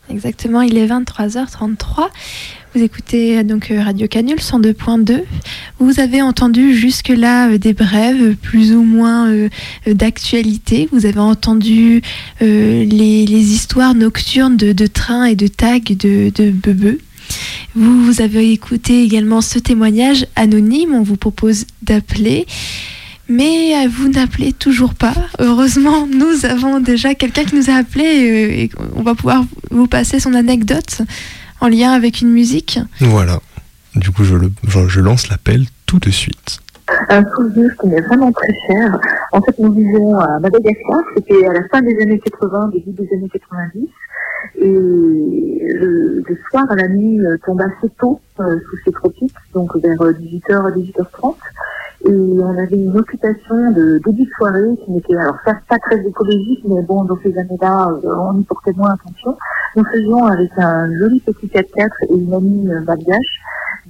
Exactement, 0.10 0.62
il 0.62 0.78
est 0.78 0.88
23h33. 0.88 2.10
Vous 2.74 2.84
écoutez 2.84 3.40
euh, 3.40 3.44
donc 3.44 3.72
euh, 3.72 3.82
Radio 3.82 4.08
Canule 4.08 4.38
102.2. 4.38 5.24
Vous 5.80 6.00
avez 6.00 6.22
entendu 6.22 6.76
jusque-là 6.76 7.50
euh, 7.50 7.58
des 7.58 7.74
brèves 7.74 8.36
plus 8.36 8.74
ou 8.74 8.84
moins 8.84 9.34
d'actualité. 9.86 10.88
Vous 10.92 11.06
avez 11.06 11.20
entendu 11.20 12.02
les, 12.40 13.54
histoires 13.54 13.96
nocturnes 13.96 14.58
de, 14.58 14.88
trains 14.88 15.26
et 15.26 15.36
de 15.36 15.48
tags 15.48 15.80
de, 15.80 16.30
de 16.30 17.00
vous 17.76 18.22
avez 18.22 18.52
écouté 18.52 19.04
également 19.04 19.42
ce 19.42 19.60
témoignage 19.60 20.26
anonyme. 20.36 20.94
On 20.94 21.04
vous 21.04 21.18
propose 21.18 21.66
d'appeler. 21.82 22.48
Mais 23.30 23.88
vous 23.88 24.08
n'appelez 24.10 24.54
toujours 24.54 24.94
pas. 24.94 25.14
Heureusement, 25.40 26.08
nous 26.08 26.46
avons 26.46 26.80
déjà 26.80 27.14
quelqu'un 27.14 27.44
qui 27.44 27.56
nous 27.56 27.70
a 27.70 27.74
appelé 27.76 28.04
et 28.06 28.70
on 28.96 29.02
va 29.04 29.16
pouvoir 29.16 29.44
vous 29.72 29.88
passer 29.88 30.20
son 30.20 30.34
anecdote 30.34 31.02
en 31.60 31.68
lien 31.68 31.92
avec 31.92 32.22
une 32.22 32.30
musique. 32.30 32.80
Voilà. 33.02 33.40
Du 33.96 34.12
coup, 34.12 34.24
je, 34.24 34.36
le- 34.36 34.52
je- 34.68 34.88
je 34.88 35.00
lance 35.02 35.28
l'appel 35.30 35.66
tout 35.86 36.00
de 36.00 36.10
suite. 36.12 36.60
un 37.10 37.24
souvenir 37.36 37.70
qui 37.82 37.88
m'est 37.88 38.00
vraiment 38.02 38.32
très 38.32 38.54
cher. 38.68 38.98
En 39.34 39.42
fait, 39.42 39.58
nous 39.60 39.74
vivions 39.74 40.18
à 40.20 40.40
Madagascar, 40.40 41.00
c'était 41.18 41.46
à 41.46 41.52
la 41.54 41.68
fin 41.70 41.82
des 41.82 42.00
années 42.02 42.20
80, 42.20 42.70
début 42.74 42.92
des 42.92 43.10
années 43.14 43.30
90. 43.30 43.88
Et 44.60 44.64
le, 44.64 46.24
le 46.26 46.38
soir, 46.50 46.66
la 46.76 46.88
nuit, 46.88 47.20
tombe 47.46 47.60
assez 47.62 47.92
tôt 48.00 48.22
euh, 48.40 48.44
sous 48.70 48.78
ces 48.86 48.92
tropiques, 48.92 49.34
donc 49.54 49.76
vers 49.78 50.02
euh, 50.02 50.14
18h 50.14 50.68
à 50.68 50.72
18h30. 50.72 51.36
Et 52.08 52.14
on 52.14 52.58
avait 52.58 52.78
une 52.78 52.98
occupation 52.98 53.72
de 53.72 54.00
début 54.06 54.24
de 54.24 54.30
soirée 54.38 54.78
qui 54.86 54.92
n'était 54.92 55.18
alors 55.18 55.36
certes 55.44 55.64
pas 55.68 55.78
très 55.78 56.00
écologique, 56.00 56.62
mais 56.66 56.82
bon, 56.84 57.04
dans 57.04 57.18
ces 57.22 57.38
années-là, 57.38 57.90
euh, 58.02 58.16
on 58.16 58.40
y 58.40 58.44
portait 58.46 58.72
moins 58.78 58.94
attention. 58.94 59.36
Nous 59.76 59.84
faisions 59.84 60.26
avec 60.26 60.50
un 60.56 60.88
joli 61.00 61.20
petit 61.20 61.48
4x4 61.48 61.90
et 62.10 62.14
une 62.14 62.34
amie 62.34 62.72
euh, 62.72 62.80
malgache, 62.88 63.42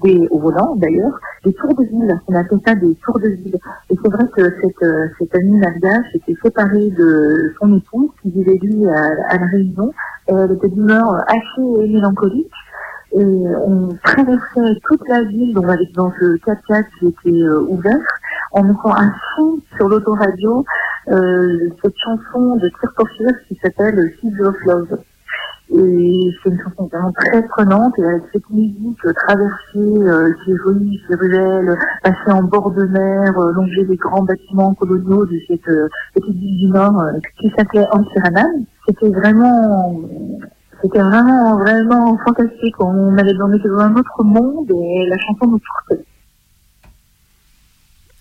des, 0.01 0.27
au 0.31 0.39
volant 0.39 0.75
d'ailleurs, 0.77 1.19
des 1.45 1.53
tours 1.53 1.75
de 1.75 1.83
ville. 1.83 2.19
On 2.27 2.33
appelle 2.33 2.59
ça 2.65 2.73
des 2.73 2.95
tours 2.95 3.19
de 3.19 3.29
ville. 3.29 3.57
Et 3.91 3.95
c'est 4.01 4.11
vrai 4.11 4.25
que 4.35 4.43
cette, 4.61 4.83
euh, 4.83 5.07
cette 5.19 5.35
amie 5.35 5.59
malgache 5.59 6.15
était 6.15 6.35
séparée 6.41 6.89
de 6.89 7.53
son 7.59 7.77
époux 7.77 8.11
qui 8.23 8.31
vivait 8.31 8.57
lui 8.59 8.87
à, 8.87 9.37
la 9.37 9.45
Réunion. 9.45 9.93
Et 10.27 10.33
elle 10.33 10.53
était 10.53 10.69
d'humeur 10.69 11.23
assez 11.27 11.87
mélancolique. 11.87 12.51
Et 13.13 13.23
on 13.23 13.89
traversait 14.03 14.79
toute 14.83 15.07
la 15.07 15.23
ville 15.23 15.53
donc 15.53 15.69
avec 15.69 15.91
dans 15.93 16.11
ce 16.19 16.37
4x4 16.37 16.83
qui 16.99 17.07
était 17.07 17.41
euh, 17.41 17.61
ouvert 17.67 17.99
en 18.51 18.63
mettant 18.63 18.95
un 18.95 19.13
son 19.35 19.59
sur 19.77 19.87
l'autoradio 19.89 20.65
euh, 21.09 21.69
cette 21.81 21.97
chanson 22.03 22.57
de 22.57 22.69
Fears 22.79 23.33
qui 23.47 23.55
s'appelle 23.63 24.13
Seeds 24.19 24.41
of 24.41 24.55
Love. 24.65 24.99
Et 25.69 26.31
c'est 26.43 26.49
une 26.49 26.59
chanson 26.61 26.87
vraiment 26.91 27.11
très 27.11 27.43
prenante 27.43 27.93
et 27.99 28.03
avec 28.05 28.23
cette 28.31 28.49
musique 28.49 29.05
euh, 29.05 29.11
traversée, 29.13 29.75
euh, 29.75 30.33
ces 30.45 30.55
jolies 30.63 30.99
ces 31.09 31.15
ruelles, 31.15 31.77
passer 32.03 32.31
en 32.31 32.43
bord 32.43 32.71
de 32.71 32.85
mer, 32.85 33.37
euh, 33.37 33.51
longer 33.51 33.83
les 33.83 33.97
grands 33.97 34.23
bâtiments 34.23 34.73
coloniaux 34.75 35.25
de 35.25 35.37
cette 35.47 35.67
euh, 35.67 35.89
petite 36.13 36.35
ville 36.35 36.57
du 36.57 36.67
Nord 36.67 36.97
euh, 37.01 37.11
qui 37.39 37.51
s'appelait 37.57 37.85
Antsiranam. 37.91 38.63
C'était 38.87 39.09
vraiment, 39.09 39.99
c'était 40.81 40.99
vraiment, 40.99 41.57
vraiment 41.57 42.17
fantastique. 42.25 42.75
On 42.79 43.17
allait 43.17 43.33
dans, 43.33 43.49
on 43.49 43.53
était 43.53 43.67
dans 43.67 43.79
un 43.79 43.95
autre 43.95 44.23
monde 44.23 44.69
et 44.71 45.05
la 45.07 45.17
chanson 45.17 45.47
nous 45.51 45.59
portait. 45.59 46.03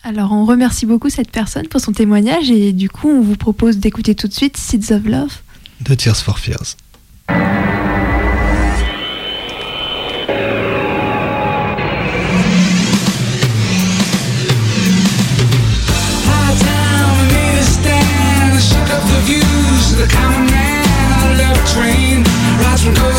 Alors 0.03 0.33
on 0.33 0.45
remercie 0.45 0.87
beaucoup 0.87 1.11
cette 1.11 1.33
personne 1.33 1.67
pour 1.67 1.81
son 1.81 1.93
témoignage 1.93 2.51
et 2.51 2.73
du 2.73 2.89
coup 2.89 3.09
on 3.09 3.21
vous 3.21 3.37
propose 3.37 3.79
d'écouter 3.79 4.15
tout 4.15 4.29
de 4.29 4.33
suite 4.33 4.57
Seeds 4.57 4.95
of 4.95 5.05
Love. 5.05 5.41
De 5.81 5.95
Tears 5.95 6.17
for 6.17 6.39
Fears. 6.39 6.77
Train 21.77 22.16
rides 22.89 22.99
from 23.01 23.16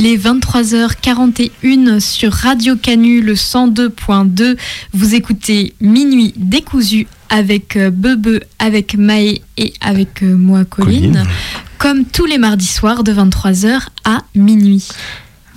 Il 0.00 0.06
est 0.06 0.16
23h41 0.16 1.98
sur 1.98 2.32
Radio 2.32 2.76
Canu, 2.76 3.20
le 3.20 3.34
102.2. 3.34 4.56
Vous 4.92 5.16
écoutez 5.16 5.74
Minuit 5.80 6.34
décousu 6.36 7.08
avec 7.30 7.74
euh, 7.74 7.90
Bebe, 7.90 8.44
avec 8.60 8.94
Maë 8.96 9.42
et 9.56 9.72
avec 9.80 10.22
euh, 10.22 10.36
moi, 10.36 10.64
Colline, 10.64 11.14
Colline. 11.14 11.26
comme 11.78 12.04
tous 12.04 12.26
les 12.26 12.38
mardis 12.38 12.68
soirs 12.68 13.02
de 13.02 13.12
23h 13.12 13.88
à 14.04 14.22
minuit. 14.36 14.86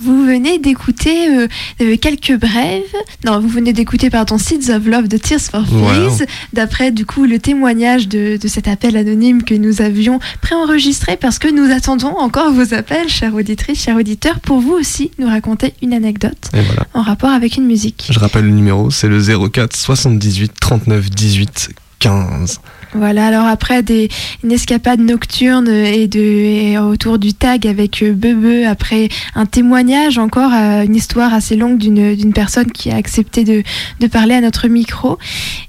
Vous 0.02 0.24
venez 0.24 0.58
d'écouter 0.58 1.28
euh, 1.28 1.46
euh, 1.80 1.96
quelques 1.96 2.36
brèves. 2.38 2.82
Non, 3.24 3.38
vous 3.40 3.48
venez 3.48 3.72
d'écouter, 3.72 4.10
pardon, 4.10 4.36
Seeds 4.38 4.70
of 4.74 4.84
Love 4.86 5.06
de 5.08 5.16
Tears 5.16 5.40
for 5.40 5.64
Wow. 5.72 5.88
Fears. 5.88 6.26
D'après, 6.52 6.90
du 6.90 7.06
coup, 7.06 7.24
le 7.24 7.38
témoignage 7.38 8.08
de, 8.08 8.36
de 8.36 8.48
cet 8.48 8.66
appel 8.68 8.96
anonyme 8.96 9.42
que 9.44 9.54
nous 9.54 9.80
avions 9.80 10.18
préenregistré 10.40 11.16
parce 11.16 11.38
que 11.38 11.48
nous 11.48 11.70
attendons 11.72 12.16
encore 12.18 12.52
vos 12.52 12.74
appels, 12.74 13.08
chères 13.08 13.34
auditrices, 13.34 13.82
chers 13.82 13.96
auditeurs, 13.96 14.40
pour 14.40 14.60
vous 14.60 14.72
aussi 14.72 15.10
nous 15.18 15.28
raconter 15.28 15.74
une 15.82 15.92
anecdote 15.92 16.50
voilà. 16.52 16.86
en 16.94 17.02
rapport 17.02 17.30
avec 17.30 17.56
une 17.56 17.64
musique. 17.66 18.08
Je 18.10 18.18
rappelle 18.18 18.44
le 18.44 18.50
numéro, 18.50 18.90
c'est 18.90 19.08
le 19.08 19.20
04 19.48 19.76
78 19.76 20.52
39 20.60 21.10
18 21.10 21.70
15. 22.00 22.60
Voilà, 22.94 23.26
alors 23.28 23.46
après 23.46 23.82
des, 23.82 24.08
une 24.44 24.52
escapade 24.52 25.00
nocturne 25.00 25.68
et, 25.68 26.08
de, 26.08 26.20
et 26.20 26.78
autour 26.78 27.18
du 27.18 27.32
tag 27.32 27.66
avec 27.66 28.02
euh, 28.02 28.12
Bebe, 28.12 28.66
après 28.66 29.08
un 29.34 29.46
témoignage 29.46 30.18
encore, 30.18 30.52
euh, 30.52 30.84
une 30.84 30.94
histoire 30.94 31.32
assez 31.32 31.56
longue 31.56 31.78
d'une 31.78 32.14
d'une 32.14 32.32
personne 32.34 32.70
qui 32.70 32.90
a 32.90 32.96
accepté 32.96 33.44
de, 33.44 33.62
de 34.00 34.06
parler 34.06 34.34
à 34.34 34.40
notre 34.42 34.68
micro, 34.68 35.18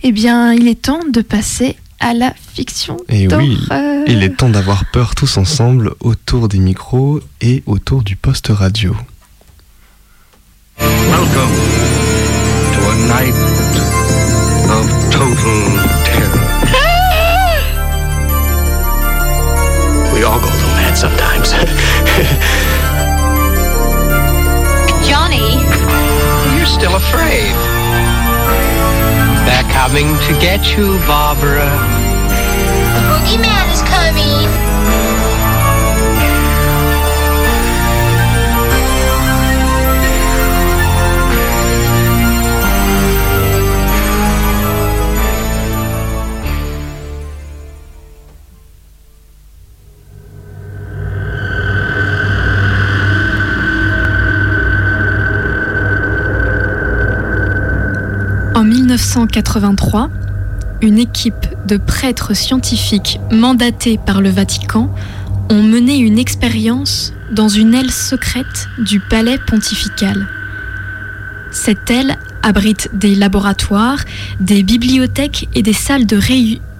eh 0.04 0.12
bien 0.12 0.54
il 0.54 0.68
est 0.68 0.82
temps 0.82 1.00
de 1.12 1.22
passer 1.22 1.78
à 2.02 2.14
la 2.14 2.34
fiction 2.54 2.98
Et 3.08 3.22
oui, 3.22 3.28
d'horreur. 3.28 4.04
il 4.08 4.22
est 4.24 4.36
temps 4.36 4.50
d'avoir 4.50 4.84
peur 4.92 5.16
tous 5.16 5.38
ensemble 5.38 5.94
autour 6.02 6.50
des 6.50 6.60
micros 6.60 7.22
et 7.40 7.64
autour 7.66 8.04
du 8.04 8.18
poste 8.18 8.48
radio. 8.50 8.94
Welcome 10.78 11.56
to 12.74 12.82
a 12.90 12.96
night 13.08 13.36
of 14.70 15.10
total 15.12 15.64
terror. 16.04 16.83
All 20.24 20.40
go 20.40 20.48
a 20.48 20.56
little 20.56 20.70
mad 20.80 20.98
sometimes. 20.98 21.52
Johnny! 25.06 25.60
You're 26.56 26.66
still 26.66 26.96
afraid. 26.96 27.52
They're 29.46 29.70
coming 29.74 30.08
to 30.08 30.40
get 30.40 30.78
you, 30.78 30.98
Barbara. 31.00 31.68
The 32.96 33.02
boogeyman 33.10 33.74
is 33.74 33.82
coming. 33.82 34.73
En 58.64 58.66
1983, 58.66 60.10
une 60.82 60.98
équipe 60.98 61.48
de 61.68 61.76
prêtres 61.76 62.34
scientifiques 62.34 63.20
mandatés 63.30 63.98
par 63.98 64.22
le 64.22 64.30
Vatican 64.30 64.90
ont 65.50 65.62
mené 65.62 65.98
une 65.98 66.18
expérience 66.18 67.12
dans 67.30 67.50
une 67.50 67.74
aile 67.74 67.92
secrète 67.92 68.70
du 68.78 69.02
palais 69.02 69.38
pontifical. 69.38 70.30
Cette 71.52 71.92
aile 71.92 72.18
abrite 72.42 72.90
des 72.94 73.16
laboratoires, 73.16 74.06
des 74.40 74.64
bibliothèques 74.64 75.50
et 75.56 75.62
des 75.62 75.74
salles 75.74 76.06
de, 76.06 76.22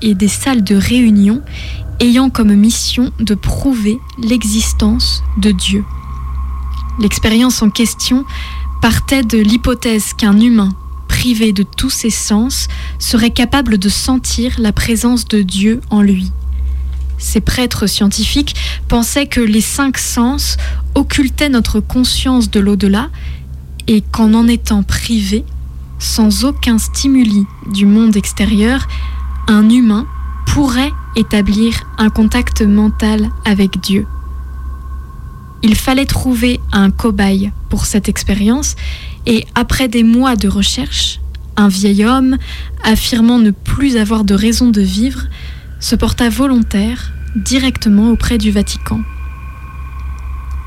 et 0.02 0.16
des 0.16 0.28
salles 0.30 0.64
de 0.64 0.76
réunion 0.76 1.42
ayant 2.00 2.30
comme 2.30 2.56
mission 2.56 3.12
de 3.20 3.36
prouver 3.36 4.00
l'existence 4.20 5.22
de 5.42 5.52
Dieu. 5.52 5.84
L'expérience 7.02 7.62
en 7.62 7.70
question 7.70 8.24
partait 8.82 9.24
de 9.24 9.38
l'hypothèse 9.38 10.14
qu'un 10.14 10.40
humain 10.40 10.70
privé 11.24 11.54
de 11.54 11.64
tous 11.64 11.90
ses 11.90 12.10
sens 12.10 12.68
serait 13.00 13.32
capable 13.32 13.78
de 13.78 13.88
sentir 13.88 14.56
la 14.60 14.74
présence 14.74 15.26
de 15.26 15.42
Dieu 15.42 15.80
en 15.90 16.02
lui. 16.02 16.34
Ces 17.18 17.40
prêtres 17.40 17.88
scientifiques 17.88 18.58
pensaient 18.90 19.28
que 19.28 19.40
les 19.40 19.62
cinq 19.62 19.98
sens 19.98 20.58
occultaient 20.96 21.48
notre 21.48 21.80
conscience 21.80 22.52
de 22.52 22.60
l'au-delà 22.60 23.10
et 23.88 24.02
qu'en 24.02 24.34
en 24.34 24.50
étant 24.50 24.84
privé, 24.84 25.46
sans 25.98 26.44
aucun 26.44 26.78
stimuli 26.78 27.46
du 27.72 27.86
monde 27.86 28.18
extérieur, 28.18 28.90
un 29.48 29.70
humain 29.70 30.06
pourrait 30.46 30.92
établir 31.16 31.90
un 31.98 32.10
contact 32.10 32.64
mental 32.64 33.30
avec 33.46 33.80
Dieu. 33.80 34.06
Il 35.62 35.76
fallait 35.76 36.06
trouver 36.06 36.60
un 36.74 36.92
cobaye 36.92 37.54
pour 37.70 37.86
cette 37.86 38.10
expérience 38.10 38.76
et 39.26 39.46
après 39.56 39.88
des 39.88 40.04
mois 40.04 40.36
de 40.36 40.48
recherche, 40.48 41.20
un 41.56 41.68
vieil 41.68 42.06
homme, 42.06 42.38
affirmant 42.84 43.40
ne 43.40 43.52
plus 43.52 43.98
avoir 43.98 44.24
de 44.24 44.34
raison 44.34 44.70
de 44.70 44.82
vivre, 44.82 45.22
se 45.80 45.96
porta 45.96 46.30
volontaire 46.30 47.12
directement 47.36 48.10
auprès 48.10 48.38
du 48.38 48.52
Vatican. 48.52 49.02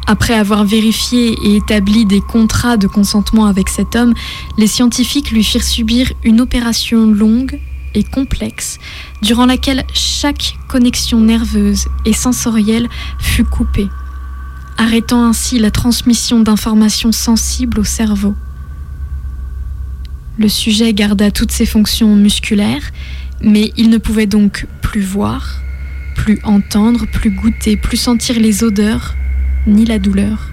Après 0.09 0.34
avoir 0.34 0.64
vérifié 0.64 1.36
et 1.44 1.57
établi 1.57 2.07
des 2.07 2.20
contrats 2.20 2.76
de 2.76 2.86
consentement 2.86 3.46
avec 3.46 3.68
cet 3.68 3.96
homme, 3.96 4.14
les 4.57 4.68
scientifiques 4.68 5.32
lui 5.32 5.42
firent 5.42 5.64
subir 5.64 6.12
une 6.22 6.40
opération 6.40 7.07
longue 7.07 7.61
et 7.94 8.04
complexe, 8.04 8.78
durant 9.22 9.46
laquelle 9.46 9.84
chaque 9.94 10.59
connexion 10.68 11.20
nerveuse 11.20 11.86
et 12.04 12.12
sensorielle 12.12 12.88
fut 13.18 13.44
coupée, 13.44 13.88
arrêtant 14.76 15.24
ainsi 15.24 15.59
la 15.59 15.72
transmission 15.72 16.40
d'informations 16.40 17.12
sensibles 17.12 17.80
au 17.80 17.84
cerveau. 17.84 18.34
Le 20.39 20.49
sujet 20.51 20.93
garda 20.93 21.30
toutes 21.30 21.51
ses 21.51 21.64
fonctions 21.64 22.14
musculaires, 22.14 22.93
mais 23.41 23.72
il 23.78 23.89
ne 23.89 23.97
pouvait 23.97 24.26
donc 24.26 24.66
plus 24.82 25.01
voir, 25.01 25.62
plus 26.14 26.39
entendre, 26.43 27.07
plus 27.07 27.30
goûter, 27.30 27.76
plus 27.76 27.97
sentir 27.97 28.39
les 28.39 28.62
odeurs, 28.62 29.14
ni 29.66 29.87
la 29.87 29.99
douleur. 29.99 30.51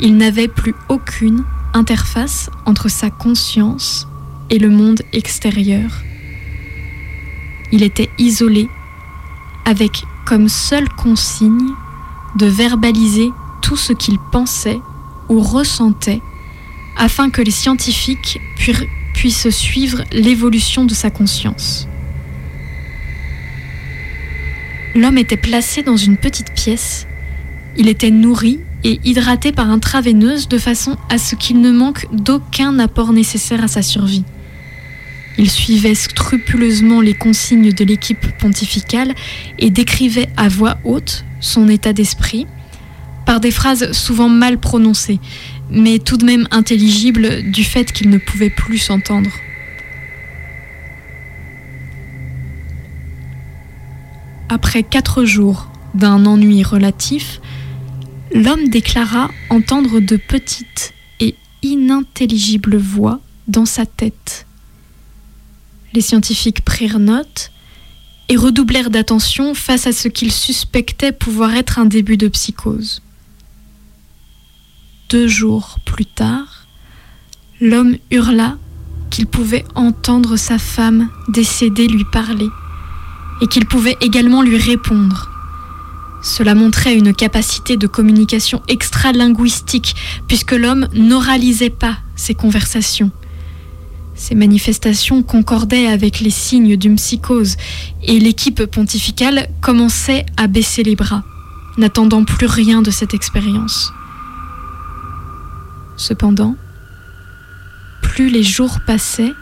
Il 0.00 0.16
n'avait 0.16 0.48
plus 0.48 0.74
aucune 0.88 1.44
interface 1.74 2.48
entre 2.64 2.88
sa 2.88 3.10
conscience 3.10 4.08
et 4.48 4.58
le 4.58 4.70
monde 4.70 5.02
extérieur. 5.12 5.90
Il 7.70 7.82
était 7.82 8.08
isolé, 8.18 8.68
avec 9.66 10.04
comme 10.24 10.48
seule 10.48 10.88
consigne 10.88 11.74
de 12.38 12.46
verbaliser 12.46 13.30
tout 13.60 13.76
ce 13.76 13.92
qu'il 13.92 14.18
pensait 14.32 14.80
ou 15.28 15.40
ressentait 15.40 16.22
afin 16.98 17.30
que 17.30 17.40
les 17.40 17.50
scientifiques 17.50 18.40
pu- 18.56 18.88
puissent 19.14 19.48
suivre 19.50 20.04
l'évolution 20.12 20.84
de 20.84 20.92
sa 20.94 21.10
conscience. 21.10 21.88
L'homme 24.94 25.18
était 25.18 25.36
placé 25.36 25.82
dans 25.82 25.96
une 25.96 26.16
petite 26.16 26.52
pièce. 26.52 27.06
Il 27.76 27.88
était 27.88 28.10
nourri 28.10 28.60
et 28.84 29.00
hydraté 29.04 29.52
par 29.52 29.70
intraveineuse 29.70 30.48
de 30.48 30.58
façon 30.58 30.96
à 31.08 31.18
ce 31.18 31.34
qu'il 31.34 31.60
ne 31.60 31.70
manque 31.70 32.06
d'aucun 32.12 32.78
apport 32.78 33.12
nécessaire 33.12 33.62
à 33.62 33.68
sa 33.68 33.82
survie. 33.82 34.24
Il 35.36 35.50
suivait 35.50 35.94
scrupuleusement 35.94 37.00
les 37.00 37.14
consignes 37.14 37.72
de 37.72 37.84
l'équipe 37.84 38.26
pontificale 38.38 39.14
et 39.58 39.70
décrivait 39.70 40.28
à 40.36 40.48
voix 40.48 40.78
haute 40.84 41.24
son 41.40 41.68
état 41.68 41.92
d'esprit 41.92 42.46
par 43.24 43.38
des 43.38 43.52
phrases 43.52 43.92
souvent 43.92 44.28
mal 44.28 44.58
prononcées, 44.58 45.20
mais 45.70 45.98
tout 45.98 46.16
de 46.16 46.24
même 46.24 46.48
intelligibles 46.50 47.50
du 47.50 47.64
fait 47.64 47.92
qu'il 47.92 48.10
ne 48.10 48.18
pouvait 48.18 48.50
plus 48.50 48.78
s'entendre. 48.78 49.30
Après 54.48 54.82
quatre 54.82 55.24
jours 55.24 55.70
d'un 55.94 56.24
ennui 56.24 56.62
relatif, 56.62 57.40
l'homme 58.32 58.68
déclara 58.68 59.30
entendre 59.50 60.00
de 60.00 60.16
petites 60.16 60.94
et 61.20 61.34
inintelligibles 61.62 62.76
voix 62.76 63.20
dans 63.46 63.66
sa 63.66 63.84
tête. 63.84 64.46
Les 65.92 66.00
scientifiques 66.00 66.64
prirent 66.64 66.98
note 66.98 67.50
et 68.28 68.36
redoublèrent 68.36 68.90
d'attention 68.90 69.54
face 69.54 69.86
à 69.86 69.92
ce 69.92 70.08
qu'ils 70.08 70.32
suspectaient 70.32 71.12
pouvoir 71.12 71.54
être 71.54 71.78
un 71.78 71.86
début 71.86 72.16
de 72.16 72.28
psychose. 72.28 73.02
Deux 75.08 75.26
jours 75.26 75.78
plus 75.86 76.04
tard, 76.04 76.66
l'homme 77.62 77.96
hurla 78.10 78.58
qu'il 79.08 79.26
pouvait 79.26 79.64
entendre 79.74 80.36
sa 80.36 80.58
femme 80.58 81.08
décédée 81.28 81.88
lui 81.88 82.04
parler 82.04 82.48
et 83.40 83.46
qu'il 83.46 83.64
pouvait 83.64 83.96
également 84.02 84.42
lui 84.42 84.58
répondre. 84.58 85.30
Cela 86.22 86.54
montrait 86.54 86.94
une 86.94 87.14
capacité 87.14 87.78
de 87.78 87.86
communication 87.86 88.60
extra-linguistique 88.68 89.96
puisque 90.26 90.52
l'homme 90.52 90.88
n'oralisait 90.92 91.70
pas 91.70 91.96
ses 92.14 92.34
conversations. 92.34 93.10
Ces 94.14 94.34
manifestations 94.34 95.22
concordaient 95.22 95.86
avec 95.86 96.20
les 96.20 96.28
signes 96.28 96.76
d'une 96.76 96.96
psychose 96.96 97.56
et 98.02 98.20
l'équipe 98.20 98.62
pontificale 98.66 99.48
commençait 99.62 100.26
à 100.36 100.48
baisser 100.48 100.82
les 100.82 100.96
bras, 100.96 101.24
n'attendant 101.78 102.24
plus 102.24 102.46
rien 102.46 102.82
de 102.82 102.90
cette 102.90 103.14
expérience. 103.14 103.90
Cependant, 105.98 106.54
plus 108.00 108.30
les 108.30 108.44
jours 108.44 108.78
passaient 108.86 109.34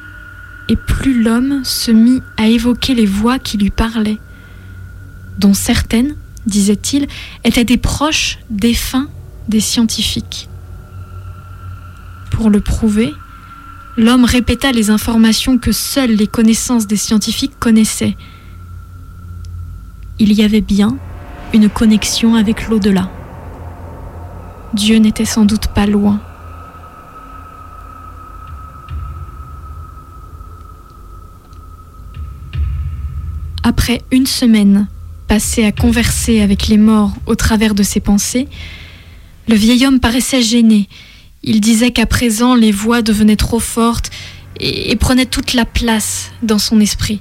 et 0.68 0.76
plus 0.76 1.22
l'homme 1.22 1.60
se 1.64 1.90
mit 1.90 2.22
à 2.38 2.48
évoquer 2.48 2.94
les 2.94 3.06
voix 3.06 3.38
qui 3.38 3.58
lui 3.58 3.70
parlaient, 3.70 4.18
dont 5.38 5.52
certaines, 5.52 6.16
disait-il, 6.46 7.08
étaient 7.44 7.64
des 7.64 7.76
proches 7.76 8.38
défunts 8.48 9.08
des 9.48 9.60
scientifiques. 9.60 10.48
Pour 12.30 12.48
le 12.48 12.60
prouver, 12.60 13.12
l'homme 13.98 14.24
répéta 14.24 14.72
les 14.72 14.88
informations 14.88 15.58
que 15.58 15.72
seules 15.72 16.16
les 16.16 16.26
connaissances 16.26 16.86
des 16.86 16.96
scientifiques 16.96 17.58
connaissaient. 17.60 18.16
Il 20.18 20.32
y 20.32 20.42
avait 20.42 20.62
bien 20.62 20.96
une 21.52 21.68
connexion 21.68 22.34
avec 22.34 22.68
l'au-delà. 22.68 23.10
Dieu 24.72 24.96
n'était 24.96 25.26
sans 25.26 25.44
doute 25.44 25.66
pas 25.68 25.86
loin. 25.86 26.20
Après 33.68 34.00
une 34.12 34.26
semaine 34.26 34.86
passée 35.26 35.64
à 35.64 35.72
converser 35.72 36.40
avec 36.40 36.68
les 36.68 36.76
morts 36.76 37.16
au 37.26 37.34
travers 37.34 37.74
de 37.74 37.82
ses 37.82 37.98
pensées, 37.98 38.46
le 39.48 39.56
vieil 39.56 39.84
homme 39.84 39.98
paraissait 39.98 40.40
gêné. 40.40 40.88
Il 41.42 41.60
disait 41.60 41.90
qu'à 41.90 42.06
présent 42.06 42.54
les 42.54 42.70
voix 42.70 43.02
devenaient 43.02 43.34
trop 43.34 43.58
fortes 43.58 44.10
et, 44.60 44.94
prenaient 44.94 45.26
toute 45.26 45.52
la 45.52 45.64
place 45.64 46.30
dans 46.44 46.60
son 46.60 46.78
esprit. 46.78 47.20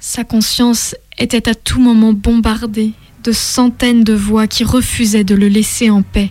Sa 0.00 0.24
conscience 0.24 0.96
était 1.18 1.50
à 1.50 1.54
tout 1.54 1.82
moment 1.82 2.14
bombardée 2.14 2.92
de 3.22 3.32
centaines 3.32 4.04
de 4.04 4.14
voix 4.14 4.46
qui 4.46 4.64
refusaient 4.64 5.22
de 5.22 5.34
le 5.34 5.48
laisser 5.48 5.90
en 5.90 6.00
paix. 6.00 6.30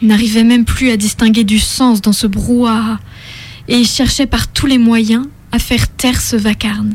Il 0.00 0.08
n'arrivait 0.08 0.42
même 0.42 0.64
plus 0.64 0.88
à 0.88 0.96
distinguer 0.96 1.44
du 1.44 1.58
sens 1.58 2.00
dans 2.00 2.14
ce 2.14 2.26
brouhaha 2.26 2.98
et 3.68 3.76
il 3.76 3.86
cherchait 3.86 4.24
par 4.24 4.50
tous 4.50 4.64
les 4.64 4.78
moyens 4.78 5.26
à 5.52 5.58
faire 5.58 5.86
taire 5.94 6.22
ce 6.22 6.36
vacarme. 6.36 6.94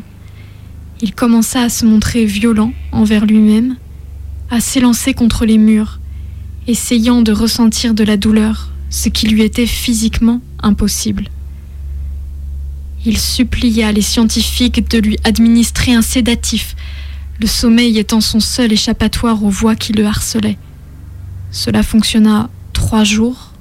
Il 1.02 1.14
commença 1.14 1.62
à 1.62 1.68
se 1.70 1.86
montrer 1.86 2.26
violent 2.26 2.72
envers 2.92 3.24
lui-même, 3.24 3.76
à 4.50 4.60
s'élancer 4.60 5.14
contre 5.14 5.46
les 5.46 5.56
murs, 5.56 5.98
essayant 6.66 7.22
de 7.22 7.32
ressentir 7.32 7.94
de 7.94 8.04
la 8.04 8.18
douleur, 8.18 8.70
ce 8.90 9.08
qui 9.08 9.26
lui 9.28 9.42
était 9.42 9.66
physiquement 9.66 10.42
impossible. 10.62 11.28
Il 13.06 13.16
supplia 13.16 13.92
les 13.92 14.02
scientifiques 14.02 14.90
de 14.90 14.98
lui 14.98 15.16
administrer 15.24 15.94
un 15.94 16.02
sédatif, 16.02 16.76
le 17.40 17.46
sommeil 17.46 17.98
étant 17.98 18.20
son 18.20 18.40
seul 18.40 18.70
échappatoire 18.70 19.42
aux 19.42 19.48
voix 19.48 19.74
qui 19.74 19.94
le 19.94 20.04
harcelaient. 20.04 20.58
Cela 21.50 21.82
fonctionna 21.82 22.50
trois 22.74 23.04
jours, 23.04 23.52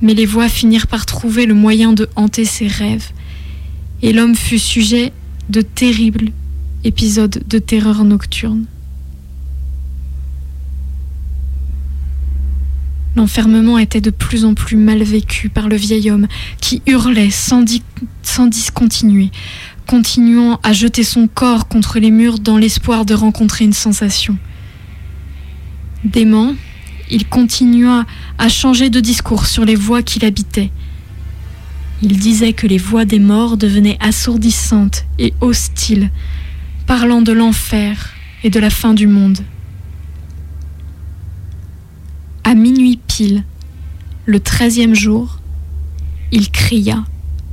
mais 0.00 0.14
les 0.14 0.26
voix 0.26 0.48
finirent 0.48 0.86
par 0.86 1.06
trouver 1.06 1.46
le 1.46 1.54
moyen 1.54 1.92
de 1.92 2.08
hanter 2.14 2.44
ses 2.44 2.68
rêves, 2.68 3.10
et 4.02 4.12
l'homme 4.12 4.36
fut 4.36 4.60
sujet 4.60 5.12
de 5.48 5.60
terribles 5.62 6.30
épisodes 6.84 7.42
de 7.48 7.58
terreur 7.58 8.04
nocturne. 8.04 8.66
L'enfermement 13.16 13.78
était 13.78 14.02
de 14.02 14.10
plus 14.10 14.44
en 14.44 14.52
plus 14.52 14.76
mal 14.76 15.02
vécu 15.02 15.48
par 15.48 15.68
le 15.68 15.76
vieil 15.76 16.10
homme 16.10 16.26
qui 16.60 16.82
hurlait 16.86 17.30
sans, 17.30 17.62
di- 17.62 17.82
sans 18.22 18.46
discontinuer, 18.46 19.30
continuant 19.86 20.60
à 20.62 20.74
jeter 20.74 21.02
son 21.02 21.26
corps 21.26 21.66
contre 21.66 21.98
les 21.98 22.10
murs 22.10 22.38
dans 22.38 22.58
l'espoir 22.58 23.06
de 23.06 23.14
rencontrer 23.14 23.64
une 23.64 23.72
sensation. 23.72 24.36
Dément, 26.04 26.54
il 27.10 27.26
continua 27.26 28.04
à 28.36 28.48
changer 28.50 28.90
de 28.90 29.00
discours 29.00 29.46
sur 29.46 29.64
les 29.64 29.76
voix 29.76 30.02
qui 30.02 30.18
l'habitaient. 30.18 30.70
Il 32.02 32.18
disait 32.18 32.52
que 32.52 32.66
les 32.66 32.78
voix 32.78 33.04
des 33.04 33.18
morts 33.18 33.56
devenaient 33.56 33.96
assourdissantes 34.00 35.04
et 35.18 35.32
hostiles, 35.40 36.10
parlant 36.86 37.22
de 37.22 37.32
l'enfer 37.32 38.10
et 38.44 38.50
de 38.50 38.60
la 38.60 38.70
fin 38.70 38.94
du 38.94 39.06
monde. 39.06 39.38
À 42.44 42.54
minuit 42.54 43.00
pile, 43.08 43.44
le 44.26 44.40
treizième 44.40 44.94
jour, 44.94 45.40
il 46.32 46.50
cria, 46.50 47.04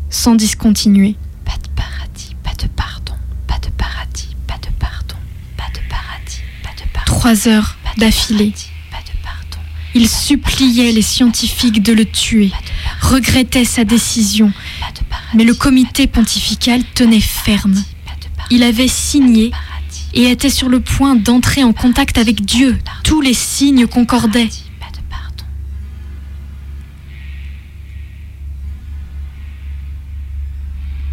sans 0.10 0.36
discontinuer. 0.36 1.16
Pas 1.46 1.58
de 1.64 1.70
paradis, 1.76 2.36
pas 2.44 2.54
de 2.62 2.68
pardon, 2.68 3.14
pas 3.48 3.60
de 3.60 3.70
paradis, 3.70 4.36
pas 4.46 4.58
de 4.58 4.74
pardon, 4.78 5.16
pas 5.58 5.70
de 5.74 5.80
paradis, 5.90 6.42
pas 6.62 6.70
de 6.76 6.90
pardon. 6.94 7.14
Trois 7.14 7.48
heures 7.48 7.78
d'affilée. 7.98 8.54
Il 9.96 10.10
suppliait 10.10 10.92
les 10.92 11.04
scientifiques 11.04 11.84
de 11.84 11.94
le 11.94 12.06
tuer, 12.06 12.52
regrettait 13.02 13.66
sa 13.66 13.84
décision, 13.84 14.52
mais 15.36 15.44
le 15.44 15.54
comité 15.54 16.08
pontifical 16.08 16.84
tenait 16.96 17.20
ferme. 17.20 17.76
Il 18.50 18.64
avait 18.64 18.88
signé 18.88 19.52
et 20.16 20.30
était 20.30 20.50
sur 20.50 20.68
le 20.68 20.80
point 20.80 21.16
d'entrer 21.16 21.64
en 21.64 21.74
contact 21.74 22.18
avec 22.18 22.44
Dieu. 22.44 22.80
Tous 23.04 23.22
les 23.22 23.34
signes 23.34 23.86
concordaient. 23.86 24.50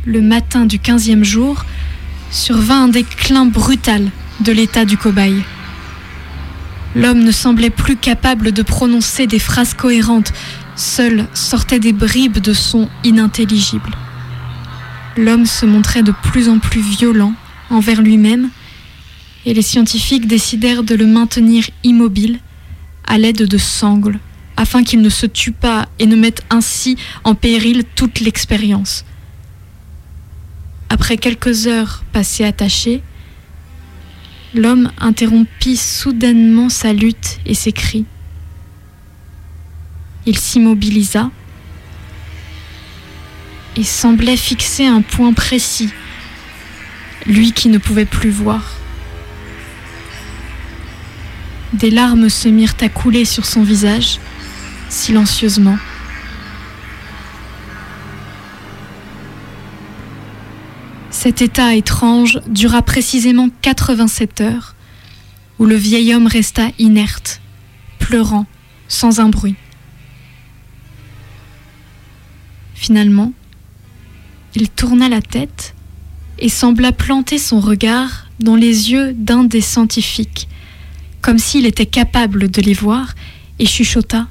Le 0.06 0.22
matin 0.22 0.64
du 0.64 0.78
quinzième 0.78 1.24
jour, 1.24 1.64
survint 2.30 2.84
un 2.84 2.88
déclin 2.88 3.44
brutal 3.44 4.10
de 4.40 4.52
l'état 4.52 4.86
du 4.86 4.96
cobaye. 4.96 5.44
L'homme 6.96 7.22
ne 7.22 7.30
semblait 7.30 7.70
plus 7.70 7.96
capable 7.96 8.52
de 8.52 8.62
prononcer 8.62 9.26
des 9.26 9.38
phrases 9.38 9.74
cohérentes, 9.74 10.32
seules 10.74 11.26
sortaient 11.34 11.78
des 11.78 11.92
bribes 11.92 12.38
de 12.38 12.52
sons 12.52 12.88
inintelligibles. 13.04 13.96
L'homme 15.16 15.46
se 15.46 15.66
montrait 15.66 16.02
de 16.02 16.12
plus 16.12 16.48
en 16.48 16.58
plus 16.58 16.80
violent 16.80 17.34
envers 17.68 18.02
lui-même, 18.02 18.50
et 19.46 19.54
les 19.54 19.62
scientifiques 19.62 20.26
décidèrent 20.26 20.82
de 20.82 20.94
le 20.94 21.06
maintenir 21.06 21.64
immobile 21.84 22.40
à 23.06 23.18
l'aide 23.18 23.46
de 23.46 23.58
sangles, 23.58 24.18
afin 24.56 24.82
qu'il 24.82 25.00
ne 25.00 25.08
se 25.08 25.26
tue 25.26 25.52
pas 25.52 25.88
et 25.98 26.06
ne 26.06 26.16
mette 26.16 26.42
ainsi 26.50 26.96
en 27.24 27.34
péril 27.34 27.84
toute 27.94 28.20
l'expérience. 28.20 29.04
Après 30.88 31.16
quelques 31.16 31.66
heures 31.66 32.04
passées 32.12 32.44
attachées, 32.44 33.02
l'homme 34.54 34.90
interrompit 34.98 35.76
soudainement 35.76 36.68
sa 36.68 36.92
lutte 36.92 37.38
et 37.46 37.54
ses 37.54 37.72
cris. 37.72 38.04
Il 40.26 40.38
s'immobilisa 40.38 41.30
et 43.76 43.84
semblait 43.84 44.36
fixer 44.36 44.86
un 44.86 45.02
point 45.02 45.32
précis, 45.32 45.90
lui 47.26 47.52
qui 47.52 47.68
ne 47.68 47.78
pouvait 47.78 48.04
plus 48.04 48.30
voir. 48.30 48.74
Des 51.72 51.90
larmes 51.90 52.28
se 52.28 52.48
mirent 52.48 52.74
à 52.80 52.88
couler 52.88 53.24
sur 53.24 53.46
son 53.46 53.62
visage, 53.62 54.18
silencieusement. 54.88 55.78
Cet 61.22 61.42
état 61.42 61.74
étrange 61.74 62.40
dura 62.46 62.80
précisément 62.80 63.50
87 63.60 64.40
heures, 64.40 64.74
où 65.58 65.66
le 65.66 65.74
vieil 65.74 66.14
homme 66.14 66.26
resta 66.26 66.68
inerte, 66.78 67.42
pleurant, 67.98 68.46
sans 68.88 69.20
un 69.20 69.28
bruit. 69.28 69.56
Finalement, 72.72 73.34
il 74.54 74.70
tourna 74.70 75.10
la 75.10 75.20
tête 75.20 75.74
et 76.38 76.48
sembla 76.48 76.90
planter 76.90 77.36
son 77.36 77.60
regard 77.60 78.30
dans 78.38 78.56
les 78.56 78.90
yeux 78.90 79.12
d'un 79.12 79.44
des 79.44 79.60
scientifiques, 79.60 80.48
comme 81.20 81.38
s'il 81.38 81.66
était 81.66 81.84
capable 81.84 82.50
de 82.50 82.62
les 82.62 82.72
voir, 82.72 83.14
et 83.58 83.66
chuchota 83.66 84.26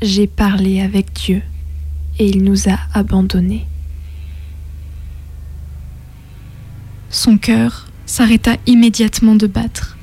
J'ai 0.00 0.26
parlé 0.26 0.80
avec 0.80 1.12
Dieu 1.12 1.42
et 2.18 2.30
il 2.30 2.44
nous 2.44 2.70
a 2.70 2.78
abandonnés. 2.94 3.66
Son 7.12 7.36
cœur 7.36 7.88
s'arrêta 8.06 8.56
immédiatement 8.64 9.34
de 9.34 9.46
battre, 9.46 9.98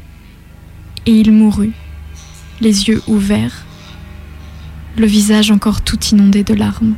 et 1.07 1.12
il 1.12 1.32
mourut, 1.32 1.74
les 2.62 2.88
yeux 2.88 3.01
ouverts, 3.07 3.66
le 4.95 5.07
visage 5.07 5.49
encore 5.49 5.82
tout 5.82 5.97
inondé 6.12 6.43
de 6.43 6.53
larmes. 6.53 6.93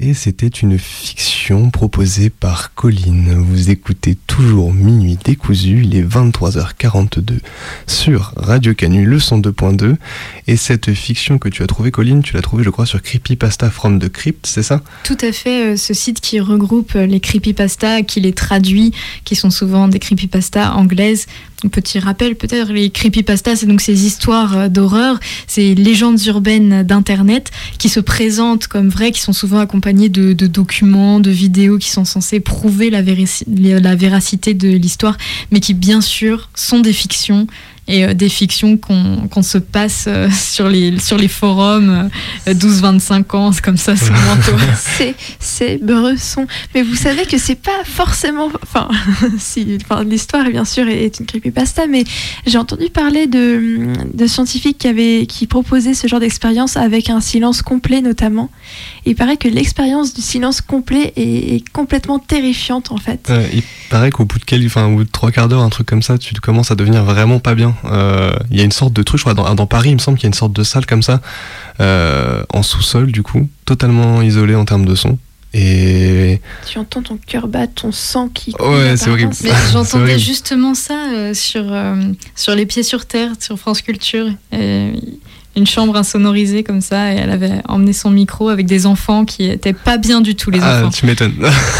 Et 0.00 0.14
c'était 0.14 0.48
une 0.48 0.78
fiction 0.78 1.33
proposée 1.72 2.30
par 2.30 2.72
Colline. 2.74 3.34
Vous 3.34 3.68
écoutez 3.68 4.16
toujours 4.26 4.72
Minuit 4.72 5.18
décousu, 5.22 5.82
il 5.84 5.94
est 5.94 6.02
23h42 6.02 7.40
sur 7.86 8.32
Radio 8.36 8.72
Canu, 8.72 9.04
le 9.04 9.18
102.2. 9.18 9.96
Et 10.46 10.56
cette 10.56 10.94
fiction 10.94 11.38
que 11.38 11.50
tu 11.50 11.62
as 11.62 11.66
trouvée, 11.66 11.90
Colline, 11.90 12.22
tu 12.22 12.34
l'as 12.34 12.40
trouvée, 12.40 12.64
je 12.64 12.70
crois, 12.70 12.86
sur 12.86 13.02
Creepypasta 13.02 13.68
from 13.68 13.98
the 13.98 14.08
Crypt, 14.08 14.46
c'est 14.46 14.62
ça? 14.62 14.80
Tout 15.04 15.18
à 15.20 15.32
fait, 15.32 15.72
euh, 15.72 15.76
ce 15.76 15.92
site 15.92 16.22
qui 16.22 16.40
regroupe 16.40 16.92
euh, 16.96 17.04
les 17.04 17.20
creepypastas, 17.20 18.02
qui 18.02 18.20
les 18.20 18.32
traduit, 18.32 18.92
qui 19.24 19.36
sont 19.36 19.50
souvent 19.50 19.86
des 19.88 19.98
creepypastas 19.98 20.72
anglaises. 20.72 21.26
Petit 21.72 21.98
rappel, 21.98 22.36
peut-être, 22.36 22.72
les 22.72 22.90
creepypastas, 22.90 23.56
c'est 23.56 23.66
donc 23.66 23.80
ces 23.80 24.06
histoires 24.06 24.56
euh, 24.56 24.68
d'horreur, 24.68 25.20
ces 25.46 25.74
légendes 25.74 26.22
urbaines 26.26 26.82
d'Internet 26.84 27.50
qui 27.78 27.88
se 27.90 28.00
présentent 28.00 28.66
comme 28.66 28.88
vraies, 28.88 29.12
qui 29.12 29.20
sont 29.20 29.32
souvent 29.32 29.58
accompagnées 29.58 30.08
de 30.08 30.46
documents, 30.46 31.20
de 31.20 31.33
vidéos 31.34 31.78
qui 31.78 31.90
sont 31.90 32.04
censées 32.04 32.40
prouver 32.40 32.90
la, 32.90 33.02
véraci- 33.02 33.44
la 33.46 33.94
véracité 33.94 34.54
de 34.54 34.68
l'histoire, 34.68 35.16
mais 35.50 35.60
qui, 35.60 35.74
bien 35.74 36.00
sûr, 36.00 36.48
sont 36.54 36.80
des 36.80 36.92
fictions 36.92 37.46
et 37.86 38.04
euh, 38.04 38.14
des 38.14 38.28
fictions 38.30 38.78
qu'on 38.78 39.28
qu'on 39.28 39.42
se 39.42 39.58
passe 39.58 40.06
euh, 40.08 40.30
sur, 40.54 40.68
les, 40.68 40.98
sur 40.98 41.18
les 41.18 41.28
forums, 41.28 42.08
euh, 42.48 42.54
12-25 42.54 43.36
ans, 43.36 43.50
comme 43.62 43.76
ça, 43.76 43.94
sous 43.96 44.12
le 44.12 44.20
manteau. 44.20 44.52
c'est 45.38 45.78
Bresson. 45.82 46.46
Mais 46.74 46.82
vous 46.82 46.94
savez 46.94 47.26
que 47.26 47.36
c'est 47.36 47.60
pas 47.60 47.84
forcément. 47.84 48.48
Enfin, 48.62 48.88
si, 49.38 49.78
enfin 49.84 50.02
l'histoire 50.04 50.48
bien 50.48 50.64
sûr 50.64 50.88
est 50.88 51.18
une 51.20 51.26
creepypasta, 51.26 51.86
mais 51.86 52.04
j'ai 52.46 52.58
entendu 52.58 52.88
parler 52.88 53.26
de, 53.26 53.92
de 54.14 54.26
scientifiques 54.26 54.78
qui 54.78 54.88
avaient 54.88 55.26
qui 55.26 55.46
proposaient 55.46 55.94
ce 55.94 56.06
genre 56.06 56.20
d'expérience 56.20 56.76
avec 56.76 57.10
un 57.10 57.20
silence 57.20 57.60
complet 57.60 58.00
notamment. 58.00 58.50
Il 59.06 59.16
paraît 59.16 59.36
que 59.36 59.48
l'expérience 59.48 60.14
du 60.14 60.22
silence 60.22 60.60
complet 60.60 61.12
est, 61.16 61.66
complètement 61.72 62.18
terrifiante 62.18 62.90
en 62.90 62.96
fait. 62.96 63.30
Il 63.52 63.62
paraît 63.90 64.10
qu'au 64.10 64.24
bout 64.24 64.38
de 64.38 64.66
enfin, 64.66 64.86
au 64.86 65.04
trois 65.04 65.30
quarts 65.30 65.48
d'heure, 65.48 65.62
un 65.62 65.68
truc 65.68 65.86
comme 65.86 66.02
ça, 66.02 66.18
tu 66.18 66.34
commences 66.34 66.70
à 66.70 66.74
devenir 66.74 67.04
vraiment 67.04 67.38
pas 67.38 67.54
bien. 67.54 67.74
Euh, 67.84 68.32
Il 68.50 68.56
y 68.56 68.60
a 68.60 68.64
une 68.64 68.72
sorte 68.72 68.92
de 68.92 69.02
truc, 69.02 69.18
je 69.18 69.24
crois, 69.24 69.34
dans, 69.34 69.54
dans 69.54 69.66
Paris, 69.66 69.90
il 69.90 69.94
me 69.94 69.98
semble 69.98 70.18
qu'il 70.18 70.24
y 70.24 70.28
a 70.28 70.32
une 70.32 70.34
sorte 70.34 70.52
de 70.52 70.62
salle 70.62 70.86
comme 70.86 71.02
ça, 71.02 71.20
euh, 71.80 72.42
en 72.52 72.62
sous-sol, 72.62 73.12
du 73.12 73.22
coup, 73.22 73.48
totalement 73.64 74.22
isolée 74.22 74.54
en 74.54 74.64
termes 74.64 74.86
de 74.86 74.94
son. 74.94 75.18
Et 75.56 76.40
Tu 76.68 76.78
entends 76.78 77.00
ton 77.02 77.16
cœur 77.26 77.46
battre, 77.46 77.74
ton 77.82 77.92
sang 77.92 78.28
qui. 78.28 78.52
coule 78.52 78.68
Ouais, 78.68 78.96
c'est 78.96 79.08
horrible. 79.08 79.32
j'entendais 79.72 80.18
justement 80.18 80.74
ça 80.74 80.94
euh, 81.14 81.32
sur, 81.32 81.62
euh, 81.66 81.94
sur 82.34 82.54
Les 82.56 82.66
Pieds 82.66 82.82
sur 82.82 83.06
Terre, 83.06 83.30
sur 83.40 83.56
France 83.58 83.80
Culture. 83.80 84.26
Et 84.52 84.90
une 85.56 85.66
chambre 85.68 85.96
insonorisée 85.96 86.64
comme 86.64 86.80
ça, 86.80 87.12
et 87.12 87.16
elle 87.16 87.30
avait 87.30 87.60
emmené 87.68 87.92
son 87.92 88.10
micro 88.10 88.48
avec 88.48 88.66
des 88.66 88.86
enfants 88.86 89.24
qui 89.24 89.44
étaient 89.48 89.72
pas 89.72 89.98
bien 89.98 90.20
du 90.20 90.34
tout, 90.34 90.50
les 90.50 90.58
ah, 90.60 90.80
enfants. 90.80 90.90
tu 90.90 91.06
m'étonnes. 91.06 91.34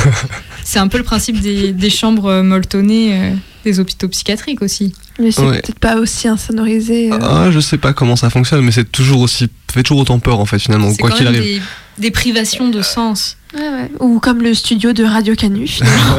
C'est 0.64 0.78
un 0.78 0.86
peu 0.86 0.96
le 0.98 1.02
principe 1.04 1.40
des, 1.40 1.72
des 1.72 1.90
chambres 1.90 2.26
euh, 2.26 2.42
molletonnées 2.44 3.20
euh, 3.20 3.34
des 3.64 3.80
hôpitaux 3.80 4.06
psychiatriques 4.08 4.62
aussi. 4.62 4.94
Mais 5.18 5.30
c'est 5.30 5.42
Ouais. 5.42 5.60
peut-être 5.60 5.78
pas 5.78 5.96
aussi 5.96 6.26
insonorisé. 6.28 7.12
euh. 7.12 7.18
ah, 7.20 7.50
je 7.50 7.58
sais 7.60 7.76
pas 7.78 7.92
comment 7.92 8.16
ça 8.16 8.30
fonctionne, 8.30 8.64
mais 8.64 8.70
c'est 8.72 8.90
toujours 8.90 9.20
aussi, 9.20 9.48
fait 9.74 9.82
toujours 9.82 10.00
autant 10.02 10.18
peur 10.18 10.40
en 10.40 10.46
fait 10.46 10.58
finalement, 10.58 10.94
quoi 10.94 11.10
qu'il 11.10 11.26
arrive. 11.26 11.42
des, 11.42 11.60
des 11.98 12.10
privations 12.10 12.68
de 12.70 12.82
sens. 12.82 13.36
Ouais, 13.54 13.60
ouais. 13.60 13.90
Ou 14.00 14.18
comme 14.18 14.42
le 14.42 14.52
studio 14.52 14.92
de 14.92 15.04
Radio 15.04 15.34
Canu. 15.36 15.68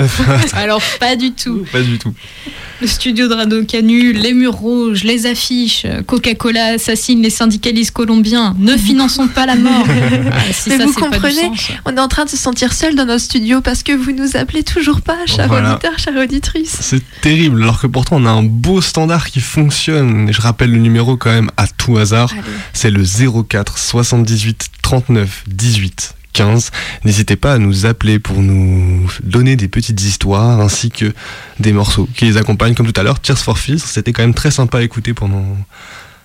Alors 0.54 0.82
pas 1.00 1.16
du 1.18 1.32
tout. 1.34 1.66
Pas 1.72 1.82
du 1.82 1.98
tout. 1.98 2.14
Le 2.82 2.88
studio 2.88 3.28
de 3.30 3.34
Radio 3.34 3.64
Canu, 3.64 4.12
les 4.14 4.34
murs 4.34 4.54
rouges, 4.54 5.04
les 5.06 5.26
affiches, 5.28 5.86
Coca-Cola 6.08 6.74
assassine 6.76 7.22
les 7.22 7.30
syndicalistes 7.30 7.92
colombiens, 7.92 8.54
ne 8.60 8.76
finançons 8.78 9.28
pas 9.30 9.46
la 9.46 9.56
mort. 9.56 9.86
Ah, 10.32 10.52
si 10.52 10.70
Mais 10.70 10.78
ça, 10.78 10.86
vous 10.86 10.94
c'est 10.94 11.00
pas 11.00 11.06
du 11.08 11.12
comprenez, 11.14 11.42
sens. 11.58 11.72
on 11.86 11.96
est 11.96 12.00
en 12.00 12.08
train 12.10 12.26
de 12.26 12.30
se 12.30 12.38
sentir 12.38 12.74
seul 12.74 12.96
dans 12.96 13.06
notre 13.06 13.24
studio 13.24 13.62
parce 13.62 13.84
que 13.84 13.92
vous 13.94 14.12
nous 14.12 14.36
appelez 14.36 14.64
toujours 14.64 15.02
pas, 15.02 15.18
cher 15.26 15.48
Voilà. 15.48 15.74
auditeur, 15.74 15.98
chère 15.98 16.16
auditrice. 16.18 16.78
C'est 16.82 17.02
terrible, 17.22 17.62
alors 17.64 17.80
que 17.82 17.88
pourtant 17.88 18.18
on 18.18 18.26
a 18.26 18.30
un 18.30 18.44
beau 18.44 18.82
standard 18.82 19.30
qui 19.30 19.40
fonctionne. 19.40 20.28
Et 20.30 20.34
je 20.34 20.42
rappelle 20.42 20.72
le 20.72 20.80
numéro 20.80 21.16
quand 21.16 21.32
même 21.32 21.52
à 21.58 21.68
tout 21.68 21.98
hasard. 21.98 22.34
C'est 22.74 22.92
le 22.92 23.04
04 23.48 23.78
78 23.78 24.70
39 24.82 25.44
18 25.48 26.16
15. 26.36 26.72
N'hésitez 27.06 27.38
pas 27.38 27.54
à 27.54 27.58
nous 27.58 27.86
appeler 27.86 28.20
pour 28.20 28.42
nous 28.42 29.10
donner 29.24 29.56
des 29.56 29.70
petites 29.70 30.02
histoires 30.02 30.60
ainsi 30.60 30.92
que 30.92 31.14
des 31.60 31.72
morceaux 31.72 32.10
qui 32.16 32.26
les 32.26 32.38
accompagnent. 32.38 32.76
Comme 32.76 32.92
tout 32.92 33.00
à 33.00 33.04
l'heure, 33.04 33.22
Tears 33.22 33.40
for 33.40 33.58
Fears, 33.58 33.80
c'était 33.80 34.12
quand 34.12 34.24
même 34.24 34.34
très 34.34 34.52
sympa 34.52 34.80
à 34.80 34.82
écouter 34.82 35.14
pendant. 35.14 35.46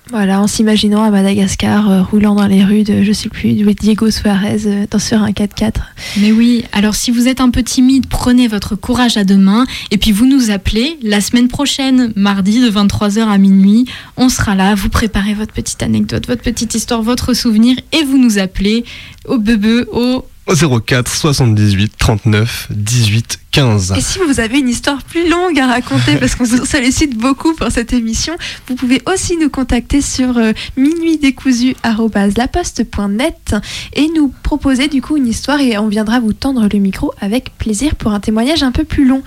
Voilà, 0.09 0.41
en 0.41 0.47
s'imaginant 0.49 1.03
à 1.03 1.11
Madagascar, 1.11 1.89
euh, 1.89 2.03
roulant 2.03 2.35
dans 2.35 2.47
les 2.47 2.65
rues 2.65 2.83
de, 2.83 3.03
je 3.03 3.13
sais 3.13 3.29
plus, 3.29 3.53
Diego 3.53 4.11
Suarez 4.11 4.67
euh, 4.67 4.87
dans 4.91 4.99
sur 4.99 5.23
un 5.23 5.31
4x4. 5.31 5.75
Mais 6.21 6.33
oui, 6.33 6.65
alors 6.73 6.95
si 6.95 7.11
vous 7.11 7.29
êtes 7.29 7.41
un 7.41 7.51
peu 7.51 7.63
timide, 7.63 8.07
prenez 8.09 8.49
votre 8.49 8.75
courage 8.75 9.17
à 9.17 9.25
deux 9.25 9.37
mains 9.37 9.67
et 9.91 9.99
puis 9.99 10.11
vous 10.11 10.27
nous 10.27 10.51
appelez 10.51 10.99
la 11.03 11.21
semaine 11.21 11.47
prochaine, 11.47 12.13
mardi 12.17 12.61
de 12.61 12.71
23h 12.71 13.29
à 13.29 13.39
minuit. 13.39 13.87
On 14.17 14.29
sera 14.29 14.57
là, 14.57 14.75
vous 14.75 14.89
préparez 14.89 15.35
votre 15.35 15.53
petite 15.53 15.83
anecdote, 15.83 16.27
votre 16.27 16.43
petite 16.43 16.75
histoire, 16.75 17.03
votre 17.03 17.33
souvenir 17.33 17.77
et 17.93 18.03
vous 18.03 18.19
nous 18.19 18.39
appelez 18.39 18.85
au 19.27 19.39
bebe 19.39 19.87
au 19.93 20.25
Au 20.51 20.55
04 20.81 21.09
78 21.09 21.93
39 21.97 22.69
18 22.71 23.39
15. 23.53 23.95
Et 23.97 24.01
si 24.01 24.19
vous 24.19 24.41
avez 24.41 24.59
une 24.59 24.69
histoire 24.69 25.01
plus 25.05 25.29
longue 25.29 25.57
à 25.61 25.69
raconter, 25.69 26.17
parce 26.17 26.35
qu'on 26.35 26.43
vous 26.57 26.67
sollicite 26.67 27.17
beaucoup 27.17 27.55
pour 27.55 27.71
cette 27.71 27.93
émission, 27.93 28.35
vous 28.67 28.75
pouvez 28.75 29.01
aussi 29.07 29.37
nous 29.37 29.49
contacter 29.49 30.03
sur 30.03 30.37
euh, 30.39 30.53
minuitdécousu@laposte.net 30.77 33.55
et 33.93 34.09
nous 34.17 34.35
proposer 34.43 34.89
du 34.89 35.01
coup 35.01 35.17
une 35.17 35.29
histoire 35.29 35.61
et 35.61 35.79
on 35.79 35.87
viendra 35.87 36.19
vous 36.19 36.33
tendre 36.33 36.67
le 36.73 36.79
micro 36.81 37.13
avec 37.21 37.57
plaisir 37.57 37.95
pour 37.95 38.11
un 38.11 38.19
témoignage 38.19 38.65
un 38.65 38.73
peu 38.73 38.83
plus 38.83 39.07
long. 39.07 39.23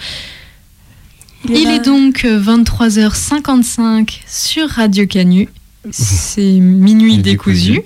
Il 1.48 1.70
est 1.70 1.86
donc 1.86 2.26
euh, 2.26 2.38
23h55 2.38 4.10
sur 4.28 4.68
Radio 4.68 5.08
Canu. 5.08 5.48
C'est 5.92 6.60
minuit 6.60 7.20
décousu. 7.20 7.80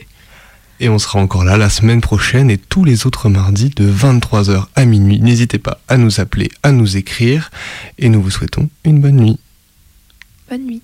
Et 0.80 0.90
on 0.90 1.00
sera 1.00 1.20
encore 1.20 1.44
là 1.44 1.58
la 1.58 1.70
semaine 1.70 2.02
prochaine 2.02 2.52
et 2.52 2.58
tous 2.58 2.84
les 2.84 3.08
autres 3.08 3.30
mardis 3.30 3.70
de 3.70 3.92
23h 3.92 4.68
à 4.76 4.86
minuit. 4.86 5.20
N'hésitez 5.20 5.58
pas 5.58 5.80
à 5.88 5.98
nous 5.98 6.20
appeler, 6.20 6.52
à 6.62 6.72
nous 6.72 6.98
écrire 6.98 7.50
et 7.98 8.10
nous 8.10 8.22
vous 8.22 8.30
souhaitons 8.30 8.70
une 8.84 9.02
bonne 9.02 9.18
nuit. 9.18 9.40
Bonne 10.50 10.66
nuit. 10.66 10.82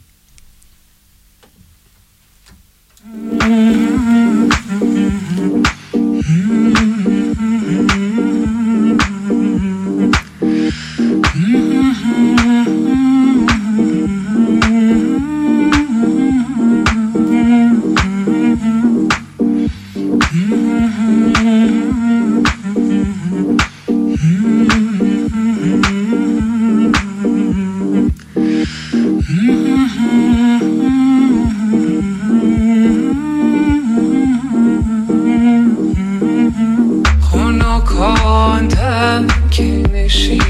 she 40.13 40.42